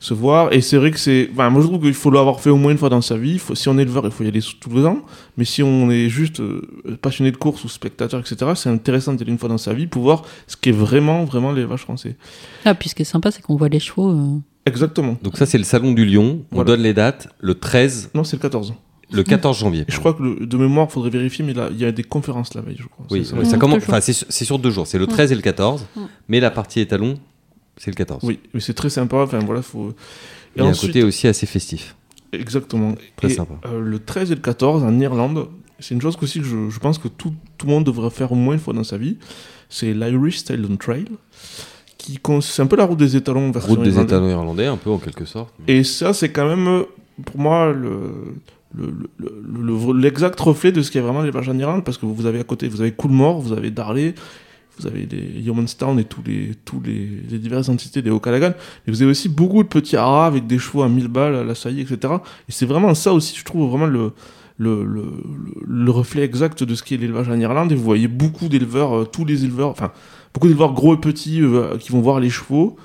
se 0.00 0.14
voir, 0.14 0.52
et 0.52 0.60
c'est 0.62 0.78
vrai 0.78 0.90
que 0.90 0.98
c'est. 0.98 1.28
Enfin, 1.32 1.48
moi, 1.50 1.60
je 1.62 1.66
trouve 1.68 1.80
qu'il 1.82 1.94
faut 1.94 2.10
l'avoir 2.10 2.40
fait 2.40 2.50
au 2.50 2.56
moins 2.56 2.72
une 2.72 2.78
fois 2.78 2.88
dans 2.88 3.02
sa 3.02 3.16
vie. 3.16 3.38
Faut- 3.38 3.54
si 3.54 3.68
on 3.68 3.78
est 3.78 3.82
éleveur, 3.82 4.04
il 4.06 4.10
faut 4.10 4.24
y 4.24 4.28
aller 4.28 4.40
tous 4.60 4.70
les 4.74 4.84
ans, 4.86 4.98
mais 5.36 5.44
si 5.44 5.62
on 5.62 5.90
est 5.90 6.08
juste 6.08 6.40
euh, 6.40 6.62
passionné 7.02 7.30
de 7.30 7.36
course 7.36 7.62
ou 7.64 7.68
spectateur, 7.68 8.18
etc., 8.18 8.52
c'est 8.56 8.68
intéressant 8.70 9.12
d'y 9.12 9.22
aller 9.22 9.32
une 9.32 9.38
fois 9.38 9.48
dans 9.50 9.58
sa 9.58 9.74
vie 9.74 9.86
pour 9.86 10.02
voir 10.02 10.22
ce 10.48 10.56
qui 10.56 10.70
est 10.70 10.72
vraiment, 10.72 11.24
vraiment 11.24 11.52
l'élevage 11.52 11.80
français. 11.82 12.16
Ah, 12.64 12.74
puis 12.74 12.88
ce 12.88 12.94
qui 12.96 13.02
est 13.02 13.04
sympa, 13.04 13.30
c'est 13.30 13.42
qu'on 13.42 13.54
voit 13.56 13.68
les 13.68 13.78
chevaux. 13.80 14.10
euh, 14.10 14.38
Exactement. 14.66 15.16
Donc, 15.22 15.36
ça, 15.36 15.46
c'est 15.46 15.58
le 15.58 15.64
salon 15.64 15.92
du 15.92 16.04
Lion. 16.06 16.44
On 16.52 16.56
Voilà. 16.56 16.68
donne 16.68 16.82
les 16.82 16.94
dates 16.94 17.28
le 17.40 17.54
13, 17.54 18.10
Non, 18.14 18.22
c'est 18.24 18.36
le 18.36 18.42
14. 18.42 18.74
le 19.10 19.22
14 19.24 19.58
janvier. 19.58 19.82
Et 19.88 19.92
je 19.92 19.98
crois 19.98 20.14
que 20.14 20.22
le- 20.22 20.46
de 20.46 20.56
mémoire, 20.56 20.86
il 20.88 20.92
faudrait 20.92 21.10
vérifier, 21.10 21.44
mais 21.44 21.52
là, 21.52 21.68
il 21.72 21.78
y 21.78 21.84
a 21.84 21.90
des 21.92 22.04
conférences 22.04 22.54
la 22.54 22.60
veille, 22.60 22.76
je 22.78 22.86
crois. 22.86 23.04
Oui, 23.10 23.24
C'est 23.24 23.32
ça. 23.32 23.36
oui, 23.40 23.46
ça 23.46 23.56
Mm, 23.56 23.60
commence. 23.60 23.82
Enfin, 23.82 24.00
c'est 24.00 24.12
sur- 24.12 24.26
c'est 24.30 24.44
sur 24.44 24.58
deux 24.58 24.70
jours. 24.70 24.86
C'est 24.86 24.98
le 24.98 25.06
13 25.08 25.32
et 25.32 25.34
le 25.34 25.42
14. 25.42 25.84
Mm. 25.96 26.00
Mais 26.28 26.38
la 26.40 26.50
partie 26.52 26.78
étalon, 26.80 27.18
c'est 27.76 27.90
le 27.90 27.96
14. 27.96 28.22
Oui, 28.24 28.38
mais 28.54 28.60
c'est 28.60 28.74
très 28.74 28.88
sympa. 28.90 29.16
Enfin, 29.18 29.40
voilà, 29.40 29.62
faut. 29.62 29.94
Il 30.56 30.62
y 30.62 30.66
a 30.66 30.68
un 30.68 30.72
côté 30.74 31.02
aussi 31.02 31.26
assez 31.26 31.46
festif. 31.46 31.96
Exactement. 32.32 32.94
Très 33.16 33.32
et, 33.32 33.34
sympa. 33.34 33.54
euh, 33.66 33.80
le 33.80 33.98
13 33.98 34.30
et 34.30 34.34
le 34.36 34.40
14 34.40 34.82
en 34.84 34.98
Irlande, 35.00 35.48
c'est 35.80 35.94
une 35.94 36.00
chose 36.00 36.16
aussi 36.22 36.38
que 36.40 36.46
je, 36.46 36.70
je 36.70 36.78
pense 36.78 36.98
que 36.98 37.08
tout, 37.08 37.34
tout 37.58 37.66
le 37.66 37.72
monde 37.72 37.84
devrait 37.84 38.10
faire 38.10 38.30
au 38.32 38.36
moins 38.36 38.54
une 38.54 38.60
fois 38.60 38.72
dans 38.72 38.84
sa 38.84 38.96
vie. 38.96 39.16
C'est 39.68 39.92
l'Irish 39.92 40.38
Stallion 40.38 40.76
Trail. 40.76 41.06
Qui 42.02 42.18
c'est 42.40 42.62
un 42.62 42.66
peu 42.66 42.76
la 42.76 42.84
route 42.84 42.98
des 42.98 43.14
étalons 43.16 43.50
version 43.52 43.74
Route 43.74 43.82
des 43.84 43.98
étalons 44.04 44.28
irlandais, 44.28 44.66
un 44.66 44.76
peu 44.76 44.90
en 44.90 44.98
quelque 44.98 45.24
sorte. 45.24 45.54
Et 45.68 45.84
ça, 45.84 46.12
c'est 46.12 46.30
quand 46.32 46.48
même. 46.48 46.84
pour 47.24 47.38
moi, 47.40 47.72
le, 47.72 47.90
le- 48.74 48.86
le- 49.18 49.42
le- 49.46 49.92
le- 49.92 49.98
l'exact 50.00 50.40
reflet 50.40 50.72
de 50.72 50.82
ce 50.82 50.90
qu'est 50.90 51.00
vraiment 51.00 51.20
l'élevage 51.20 51.48
en 51.48 51.56
Irlande, 51.58 51.84
parce 51.84 51.98
que 51.98 52.06
vous 52.06 52.26
avez 52.26 52.40
à 52.40 52.44
côté, 52.44 52.68
vous 52.68 52.80
avez 52.80 52.90
Coolmore, 52.92 53.40
vous 53.40 53.52
avez 53.52 53.70
Darley, 53.70 54.14
vous 54.78 54.86
avez 54.86 55.06
les 55.10 55.40
Yeomanstown 55.42 55.98
et 56.00 56.04
tous 56.04 56.22
les, 56.26 56.52
tous 56.64 56.80
les, 56.84 57.08
les 57.30 57.38
diverses 57.38 57.68
entités 57.68 58.00
des 58.02 58.10
Okanagan, 58.10 58.54
et 58.86 58.90
vous 58.90 59.02
avez 59.02 59.10
aussi 59.10 59.28
beaucoup 59.28 59.62
de 59.62 59.68
petits 59.68 59.96
haras 59.96 60.26
avec 60.26 60.46
des 60.46 60.58
chevaux 60.58 60.82
à 60.82 60.88
1000 60.88 61.08
balles, 61.08 61.36
à 61.36 61.44
la 61.44 61.54
saillie, 61.54 61.82
etc. 61.82 62.14
Et 62.48 62.52
c'est 62.52 62.66
vraiment 62.66 62.94
ça 62.94 63.12
aussi, 63.12 63.36
je 63.38 63.44
trouve 63.44 63.68
vraiment 63.70 63.86
le, 63.86 64.12
le- 64.58 64.84
le 65.66 65.90
reflet 65.90 66.22
exact 66.22 66.64
de 66.64 66.74
ce 66.74 66.82
qu'est 66.82 66.96
l'élevage 66.96 67.28
en 67.28 67.38
Irlande, 67.38 67.70
et 67.72 67.74
vous 67.74 67.84
voyez 67.84 68.08
beaucoup 68.08 68.48
d'éleveurs, 68.48 68.96
euh, 68.96 69.04
tous 69.04 69.24
les 69.26 69.44
éleveurs, 69.44 69.68
enfin, 69.68 69.92
beaucoup 70.34 70.48
d'éleveurs 70.48 70.72
gros 70.72 70.94
et 70.94 71.00
petits 71.00 71.40
euh, 71.42 71.76
qui 71.78 71.92
vont 71.92 72.00
voir 72.00 72.20
les 72.20 72.30
chevaux, 72.30 72.76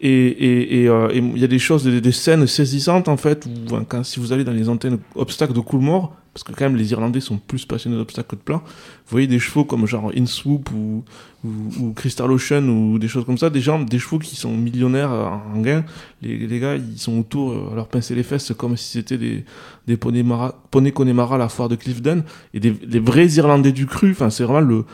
et 0.00 0.86
euh, 0.88 1.08
il 1.14 1.38
y 1.38 1.44
a 1.44 1.46
des 1.46 1.58
choses, 1.58 1.84
des, 1.84 2.00
des 2.00 2.12
scènes 2.12 2.46
saisissantes 2.46 3.08
en 3.08 3.16
fait, 3.16 3.46
où 3.46 3.74
hein, 3.74 3.84
quand, 3.88 4.04
si 4.04 4.20
vous 4.20 4.32
allez 4.32 4.44
dans 4.44 4.52
les 4.52 4.68
antennes 4.68 4.98
obstacles 5.14 5.54
de 5.54 5.60
Coolmore, 5.60 6.14
parce 6.34 6.42
que 6.42 6.52
quand 6.52 6.64
même 6.64 6.76
les 6.76 6.90
Irlandais 6.90 7.20
sont 7.20 7.38
plus 7.38 7.64
passionnés 7.64 7.96
d'obstacles 7.96 8.30
que 8.30 8.36
de 8.36 8.40
plein, 8.40 8.56
vous 8.56 9.10
voyez 9.10 9.28
des 9.28 9.38
chevaux 9.38 9.64
comme 9.64 9.86
genre 9.86 10.10
Inswoop 10.14 10.68
ou, 10.72 11.04
ou, 11.44 11.48
ou 11.80 11.92
Crystal 11.92 12.30
Ocean 12.30 12.68
ou 12.68 12.98
des 12.98 13.06
choses 13.08 13.24
comme 13.24 13.38
ça, 13.38 13.50
des 13.50 13.60
gens, 13.60 13.80
des 13.80 14.00
chevaux 14.00 14.18
qui 14.18 14.34
sont 14.36 14.54
millionnaires 14.54 15.12
euh, 15.12 15.28
en 15.54 15.60
gain, 15.60 15.84
les, 16.20 16.36
les 16.36 16.60
gars 16.60 16.74
ils 16.74 16.98
sont 16.98 17.18
autour 17.20 17.52
euh, 17.52 17.72
à 17.72 17.76
leur 17.76 17.88
pincer 17.88 18.14
les 18.14 18.24
fesses 18.24 18.52
comme 18.58 18.76
si 18.76 18.98
c'était 18.98 19.16
des, 19.16 19.44
des 19.86 19.96
poneys 19.96 20.92
Connemara 20.92 21.36
à 21.36 21.38
la 21.38 21.48
foire 21.48 21.68
de 21.68 21.76
Clifden, 21.76 22.24
et 22.52 22.60
des, 22.60 22.72
des 22.72 22.98
vrais 22.98 23.28
Irlandais 23.28 23.72
du 23.72 23.86
cru, 23.86 24.10
enfin 24.10 24.28
c'est 24.28 24.44
vraiment 24.44 24.60
le 24.60 24.84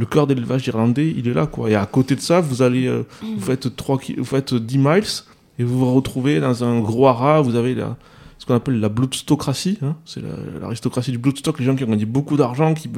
le 0.00 0.06
cœur 0.06 0.26
de 0.26 0.34
l'élevage 0.34 0.66
irlandais, 0.66 1.12
il 1.16 1.28
est 1.28 1.34
là, 1.34 1.46
quoi. 1.46 1.70
Et 1.70 1.74
à 1.74 1.86
côté 1.86 2.16
de 2.16 2.20
ça, 2.20 2.40
vous 2.40 2.62
allez, 2.62 2.86
euh, 2.86 3.02
vous 3.22 3.40
faites 3.40 3.76
3 3.76 3.98
ki- 3.98 4.14
vous 4.18 4.24
faites 4.24 4.54
10 4.54 4.78
miles, 4.78 5.04
et 5.58 5.64
vous 5.64 5.78
vous 5.78 5.94
retrouvez 5.94 6.40
dans 6.40 6.64
un 6.64 6.80
gros 6.80 7.06
haras, 7.06 7.40
vous 7.42 7.54
avez 7.54 7.74
la, 7.74 7.96
ce 8.38 8.46
qu'on 8.46 8.54
appelle 8.54 8.80
la 8.80 8.88
bloodstocratie, 8.88 9.78
hein. 9.82 9.96
c'est 10.06 10.22
la- 10.22 10.60
l'aristocratie 10.62 11.10
du 11.10 11.18
bloodstock, 11.18 11.58
les 11.58 11.66
gens 11.66 11.76
qui 11.76 11.84
ont 11.84 11.88
gagné 11.90 12.06
beaucoup 12.06 12.36
d'argent, 12.38 12.72
qui, 12.74 12.88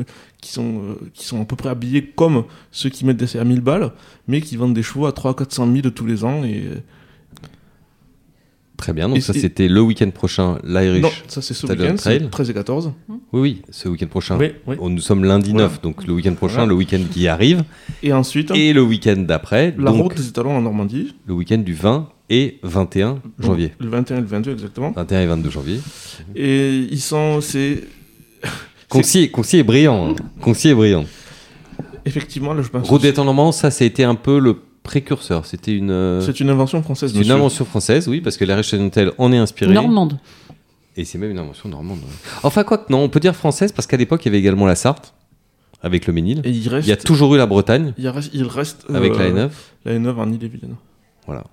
qui, 0.41 0.53
sont, 0.53 0.81
euh, 0.91 0.95
qui 1.13 1.25
sont 1.27 1.43
à 1.43 1.45
peu 1.45 1.57
près 1.57 1.69
habillés 1.71 2.05
comme 2.15 2.45
ceux 2.71 2.89
qui 2.91 3.05
mettent 3.05 3.17
des 3.17 3.37
à 3.37 3.45
1000 3.45 3.61
balles, 3.61 3.91
mais 4.29 4.41
qui 4.41 4.57
vendent 4.57 4.75
des 4.75 4.83
chevaux 4.85 5.07
à 5.07 5.11
300-400 5.13 5.73
000 5.83 5.91
tous 5.91 6.07
les 6.07 6.25
ans, 6.25 6.45
et... 6.45 6.65
Très 8.83 8.93
bien, 8.93 9.09
donc 9.09 9.19
Et 9.19 9.21
ça 9.21 9.33
c'était 9.33 9.69
le 9.69 9.81
week-end 9.81 10.11
prochain, 10.11 10.59
l'Irish. 10.65 11.03
Non, 11.03 11.11
ça 11.29 11.41
c'est 11.41 11.55
ce 11.55 11.69
week-end, 11.69 11.95
Trail. 11.95 12.19
c'est 12.21 12.31
13 12.31 12.51
et 12.51 12.55
14. 12.55 12.93
Oui, 13.09 13.17
oui, 13.33 13.63
ce 13.71 13.89
week-end 13.89 14.09
prochain. 14.09 14.37
Oui, 14.41 14.49
oui. 14.67 14.75
Nous 14.91 14.99
sommes 15.01 15.23
lundi 15.25 15.53
Voilà. 15.53 15.69
9, 15.69 15.83
donc 15.83 16.05
le 16.05 16.13
week-end 16.13 16.35
prochain, 16.35 16.55
Voilà. 16.57 16.71
le 16.71 16.75
week-end 16.75 16.99
qui 17.09 17.29
arrive, 17.29 17.63
Et 18.03 18.13
ensuite, 18.13 18.51
et 18.51 18.73
le 18.73 18.83
week-end 18.83 19.19
d'après, 19.19 19.73
la 19.79 19.93
donc 19.93 20.03
route 20.03 20.17
des 20.17 20.27
étalons 20.27 20.57
en 20.57 20.63
Normandie, 20.63 21.15
le 21.29 21.35
week-end 21.35 21.59
du 21.59 21.75
20 21.75 22.09
et 22.29 22.59
21 22.65 23.21
janvier. 23.39 23.71
le 23.79 23.89
21 23.89 24.17
et 24.17 24.21
le 24.21 24.27
22 24.27 24.51
exactement. 24.51 24.91
21 24.97 25.21
et 25.21 25.27
22 25.27 25.51
janvier. 25.51 25.81
Et 26.35 26.79
ils 26.91 27.01
sont, 27.01 27.41
c'est 27.41 27.85
Concis, 28.89 29.31
concis 29.31 29.59
et 29.59 29.63
brillant. 29.63 30.11
hein. 30.11 30.17
Concis 30.41 30.75
brillant. 30.75 31.05
effectivement, 32.05 32.53
là 32.53 32.63
je 32.63 32.69
pense. 32.69 32.89
Route 32.89 33.03
des 33.03 33.13
normands, 33.13 33.53
ça, 33.53 33.69
été 33.85 34.03
un 34.03 34.17
peu 34.17 34.41
le 34.41 34.57
précurseur. 34.83 35.47
C'était 35.47 35.75
une, 35.77 35.91
euh, 35.91 36.21
C'est 36.21 36.41
une 36.41 36.51
invention 36.51 36.83
française. 36.83 37.13
c'est 37.15 37.21
une 37.23 37.31
invention 37.31 37.65
française, 37.65 38.09
oui, 38.09 38.21
parce 38.21 38.37
que 38.37 38.45
l'Irish 38.45 38.73
Hotel 38.75 39.13
en 39.19 39.33
est 39.33 39.39
inspiré. 39.39 39.73
Normande. 39.73 40.19
Et 40.97 41.05
c'est 41.05 41.19
même 41.19 41.31
une 41.31 41.39
invention 41.39 41.69
normande. 41.69 41.99
ouais. 42.01 42.39
Enfin, 42.43 42.65
quoi 42.65 42.79
que 42.79 42.93
non, 42.93 42.99
on 42.99 43.09
peut 43.09 43.21
dire 43.21 43.35
française 43.37 43.73
parce 43.73 43.87
qu'à 43.87 43.97
l'époque, 43.97 44.25
il 44.25 44.29
y 44.29 44.31
avait 44.31 44.39
également 44.41 44.67
la 44.67 44.75
Sarthe, 44.75 45.15
avec 45.83 46.07
le 46.07 46.13
Ménil. 46.13 46.43
Et 46.45 46.51
il 46.51 46.69
reste. 46.69 46.87
Il 46.87 46.91
y 46.91 46.93
a 46.93 46.97
toujours 46.97 47.35
eu 47.35 47.39
la 47.39 47.47
Bretagne, 47.47 47.95
il 47.97 48.09
reste, 48.09 48.31
il 48.35 48.45
reste 48.45 48.85
euh, 48.91 48.95
avec 48.97 49.17
la 49.17 49.31
N9. 49.31 49.51
La 49.85 49.99
N9 49.99 50.15
en 50.17 50.31
Ille-et-Vilaine. 50.31 50.75
Voilà. 51.27 51.45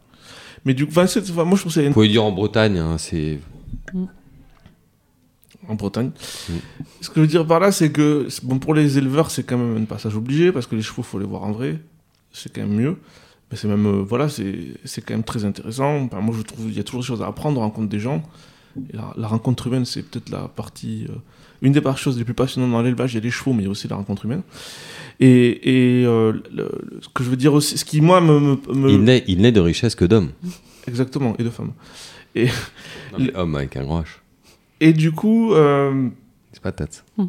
Mais 0.65 0.73
du 0.73 0.85
coup, 0.85 0.91
enfin, 0.91 1.07
c'est- 1.07 1.29
enfin, 1.29 1.45
moi 1.45 1.57
je 1.63 1.69
c'est 1.69 1.87
Vous 1.87 1.93
pouvez 1.93 2.09
dire 2.09 2.23
en 2.23 2.31
Bretagne, 2.33 2.77
hein, 2.77 2.97
c'est. 2.97 3.39
en 5.67 5.75
Bretagne. 5.75 6.11
Mm. 6.49 6.53
Ce 7.01 7.09
que 7.09 7.15
je 7.17 7.21
veux 7.21 7.27
dire 7.27 7.45
par 7.45 7.59
là, 7.59 7.71
c'est 7.71 7.91
que 7.91 8.25
c'est- 8.29 8.43
bon 8.43 8.59
pour 8.59 8.73
les 8.73 8.97
éleveurs, 8.97 9.29
c'est 9.31 9.43
quand 9.43 9.57
même 9.57 9.81
un 9.81 9.85
passage 9.85 10.15
obligé 10.15 10.51
parce 10.51 10.65
que 10.67 10.75
les 10.75 10.81
chevaux, 10.81 11.03
faut 11.03 11.19
les 11.19 11.25
voir 11.25 11.43
en 11.43 11.51
vrai. 11.51 11.79
C'est 12.41 12.53
quand 12.53 12.61
même 12.61 12.75
mieux. 12.75 12.97
Mais 13.51 13.57
c'est 13.57 13.67
même 13.67 13.85
euh, 13.87 14.03
voilà, 14.03 14.29
c'est 14.29 14.55
c'est 14.85 15.01
quand 15.03 15.13
même 15.15 15.23
très 15.23 15.43
intéressant. 15.45 16.03
Enfin, 16.03 16.21
moi, 16.21 16.35
je 16.37 16.43
trouve 16.43 16.67
il 16.69 16.77
y 16.77 16.79
a 16.79 16.83
toujours 16.83 17.01
des 17.01 17.07
choses 17.07 17.21
à 17.21 17.27
apprendre, 17.27 17.59
on 17.59 17.63
rencontre 17.63 17.89
des 17.89 17.99
gens. 17.99 18.21
Et 18.91 18.95
la, 18.95 19.13
la 19.17 19.27
rencontre 19.27 19.67
humaine, 19.67 19.85
c'est 19.85 20.03
peut-être 20.03 20.29
la 20.29 20.47
partie 20.47 21.05
euh, 21.09 21.13
une 21.63 21.73
des 21.73 21.81
par- 21.81 21.97
choses 21.97 22.17
les 22.17 22.23
plus 22.23 22.35
passionnantes 22.35 22.71
dans 22.71 22.81
l'élevage. 22.83 23.13
Il 23.13 23.15
y 23.15 23.17
a 23.17 23.23
les 23.23 23.31
chevaux, 23.31 23.51
mais 23.53 23.63
il 23.63 23.65
y 23.65 23.67
a 23.67 23.71
aussi 23.71 23.87
la 23.87 23.95
rencontre 23.95 24.25
humaine. 24.25 24.43
Et, 25.19 25.99
et 26.01 26.05
euh, 26.05 26.31
le- 26.31 26.43
le- 26.55 26.99
ce 27.01 27.09
que 27.13 27.23
je 27.23 27.29
veux 27.29 27.35
dire 27.35 27.53
aussi, 27.53 27.77
ce 27.77 27.83
qui 27.83 27.99
moi 28.01 28.21
me, 28.21 28.39
me- 28.39 28.73
me- 28.73 28.89
Il 28.91 29.01
n'est, 29.01 29.23
il 29.27 29.41
n'est 29.41 29.51
de 29.51 29.59
richesse 29.59 29.95
que 29.95 30.05
d'hommes. 30.05 30.29
exactement 30.87 31.35
et 31.39 31.43
de 31.43 31.49
femmes. 31.49 31.73
Non, 32.35 32.45
mais 33.17 33.35
homme 33.35 33.55
avec 33.55 33.75
un 33.75 33.83
grand 33.83 34.01
H. 34.01 34.05
Et 34.79 34.93
du 34.93 35.11
coup, 35.11 35.53
euh, 35.55 36.07
C'est 36.53 36.61
pas 36.61 36.71
tête. 36.71 37.03
Hmm. 37.17 37.25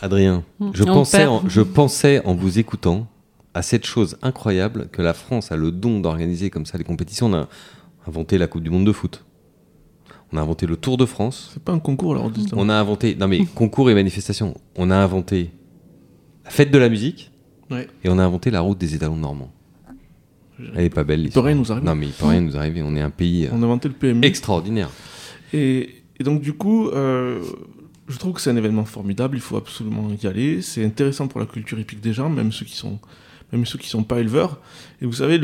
Adrien, 0.00 0.44
Hmm. 0.60 0.70
je 0.72 0.82
On 0.84 0.86
pensais, 0.86 1.18
perd. 1.18 1.32
en, 1.32 1.42
je 1.48 1.60
pensais 1.60 2.24
en 2.24 2.34
vous 2.34 2.58
écoutant 2.58 3.06
à 3.54 3.62
cette 3.62 3.86
chose 3.86 4.16
incroyable 4.22 4.88
que 4.92 5.02
la 5.02 5.14
France 5.14 5.52
a 5.52 5.56
le 5.56 5.72
don 5.72 6.00
d'organiser 6.00 6.50
comme 6.50 6.66
ça 6.66 6.78
les 6.78 6.84
compétitions. 6.84 7.26
On 7.26 7.34
a 7.34 7.48
inventé 8.06 8.38
la 8.38 8.46
Coupe 8.46 8.62
du 8.62 8.70
Monde 8.70 8.86
de 8.86 8.92
foot. 8.92 9.24
On 10.32 10.36
a 10.36 10.40
inventé 10.40 10.66
le 10.66 10.76
Tour 10.76 10.96
de 10.96 11.06
France. 11.06 11.50
c'est 11.52 11.62
pas 11.62 11.72
un 11.72 11.80
concours 11.80 12.14
là. 12.14 12.22
on 12.52 12.68
a 12.68 12.74
inventé, 12.74 13.16
non 13.16 13.26
mais 13.26 13.44
concours 13.54 13.90
et 13.90 13.94
manifestations. 13.94 14.54
On 14.76 14.90
a 14.90 14.96
inventé 14.96 15.50
la 16.44 16.50
fête 16.50 16.70
de 16.70 16.78
la 16.78 16.88
musique. 16.88 17.32
Ouais. 17.70 17.88
Et 18.04 18.08
on 18.08 18.18
a 18.18 18.24
inventé 18.24 18.50
la 18.50 18.60
route 18.60 18.78
des 18.78 18.94
étalons 18.94 19.16
normands. 19.16 19.52
Elle 20.74 20.84
est 20.84 20.90
pas 20.90 21.04
belle. 21.04 21.20
peut 21.20 21.24
l'histoire. 21.24 21.44
rien 21.46 21.54
nous 21.54 21.72
arriver. 21.72 21.86
Non 21.86 21.94
mais 21.94 22.06
il 22.06 22.12
peut 22.12 22.26
rien 22.26 22.40
nous 22.40 22.56
arriver. 22.56 22.82
On 22.82 22.94
est 22.94 23.00
un 23.00 23.10
pays 23.10 23.48
On 23.52 23.62
a 23.62 23.64
inventé 23.64 23.88
le 23.88 23.94
PMU. 23.94 24.24
extraordinaire. 24.24 24.90
Et, 25.52 26.02
et 26.18 26.24
donc 26.24 26.42
du 26.42 26.52
coup, 26.52 26.88
euh, 26.88 27.42
je 28.08 28.18
trouve 28.18 28.34
que 28.34 28.40
c'est 28.40 28.50
un 28.50 28.56
événement 28.56 28.84
formidable, 28.84 29.36
il 29.36 29.40
faut 29.40 29.56
absolument 29.56 30.08
y 30.22 30.26
aller. 30.26 30.62
C'est 30.62 30.84
intéressant 30.84 31.28
pour 31.28 31.40
la 31.40 31.46
culture 31.46 31.78
hippique 31.78 32.00
des 32.00 32.12
gens, 32.12 32.28
même 32.28 32.52
ceux 32.52 32.66
qui 32.66 32.76
sont, 32.76 32.98
même 33.52 33.66
ceux 33.66 33.78
qui 33.78 33.88
sont 33.88 34.04
pas 34.04 34.20
éleveurs. 34.20 34.58
Et 35.00 35.06
vous 35.06 35.12
savez, 35.12 35.40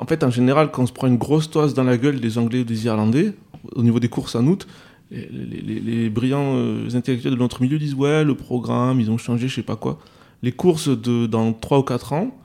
en 0.00 0.06
fait, 0.06 0.22
en 0.24 0.30
général, 0.30 0.70
quand 0.70 0.82
on 0.82 0.86
se 0.86 0.92
prend 0.92 1.06
une 1.06 1.18
grosse 1.18 1.50
toise 1.50 1.74
dans 1.74 1.84
la 1.84 1.96
gueule 1.96 2.20
des 2.20 2.38
Anglais 2.38 2.60
ou 2.60 2.64
des 2.64 2.86
Irlandais, 2.86 3.34
au 3.74 3.82
niveau 3.82 4.00
des 4.00 4.08
courses 4.08 4.34
en 4.34 4.46
août, 4.46 4.66
les, 5.10 6.10
brillants 6.10 6.54
euh, 6.56 6.88
intellectuels 6.94 7.34
de 7.34 7.38
notre 7.38 7.62
milieu 7.62 7.78
disent 7.78 7.94
ouais, 7.94 8.24
le 8.24 8.34
programme, 8.34 9.00
ils 9.00 9.10
ont 9.10 9.18
changé, 9.18 9.48
je 9.48 9.54
sais 9.56 9.62
pas 9.62 9.76
quoi. 9.76 9.98
Les 10.42 10.52
courses 10.52 10.88
de 10.88 11.26
dans 11.26 11.52
3 11.52 11.78
ou 11.78 11.82
4 11.82 12.12
ans, 12.12 12.36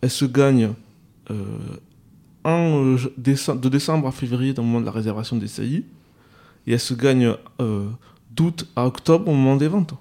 elles 0.00 0.10
se 0.10 0.24
gagnent 0.24 0.70
euh, 1.30 1.34
en, 2.44 2.84
euh, 2.84 2.96
déce- 3.18 3.60
de 3.60 3.68
décembre 3.68 4.06
à 4.06 4.12
février, 4.12 4.54
dans 4.54 4.62
le 4.62 4.68
moment 4.68 4.80
de 4.80 4.86
la 4.86 4.92
réservation 4.92 5.36
des 5.36 5.48
saillies 5.48 5.84
et 6.66 6.72
elle 6.72 6.80
se 6.80 6.94
gagne 6.94 7.32
euh, 7.60 7.86
d'août 8.30 8.66
à 8.76 8.86
octobre 8.86 9.28
au 9.28 9.32
moment 9.34 9.56
des 9.56 9.68
ventes. 9.68 9.94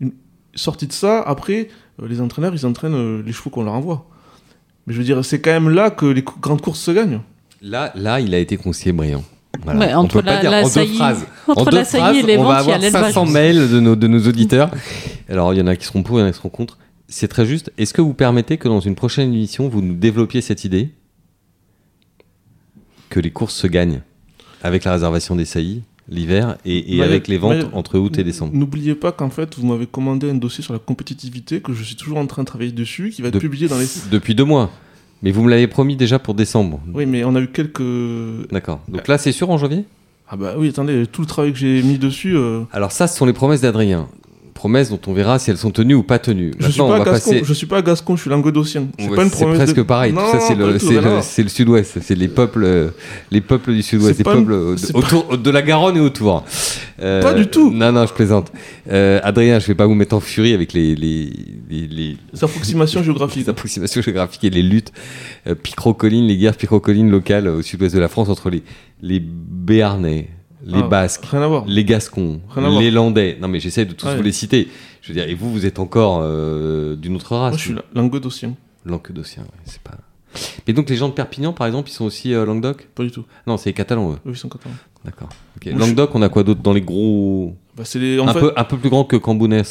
Une 0.00 0.12
sortie 0.54 0.86
de 0.86 0.92
ça, 0.92 1.20
après, 1.22 1.68
euh, 1.68 1.70
les 2.06 2.20
entraîneurs, 2.20 2.54
ils 2.54 2.66
entraînent 2.66 2.94
euh, 2.94 3.22
les 3.24 3.32
chevaux 3.32 3.50
qu'on 3.50 3.64
leur 3.64 3.74
envoie. 3.74 4.06
Mais 4.86 4.94
je 4.94 4.98
veux 4.98 5.04
dire, 5.04 5.24
c'est 5.24 5.40
quand 5.40 5.50
même 5.52 5.68
là 5.68 5.90
que 5.90 6.06
les 6.06 6.22
grandes 6.40 6.60
courses 6.62 6.80
se 6.80 6.90
gagnent. 6.90 7.20
Là, 7.62 7.92
là, 7.94 8.20
il 8.20 8.34
a 8.34 8.38
été 8.38 8.56
conseiller 8.56 8.92
brillant. 8.92 9.22
Voilà. 9.64 9.80
Ouais, 9.80 9.94
On 9.94 9.98
entre 9.98 10.14
peut 10.20 10.22
pas 10.22 10.34
la- 10.36 10.40
dire 10.40 10.50
la 10.50 10.60
en 10.60 10.64
deux 10.64 10.68
saillie- 10.70 10.96
phrases. 10.96 11.26
entre 11.48 11.60
en 11.60 11.64
deux 11.64 11.76
la 11.76 11.84
saillie 11.84 12.18
et 12.18 12.22
phrases, 12.22 12.26
les 12.26 12.36
on 12.38 12.44
va 12.44 12.54
ventes, 12.62 12.64
il 12.66 12.68
y 12.68 12.72
a 12.72 12.76
avoir 12.76 12.78
l'élevage. 12.78 13.12
500 13.14 13.26
mails 13.26 13.70
de 13.70 13.80
nos, 13.80 13.96
de 13.96 14.06
nos 14.06 14.26
auditeurs. 14.26 14.70
Alors, 15.28 15.52
il 15.52 15.58
y 15.58 15.62
en 15.62 15.66
a 15.66 15.76
qui 15.76 15.84
seront 15.84 16.02
pour, 16.02 16.18
il 16.18 16.22
y 16.22 16.24
en 16.24 16.28
a 16.28 16.32
qui 16.32 16.38
seront 16.38 16.48
contre. 16.48 16.78
C'est 17.08 17.28
très 17.28 17.44
juste. 17.44 17.70
Est-ce 17.76 17.92
que 17.92 18.00
vous 18.00 18.14
permettez 18.14 18.56
que 18.56 18.68
dans 18.68 18.80
une 18.80 18.94
prochaine 18.94 19.32
émission, 19.34 19.68
vous 19.68 19.82
nous 19.82 19.94
développiez 19.94 20.40
cette 20.40 20.64
idée? 20.64 20.90
Que 23.10 23.20
les 23.20 23.30
courses 23.30 23.54
se 23.56 23.66
gagnent 23.66 24.02
avec 24.62 24.84
la 24.84 24.92
réservation 24.92 25.34
des 25.36 25.44
saillies? 25.44 25.82
L'hiver 26.10 26.56
et, 26.64 26.94
et 26.94 26.98
Mais- 26.98 27.04
avec 27.04 27.28
les 27.28 27.38
ventes 27.38 27.56
mais- 27.58 27.64
entre 27.74 27.98
août 27.98 28.18
et 28.18 28.24
décembre 28.24 28.52
N'oubliez 28.54 28.94
pas 28.94 29.12
qu'en 29.12 29.30
fait, 29.30 29.56
vous 29.58 29.66
m'avez 29.66 29.86
commandé 29.86 30.28
un 30.28 30.34
dossier 30.34 30.62
sur 30.64 30.72
la 30.72 30.78
compétitivité, 30.78 31.60
que 31.60 31.72
je 31.72 31.82
suis 31.84 31.96
toujours 31.96 32.18
en 32.18 32.26
train 32.26 32.42
de 32.42 32.46
travailler 32.46 32.72
dessus, 32.72 33.10
qui 33.14 33.22
va 33.22 33.28
être 33.28 33.34
De- 33.34 33.38
publié 33.38 33.68
dans 33.68 33.78
les... 33.78 33.86
depuis 34.10 34.34
deux 34.34 34.44
mois. 34.44 34.70
Mais 35.22 35.30
vous 35.32 35.42
me 35.42 35.50
l'avez 35.50 35.66
promis 35.66 35.96
déjà 35.96 36.18
pour 36.18 36.34
décembre. 36.34 36.80
Oui, 36.94 37.06
mais 37.06 37.24
on 37.24 37.34
a 37.36 37.40
eu 37.40 37.48
quelques... 37.48 37.82
D'accord. 38.50 38.80
Donc 38.88 39.06
là, 39.06 39.18
c'est 39.18 39.32
sûr 39.32 39.50
en 39.50 39.58
janvier? 39.58 39.84
Ah 40.32 40.36
bah 40.36 40.54
oui, 40.56 40.68
attendez, 40.68 41.06
tout 41.06 41.20
le 41.22 41.26
travail 41.26 41.52
que 41.52 41.58
j'ai 41.58 41.82
mis 41.82 41.98
dessus... 41.98 42.36
euh, 42.36 42.62
Alors 42.72 42.92
ça, 42.92 43.06
ce 43.06 43.16
sont 43.18 43.26
les 43.26 43.32
promesses 43.32 43.60
d'Adrien. 43.60 44.08
Promesses 44.60 44.90
dont 44.90 45.00
on 45.06 45.14
verra 45.14 45.38
si 45.38 45.50
elles 45.50 45.56
sont 45.56 45.70
tenues 45.70 45.94
ou 45.94 46.02
pas 46.02 46.18
tenues. 46.18 46.50
Je 46.58 46.68
suis, 46.70 46.82
on 46.82 46.88
pas 46.90 46.98
va 46.98 47.04
gascon, 47.12 47.30
passer. 47.30 47.44
je 47.46 47.52
suis 47.54 47.66
pas 47.66 47.80
gascon, 47.80 48.14
je 48.14 48.20
suis 48.20 48.28
languedocien. 48.28 48.88
C'est 48.98 49.08
Ouais, 49.08 49.16
presque 49.54 49.74
de- 49.76 49.82
pareil. 49.82 50.12
Non, 50.12 50.20
Tout 50.20 50.32
ça, 50.32 50.40
c'est 50.40 51.42
le, 51.42 51.48
sud-ouest. 51.48 51.98
C'est 52.02 52.14
les 52.14 52.28
peuples, 52.28 52.64
euh, 52.64 52.88
les 53.30 53.40
peuples 53.40 53.72
du 53.72 53.80
sud-ouest, 53.82 54.18
les 54.18 54.22
peuples 54.24 54.74
c'est 54.76 54.94
autour 54.94 55.38
de 55.38 55.50
la 55.50 55.62
Garonne 55.62 55.96
et 55.96 56.00
autour. 56.00 56.44
Euh, 57.00 57.22
Pas 57.22 57.32
du 57.32 57.46
tout. 57.46 57.70
Non, 57.72 57.90
non, 57.90 58.04
je 58.06 58.12
plaisante. 58.12 58.52
Euh, 58.90 59.18
Adrien, 59.22 59.58
je 59.60 59.66
vais 59.66 59.74
pas 59.74 59.86
vous 59.86 59.94
mettre 59.94 60.14
en 60.14 60.20
furie 60.20 60.52
avec 60.52 60.74
les, 60.74 60.94
les, 60.94 61.32
les, 61.70 61.86
les- 61.86 62.16
C'est 62.34 62.44
approximation 62.44 63.02
géographique. 63.02 63.42
les 63.44 63.48
approximations 63.48 64.02
géographiques 64.02 64.44
et 64.44 64.50
les 64.50 64.62
luttes 64.62 64.92
euh, 65.46 65.54
picrocolines, 65.54 66.26
les 66.26 66.36
guerres 66.36 66.56
picrocolines 66.58 67.10
locales 67.10 67.48
au 67.48 67.62
sud-ouest 67.62 67.94
de 67.94 68.00
la 68.00 68.08
France 68.08 68.28
entre 68.28 68.50
les, 68.50 68.62
les 69.00 69.20
Béarnais, 69.24 70.28
les 70.64 70.78
Ah, 70.78 70.82
Basques, 70.88 71.24
les 71.66 71.84
Gascons, 71.84 72.40
les 72.56 72.90
Landais. 72.90 73.38
Non, 73.40 73.48
mais 73.48 73.60
j'essaie 73.60 73.84
de 73.86 73.92
tous 73.92 74.06
Ouais. 74.06 74.16
vous 74.16 74.22
les 74.22 74.32
citer. 74.32 74.68
Je 75.02 75.08
veux 75.08 75.14
dire, 75.14 75.28
et 75.28 75.34
vous, 75.34 75.50
vous 75.50 75.64
êtes 75.66 75.78
encore 75.78 76.20
euh, 76.22 76.96
d'une 76.96 77.16
autre 77.16 77.34
race. 77.36 77.52
Moi, 77.52 77.58
je 77.58 77.62
suis 77.64 77.74
la- 77.74 77.84
languedocien. 77.94 78.54
Languedocien, 78.84 79.42
ouais, 79.42 79.48
c'est 79.64 79.80
pas. 79.80 79.96
Mais 80.66 80.72
donc 80.74 80.88
les 80.88 80.96
gens 80.96 81.08
de 81.08 81.14
Perpignan, 81.14 81.52
par 81.52 81.66
exemple, 81.66 81.90
ils 81.90 81.92
sont 81.92 82.04
aussi 82.04 82.32
euh, 82.34 82.44
Languedoc? 82.44 82.88
Pas 82.94 83.02
du 83.02 83.10
tout. 83.10 83.24
Non, 83.46 83.56
c'est 83.56 83.70
les 83.70 83.74
Catalans, 83.74 84.12
eux. 84.12 84.16
Eux, 84.26 84.30
ils 84.30 84.36
sont 84.36 84.48
catalans. 84.48 84.74
D'accord. 85.04 85.28
Ok. 85.56 85.66
Moi, 85.66 85.74
je- 85.74 85.78
Languedoc, 85.80 86.10
on 86.14 86.22
a 86.22 86.28
quoi 86.28 86.44
d'autre 86.44 86.60
dans 86.62 86.72
les 86.72 86.82
gros. 86.82 87.56
Bah, 87.76 87.84
c'est 87.84 87.98
les, 87.98 88.20
en 88.20 88.28
un, 88.28 88.32
fait, 88.32 88.40
peu, 88.40 88.52
un 88.56 88.64
peu 88.64 88.76
plus 88.78 88.90
grand 88.90 89.04
que 89.04 89.16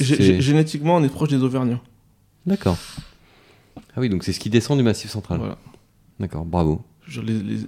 gé- 0.03 0.41
génétiquement, 0.41 0.97
on 0.97 1.03
est 1.03 1.09
proche 1.09 1.29
des 1.29 1.41
Auvergnats. 1.41 1.79
D'accord. 2.45 2.77
Ah 3.77 3.99
oui, 3.99 4.09
donc 4.09 4.23
c'est 4.23 4.33
ce 4.33 4.39
qui 4.39 4.49
descend 4.49 4.77
du 4.77 4.83
massif 4.83 5.09
central. 5.11 5.37
Voilà. 5.39 5.57
D'accord, 6.19 6.45
bravo. 6.45 6.81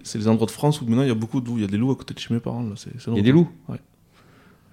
C'est 0.03 0.17
les 0.19 0.27
endroits 0.27 0.45
de 0.47 0.51
France 0.51 0.81
où 0.81 0.85
maintenant 0.85 1.03
il 1.03 1.07
y 1.07 1.11
a 1.11 1.15
beaucoup 1.15 1.41
de 1.41 1.47
loups. 1.47 1.57
Il 1.57 1.61
y 1.61 1.65
a 1.65 1.67
des 1.67 1.77
loups 1.77 1.91
à 1.91 1.95
côté 1.95 2.13
de 2.13 2.19
chez 2.19 2.33
mes 2.33 2.39
parents. 2.39 2.63
Là. 2.63 2.71
C'est, 2.75 2.91
Il 3.07 3.17
y 3.17 3.19
a 3.19 3.23
des 3.23 3.31
loups 3.31 3.49
Ouais. 3.69 3.77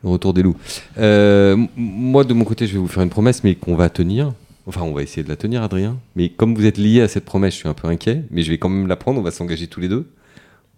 Le 0.05 0.11
retour 0.11 0.33
des 0.33 0.43
loups. 0.43 0.57
Euh, 0.99 1.57
moi, 1.77 2.23
de 2.25 2.33
mon 2.33 2.45
côté, 2.45 2.67
je 2.69 2.75
vais 2.75 2.79
vous 2.79 2.87
faire 2.87 3.03
une 3.03 3.11
promesse, 3.11 3.43
mais 3.43 3.57
qu'on 3.57 3.75
va 3.75 3.89
tenir. 3.91 4.33
Enfin, 4.67 4.83
on 4.83 4.93
va 4.93 5.03
essayer 5.03 5.25
de 5.25 5.29
la 5.29 5.35
tenir, 5.37 5.63
Adrien. 5.63 5.97
Mais 6.15 6.29
comme 6.29 6.55
vous 6.55 6.67
êtes 6.67 6.79
lié 6.79 7.01
à 7.01 7.09
cette 7.09 7.25
promesse, 7.25 7.55
je 7.55 7.59
suis 7.61 7.69
un 7.69 7.75
peu 7.75 7.89
inquiet. 7.89 8.23
Mais 8.31 8.43
je 8.43 8.51
vais 8.51 8.59
quand 8.59 8.69
même 8.69 8.87
la 8.87 8.97
prendre. 8.97 9.19
On 9.19 9.23
va 9.23 9.31
s'engager 9.33 9.67
tous 9.67 9.81
les 9.81 9.89
deux. 9.89 10.07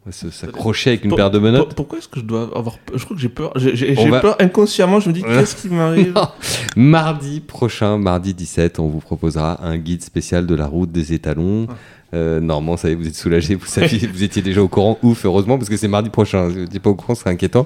On 0.06 0.10
va 0.10 0.12
s'accrocher 0.12 0.90
avec 0.90 1.04
une 1.04 1.10
Pour- 1.10 1.16
paire 1.18 1.30
de 1.30 1.38
menottes. 1.38 1.66
Pour- 1.66 1.74
pourquoi 1.74 1.98
est-ce 1.98 2.08
que 2.08 2.20
je 2.20 2.24
dois 2.24 2.44
avoir 2.56 2.78
peur 2.78 2.96
Je 2.98 3.04
crois 3.04 3.14
que 3.14 3.20
j'ai 3.20 3.28
peur. 3.28 3.52
J'ai, 3.56 3.92
va- 4.08 4.20
peur 4.20 4.36
inconsciemment. 4.40 5.00
Je 5.00 5.10
me 5.10 5.14
dis, 5.14 5.22
qu'est-ce 5.22 5.56
qui 5.56 5.68
m'arrive? 5.68 6.14
Mardi 6.76 7.40
prochain, 7.40 7.98
mardi 7.98 8.32
17, 8.32 8.78
on 8.78 8.88
vous 8.88 9.00
proposera 9.00 9.62
un 9.62 9.76
guide 9.76 10.02
spécial 10.02 10.46
de 10.46 10.54
la 10.54 10.66
route 10.66 10.90
des 10.90 11.12
étalons. 11.12 11.66
Ah. 11.68 11.74
Euh, 12.12 12.40
normalement, 12.40 12.76
ça 12.76 12.88
y 12.88 12.92
est, 12.92 12.94
vous 12.94 13.06
êtes 13.06 13.14
soulagé, 13.14 13.54
vous, 13.54 13.66
saviez, 13.66 14.06
vous 14.12 14.22
étiez 14.22 14.42
déjà 14.42 14.62
au 14.62 14.68
courant. 14.68 14.98
Ouf, 15.02 15.24
heureusement, 15.24 15.58
parce 15.58 15.68
que 15.68 15.76
c'est 15.76 15.88
mardi 15.88 16.10
prochain. 16.10 16.48
Si 16.48 16.54
vous 16.54 16.60
n'étiez 16.62 16.80
pas 16.80 16.90
au 16.90 16.94
courant, 16.94 17.14
ce 17.14 17.20
serait 17.20 17.30
inquiétant. 17.30 17.64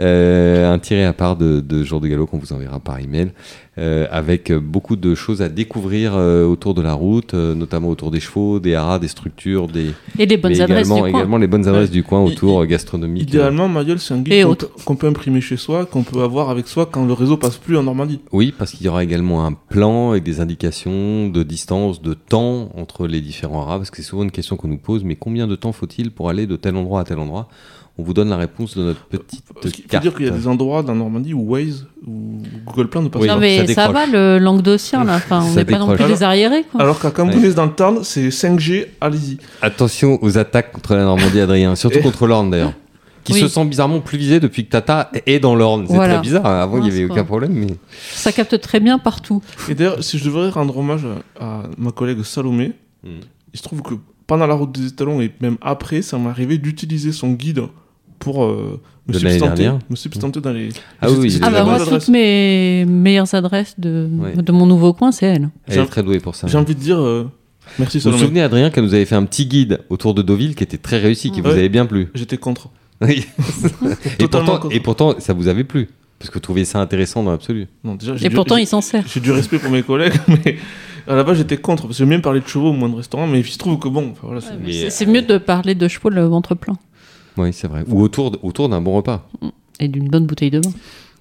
Euh, 0.00 0.72
un 0.72 0.78
tiré 0.78 1.04
à 1.04 1.12
part 1.12 1.36
de, 1.36 1.60
de 1.60 1.84
Jour 1.84 2.00
de 2.00 2.08
Galop 2.08 2.26
qu'on 2.26 2.38
vous 2.38 2.52
enverra 2.52 2.80
par 2.80 2.98
email, 2.98 3.32
avec 3.76 4.50
euh, 4.50 4.60
beaucoup 4.60 4.96
de 4.96 5.14
choses 5.14 5.42
à 5.42 5.48
découvrir 5.48 6.12
euh, 6.14 6.44
autour 6.46 6.74
de 6.74 6.82
la 6.82 6.94
route, 6.94 7.34
euh, 7.34 7.54
notamment 7.54 7.88
autour 7.88 8.10
des 8.10 8.20
chevaux, 8.20 8.60
des 8.60 8.74
haras, 8.74 8.98
des 8.98 9.08
structures, 9.08 9.66
des 9.68 9.90
Et 10.18 10.26
les 10.26 10.36
bonnes 10.36 10.52
mais 10.52 10.60
adresses 10.60 10.86
également, 10.86 10.94
du 10.96 11.00
coin. 11.12 11.20
également 11.20 11.38
les 11.38 11.46
bonnes 11.48 11.66
adresses 11.66 11.88
Ouais. 11.88 11.94
du 11.94 12.02
coin 12.04 12.22
autour 12.22 12.60
euh, 12.62 12.66
gastronomique. 12.66 13.24
Idéalement, 13.24 13.68
Mayol, 13.68 13.98
c'est 13.98 14.14
un 14.14 14.20
guide 14.20 14.46
peut- 14.56 14.68
qu'on 14.84 14.96
peut 14.96 15.08
imprimer 15.08 15.40
chez 15.40 15.56
soi, 15.56 15.86
qu'on 15.86 16.02
peut 16.04 16.22
avoir 16.22 16.50
avec 16.50 16.68
soi 16.68 16.86
quand 16.86 17.04
le 17.04 17.12
réseau 17.12 17.36
passe 17.36 17.56
plus 17.56 17.76
en 17.76 17.82
Normandie. 17.82 18.20
Oui, 18.32 18.54
parce 18.56 18.70
qu'il 18.72 18.86
y 18.86 18.88
aura 18.88 19.02
également 19.02 19.44
un 19.44 19.52
plan 19.52 20.10
avec 20.12 20.22
des 20.22 20.40
indications 20.40 21.28
de 21.28 21.42
distance, 21.42 22.00
de 22.00 22.14
temps 22.14 22.70
entre 22.76 23.06
les 23.06 23.20
différents 23.20 23.62
haras, 23.62 23.78
parce 23.78 23.90
que 23.90 23.96
c'est 23.96 24.02
souvent 24.08 24.22
une 24.22 24.30
question 24.30 24.56
qu'on 24.56 24.68
nous 24.68 24.78
pose, 24.78 25.02
mais 25.04 25.16
combien 25.16 25.46
de 25.46 25.56
temps 25.56 25.72
faut-il 25.72 26.10
pour 26.12 26.28
aller 26.30 26.46
de 26.46 26.56
tel 26.56 26.76
endroit 26.76 27.00
à 27.00 27.04
tel 27.04 27.18
endroit? 27.18 27.48
On 27.96 28.02
vous 28.02 28.12
donne 28.12 28.28
la 28.30 28.36
réponse 28.36 28.76
de 28.76 28.82
notre 28.82 29.04
petite 29.04 29.44
faut 29.46 29.54
carte. 29.88 30.02
dire 30.02 30.14
qu'il 30.14 30.26
y 30.26 30.28
a 30.28 30.32
des 30.32 30.48
endroits 30.48 30.82
dans 30.82 30.96
Normandie 30.96 31.32
où 31.32 31.42
Waze 31.52 31.86
ou 32.04 32.42
Google 32.66 32.88
Plan 32.88 33.02
ne 33.02 33.08
passe 33.08 33.22
Oui, 33.22 33.28
non 33.28 33.34
pas. 33.34 33.40
mais 33.40 33.66
ça 33.68 33.86
va 33.88 34.06
le 34.06 34.38
Languedocien 34.38 35.04
là. 35.04 35.14
Enfin, 35.16 35.44
on 35.46 35.54
n'est 35.54 35.64
pas 35.64 35.78
non 35.78 35.86
plus 35.86 35.98
décroche. 35.98 36.10
des 36.18 36.22
arriérés 36.24 36.64
quoi. 36.70 36.80
Alors 36.80 36.98
qu'à 36.98 37.12
Cambouis 37.12 37.54
dans 37.54 37.66
le 37.66 37.72
Tarn, 37.72 38.00
c'est 38.02 38.30
5G, 38.30 38.86
allez-y. 39.00 39.38
Attention 39.62 40.18
aux 40.22 40.36
attaques 40.38 40.72
contre 40.72 40.94
la 40.96 41.04
Normandie, 41.04 41.38
Adrien, 41.40 41.76
surtout 41.76 41.98
Et- 41.98 42.02
contre 42.02 42.26
l'Orne 42.26 42.50
d'ailleurs. 42.50 42.72
Qui 43.22 43.32
Oui. 43.34 43.40
se 43.40 43.48
sent 43.48 43.64
bizarrement 43.64 44.00
plus 44.00 44.18
visé 44.18 44.38
depuis 44.40 44.66
que 44.66 44.70
Tata 44.70 45.10
est 45.24 45.38
dans 45.38 45.54
l'Orne. 45.54 45.86
C'est 45.88 45.94
Voilà. 45.94 46.14
très 46.14 46.22
bizarre. 46.22 46.44
hein. 46.44 46.60
Avant, 46.60 46.76
il 46.76 46.80
Non, 46.80 46.84
n'y 46.86 46.90
avait 46.90 47.06
c'est 47.06 47.10
aucun 47.12 47.24
problème. 47.24 47.52
Mais... 47.54 47.68
Ça 48.12 48.32
capte 48.32 48.60
très 48.60 48.80
bien 48.80 48.98
partout. 48.98 49.40
Et 49.70 49.74
d'ailleurs, 49.74 50.04
si 50.04 50.18
je 50.18 50.24
devrais 50.26 50.50
rendre 50.50 50.76
hommage 50.76 51.06
à, 51.40 51.44
à 51.60 51.62
ma 51.78 51.90
collègue 51.92 52.22
Salomé, 52.24 52.72
Hmm. 53.02 53.20
il 53.54 53.58
se 53.58 53.62
trouve 53.62 53.80
que 53.82 53.94
pendant 54.26 54.46
la 54.46 54.52
route 54.54 54.72
des 54.72 54.88
étalons 54.88 55.20
et 55.22 55.30
même 55.40 55.56
après, 55.62 56.02
ça 56.02 56.18
m'est 56.18 56.28
arrivé 56.28 56.58
d'utiliser 56.58 57.12
son 57.12 57.32
guide 57.32 57.62
pour 58.24 58.44
euh, 58.44 58.80
me, 59.06 59.12
De 59.12 59.18
l'année 59.18 59.30
substanter, 59.38 59.62
dernière 59.62 59.78
me 59.90 59.96
substanter 59.96 60.40
dans 60.40 60.52
les. 60.52 60.70
Ah 61.00 61.10
oui, 61.10 61.38
Ah 61.42 61.50
bah 61.50 61.64
moi 61.64 61.78
toutes 61.78 62.08
mes 62.08 62.84
meilleures 62.86 63.32
adresses 63.34 63.74
de, 63.78 64.08
Ouais. 64.18 64.34
de 64.42 64.52
mon 64.52 64.66
nouveau 64.66 64.92
coin 64.92 65.12
c'est 65.12 65.26
elle. 65.26 65.50
Elle 65.68 65.78
est 65.80 65.86
très 65.86 66.02
douée 66.02 66.20
pour 66.20 66.34
ça. 66.34 66.46
J'ai 66.46 66.58
envie 66.58 66.74
de 66.74 66.80
dire 66.80 66.98
euh, 67.00 67.30
merci 67.78 67.98
Vous 68.00 68.10
vous 68.10 68.18
souvenez, 68.18 68.40
Adrien, 68.42 68.70
qu'elle 68.70 68.84
nous 68.84 68.94
avait 68.94 69.04
fait 69.04 69.14
un 69.14 69.24
petit 69.24 69.46
guide 69.46 69.80
autour 69.90 70.14
de 70.14 70.22
Deauville 70.22 70.54
qui 70.54 70.64
était 70.64 70.78
très 70.78 70.98
réussi, 70.98 71.30
qui 71.30 71.40
vous 71.40 71.48
avait 71.48 71.68
bien 71.68 71.86
plu 71.86 72.08
J'étais 72.14 72.38
contre. 72.38 72.68
Oui. 73.00 73.26
et, 74.18 74.28
pourtant, 74.28 74.44
contre. 74.58 74.68
et 74.74 74.80
pourtant, 74.80 75.14
ça 75.18 75.32
vous 75.34 75.48
avait 75.48 75.64
plu. 75.64 75.88
Parce 76.18 76.30
que 76.30 76.34
vous 76.34 76.40
trouviez 76.40 76.64
ça 76.64 76.80
intéressant 76.80 77.22
dans 77.24 77.32
l'absolu. 77.32 77.66
Non, 77.82 77.96
déjà, 77.96 78.16
j'ai 78.16 78.26
Et 78.26 78.28
du- 78.28 78.34
pourtant 78.36 78.56
il 78.56 78.66
s'en 78.68 78.80
sert. 78.80 79.04
J'ai 79.06 79.18
du 79.20 79.32
respect 79.32 79.58
pour 79.58 79.70
mes 79.70 79.82
collègues, 79.82 80.14
mais 80.28 80.56
à 81.08 81.16
la 81.16 81.24
base 81.24 81.36
j'étais 81.38 81.56
contre 81.56 81.82
parce 81.82 81.94
que 81.94 81.98
j'aime 81.98 82.08
bien 82.10 82.20
parler 82.20 82.40
de 82.40 82.46
chevaux 82.46 82.68
au 82.70 82.72
moins 82.72 82.88
de 82.88 82.94
restaurants, 82.94 83.26
mais 83.26 83.40
il 83.40 83.44
se 83.46 83.58
trouve 83.58 83.78
que 83.80 83.88
bon, 83.88 84.10
enfin, 84.12 84.20
voilà, 84.28 84.40
c'est- 84.40 84.52
Ouais, 84.52 84.72
C'est 84.72 84.86
euh, 84.86 84.90
c'est 84.90 85.06
mieux 85.06 85.22
de 85.22 85.36
parler 85.38 85.74
de 85.74 85.86
chevaux 85.88 86.08
le 86.08 86.24
ventre 86.24 86.54
plein 86.54 86.76
Oui, 87.36 87.52
c'est 87.52 87.66
vrai. 87.68 87.84
Ou 87.88 88.00
autour, 88.02 88.30
d- 88.30 88.38
autour 88.42 88.68
d'un 88.68 88.80
bon 88.80 88.94
repas. 88.96 89.28
et 89.80 89.88
d'une 89.88 90.08
bonne 90.08 90.26
bouteille 90.26 90.50
de 90.50 90.60
vin. 90.64 90.72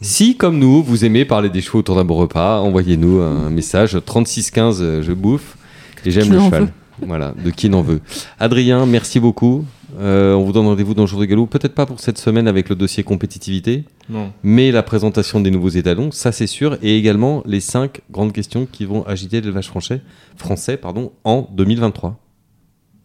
Si, 0.02 0.36
comme 0.38 0.60
nous, 0.60 0.84
vous 0.84 1.06
aimez 1.06 1.24
parler 1.26 1.50
des 1.50 1.62
chevaux 1.62 1.80
autour 1.80 1.96
d'un 1.96 2.04
bon 2.06 2.16
repas, 2.16 2.60
envoyez-nous 2.60 3.20
un 3.22 3.50
message 3.50 3.98
3615 4.06 4.80
euh, 4.82 5.02
je 5.02 5.14
bouffe 5.14 5.58
et 6.06 6.12
j'aime 6.12 6.26
Qui 6.26 6.30
le 6.32 6.38
n'en 6.38 6.46
cheval. 6.46 6.74
Voilà, 7.02 7.34
de 7.44 7.50
qui 7.50 7.70
n'en 7.70 7.82
veut. 7.82 8.02
Adrien, 8.40 8.86
merci 8.86 9.20
beaucoup. 9.20 9.66
Euh, 10.00 10.36
on 10.36 10.44
vous 10.44 10.52
donne 10.54 10.68
rendez-vous 10.68 10.94
dans 10.94 11.02
le 11.04 11.08
jour 11.08 11.20
de 11.20 11.26
galop, 11.26 11.48
peut-être 11.48 11.74
pas 11.74 11.86
pour 11.88 12.00
cette 12.00 12.18
semaine 12.20 12.48
avec 12.48 12.70
le 12.70 12.76
dossier 12.76 13.04
compétitivité, 13.04 13.86
non. 14.10 14.32
mais 14.44 14.72
la 14.72 14.84
présentation 14.84 15.40
des 15.40 15.50
nouveaux 15.52 15.70
étalons, 15.70 16.12
ça 16.12 16.32
c'est 16.32 16.48
sûr, 16.48 16.78
et 16.84 16.98
également 16.98 17.42
les 17.46 17.60
cinq 17.60 18.02
grandes 18.12 18.32
questions 18.32 18.68
qui 18.72 18.86
vont 18.86 19.04
agiter 19.06 19.42
l'élevage 19.42 19.68
français, 19.68 20.02
français 20.36 20.78
pardon, 20.78 21.12
en 21.24 21.48
2023. 21.54 22.20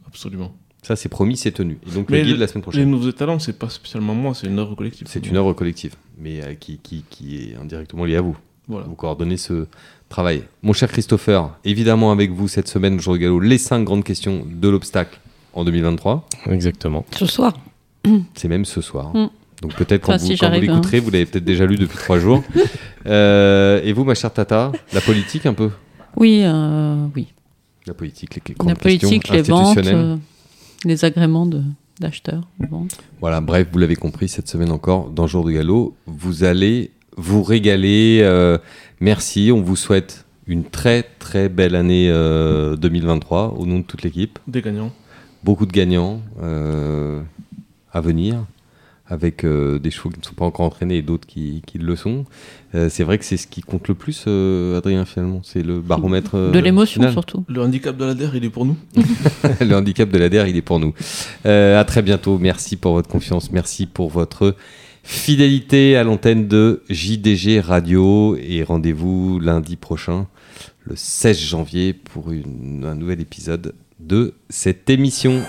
Absolument. 0.06 0.52
Ça 0.82 0.96
c'est 0.96 1.08
promis, 1.08 1.36
c'est 1.36 1.50
tenu. 1.52 1.78
Et 1.86 1.90
donc 1.94 2.08
Mais 2.10 2.18
le 2.20 2.24
guide 2.24 2.34
le- 2.34 2.40
la 2.40 2.46
semaine 2.46 2.60
Les 2.60 2.62
prochaine. 2.62 2.90
nouveaux 2.90 3.08
étalons, 3.10 3.38
c'est 3.38 3.58
pas 3.58 3.68
spécialement 3.68 4.14
moi, 4.14 4.32
c'est 4.34 4.46
une 4.46 4.58
œuvre 4.58 4.74
collective. 4.74 5.06
C'est 5.10 5.26
une 5.26 5.36
œuvre 5.36 5.52
collective, 5.52 5.94
mais 6.18 6.40
euh, 6.42 6.54
qui, 6.54 6.78
qui, 6.82 7.04
qui 7.10 7.36
est 7.36 7.56
indirectement 7.60 8.04
liée 8.04 8.16
à 8.16 8.20
vous. 8.22 8.36
Voilà. 8.68 8.86
vous 8.86 8.94
coordonnez 8.94 9.38
ce 9.38 9.66
travail. 10.10 10.42
Mon 10.62 10.74
cher 10.74 10.88
Christopher, 10.90 11.56
évidemment 11.64 12.12
avec 12.12 12.30
vous 12.32 12.48
cette 12.48 12.68
semaine 12.68 12.98
de 12.98 13.16
galop, 13.16 13.40
les 13.40 13.56
cinq 13.58 13.82
grandes 13.84 14.04
questions 14.04 14.44
de 14.48 14.68
l'obstacle 14.68 15.18
en 15.54 15.64
2023. 15.64 16.26
Exactement. 16.50 17.04
Ce 17.16 17.24
soir. 17.26 17.54
C'est 18.34 18.48
même 18.48 18.64
ce 18.66 18.80
soir. 18.82 19.14
Mm. 19.16 19.30
Donc 19.62 19.74
peut-être 19.74 20.02
quand 20.06 20.12
Enfin, 20.14 20.22
vous, 20.22 20.26
si 20.26 20.36
vous 20.36 20.44
hein. 20.44 20.50
l'écouterez, 20.50 21.00
vous 21.00 21.10
l'avez 21.10 21.26
peut-être 21.26 21.44
déjà 21.44 21.66
lu 21.66 21.76
depuis 21.76 21.98
trois 21.98 22.18
jours. 22.18 22.42
Euh, 23.06 23.80
et 23.84 23.92
vous, 23.94 24.04
ma 24.04 24.14
chère 24.14 24.32
Tata, 24.32 24.70
la 24.92 25.00
politique 25.00 25.46
un 25.46 25.54
peu? 25.54 25.70
Oui, 26.16 26.42
euh, 26.44 27.06
oui. 27.14 27.28
La 27.86 27.94
politique, 27.94 28.38
les 28.46 28.54
grandes 28.54 28.68
La 28.70 28.74
politique, 28.74 29.22
questions 29.22 29.34
les 29.34 29.42
ventes, 29.42 29.78
institutionnelles. 29.78 30.04
euh, 30.04 30.16
les 30.84 31.04
agréments 31.04 31.46
de- 31.46 31.62
d'acheteurs. 32.00 32.46
de 32.60 32.66
ventes. 32.66 32.96
Voilà, 33.20 33.40
bref, 33.40 33.68
vous 33.72 33.78
l'avez 33.78 33.96
compris, 33.96 34.28
cette 34.28 34.48
semaine 34.48 34.70
encore, 34.70 35.10
dans 35.10 35.26
Jour 35.26 35.44
de 35.44 35.50
Galop, 35.52 35.96
vous 36.06 36.44
allez 36.44 36.90
vous 37.16 37.42
régaler. 37.42 38.20
euh, 38.22 38.58
merci, 39.00 39.50
on 39.52 39.60
vous 39.62 39.76
souhaite 39.76 40.24
une 40.46 40.64
très 40.64 41.02
très 41.02 41.48
belle 41.48 41.74
année 41.74 42.08
euh, 42.10 42.76
2023 42.76 43.54
au 43.58 43.66
nom 43.66 43.78
de 43.78 43.84
toute 43.84 44.02
l'équipe. 44.02 44.38
Des 44.46 44.62
gagnants. 44.62 44.92
Beaucoup 45.44 45.66
de 45.66 45.72
gagnants 45.72 46.20
euh, 46.42 47.20
à 47.92 48.00
venir, 48.00 48.44
avec 49.10 49.44
euh, 49.44 49.78
des 49.78 49.90
chevaux 49.90 50.10
qui 50.10 50.20
ne 50.20 50.24
sont 50.24 50.34
pas 50.34 50.44
encore 50.44 50.66
entraînés 50.66 50.98
et 50.98 51.02
d'autres 51.02 51.26
qui, 51.26 51.62
qui 51.66 51.78
le 51.78 51.96
sont. 51.96 52.24
Euh, 52.74 52.88
c'est 52.90 53.04
vrai 53.04 53.16
que 53.18 53.24
c'est 53.24 53.38
ce 53.38 53.46
qui 53.46 53.62
compte 53.62 53.88
le 53.88 53.94
plus, 53.94 54.24
euh, 54.26 54.76
Adrien, 54.76 55.04
finalement. 55.06 55.40
C'est 55.44 55.62
le 55.62 55.80
baromètre. 55.80 56.34
euh, 56.34 56.50
de 56.50 56.58
l'émotion 56.58 57.00
final. 57.00 57.12
surtout. 57.12 57.44
Le 57.48 57.62
handicap 57.62 57.96
de 57.96 58.04
la 58.04 58.14
DER, 58.14 58.28
il 58.34 58.44
est 58.44 58.50
pour 58.50 58.66
nous. 58.66 58.76
le 59.60 59.74
handicap 59.74 60.10
de 60.10 60.18
l'ADER, 60.18 60.44
il 60.48 60.56
est 60.56 60.62
pour 60.62 60.78
nous. 60.78 60.92
Euh, 61.46 61.80
à 61.80 61.84
très 61.84 62.02
bientôt. 62.02 62.38
Merci 62.38 62.76
pour 62.76 62.92
votre 62.92 63.08
confiance. 63.08 63.50
Merci 63.50 63.86
pour 63.86 64.10
votre 64.10 64.54
fidélité 65.02 65.96
à 65.96 66.04
l'antenne 66.04 66.46
de 66.48 66.82
JDG 66.90 67.60
Radio. 67.60 68.36
Et 68.36 68.62
rendez-vous 68.62 69.40
lundi 69.40 69.76
prochain, 69.76 70.26
le 70.84 70.94
16 70.96 71.38
janvier, 71.40 71.94
pour 71.94 72.30
une- 72.30 72.84
un 72.86 72.94
nouvel 72.94 73.22
épisode 73.22 73.72
de 74.00 74.34
cette 74.50 74.90
émission. 74.90 75.40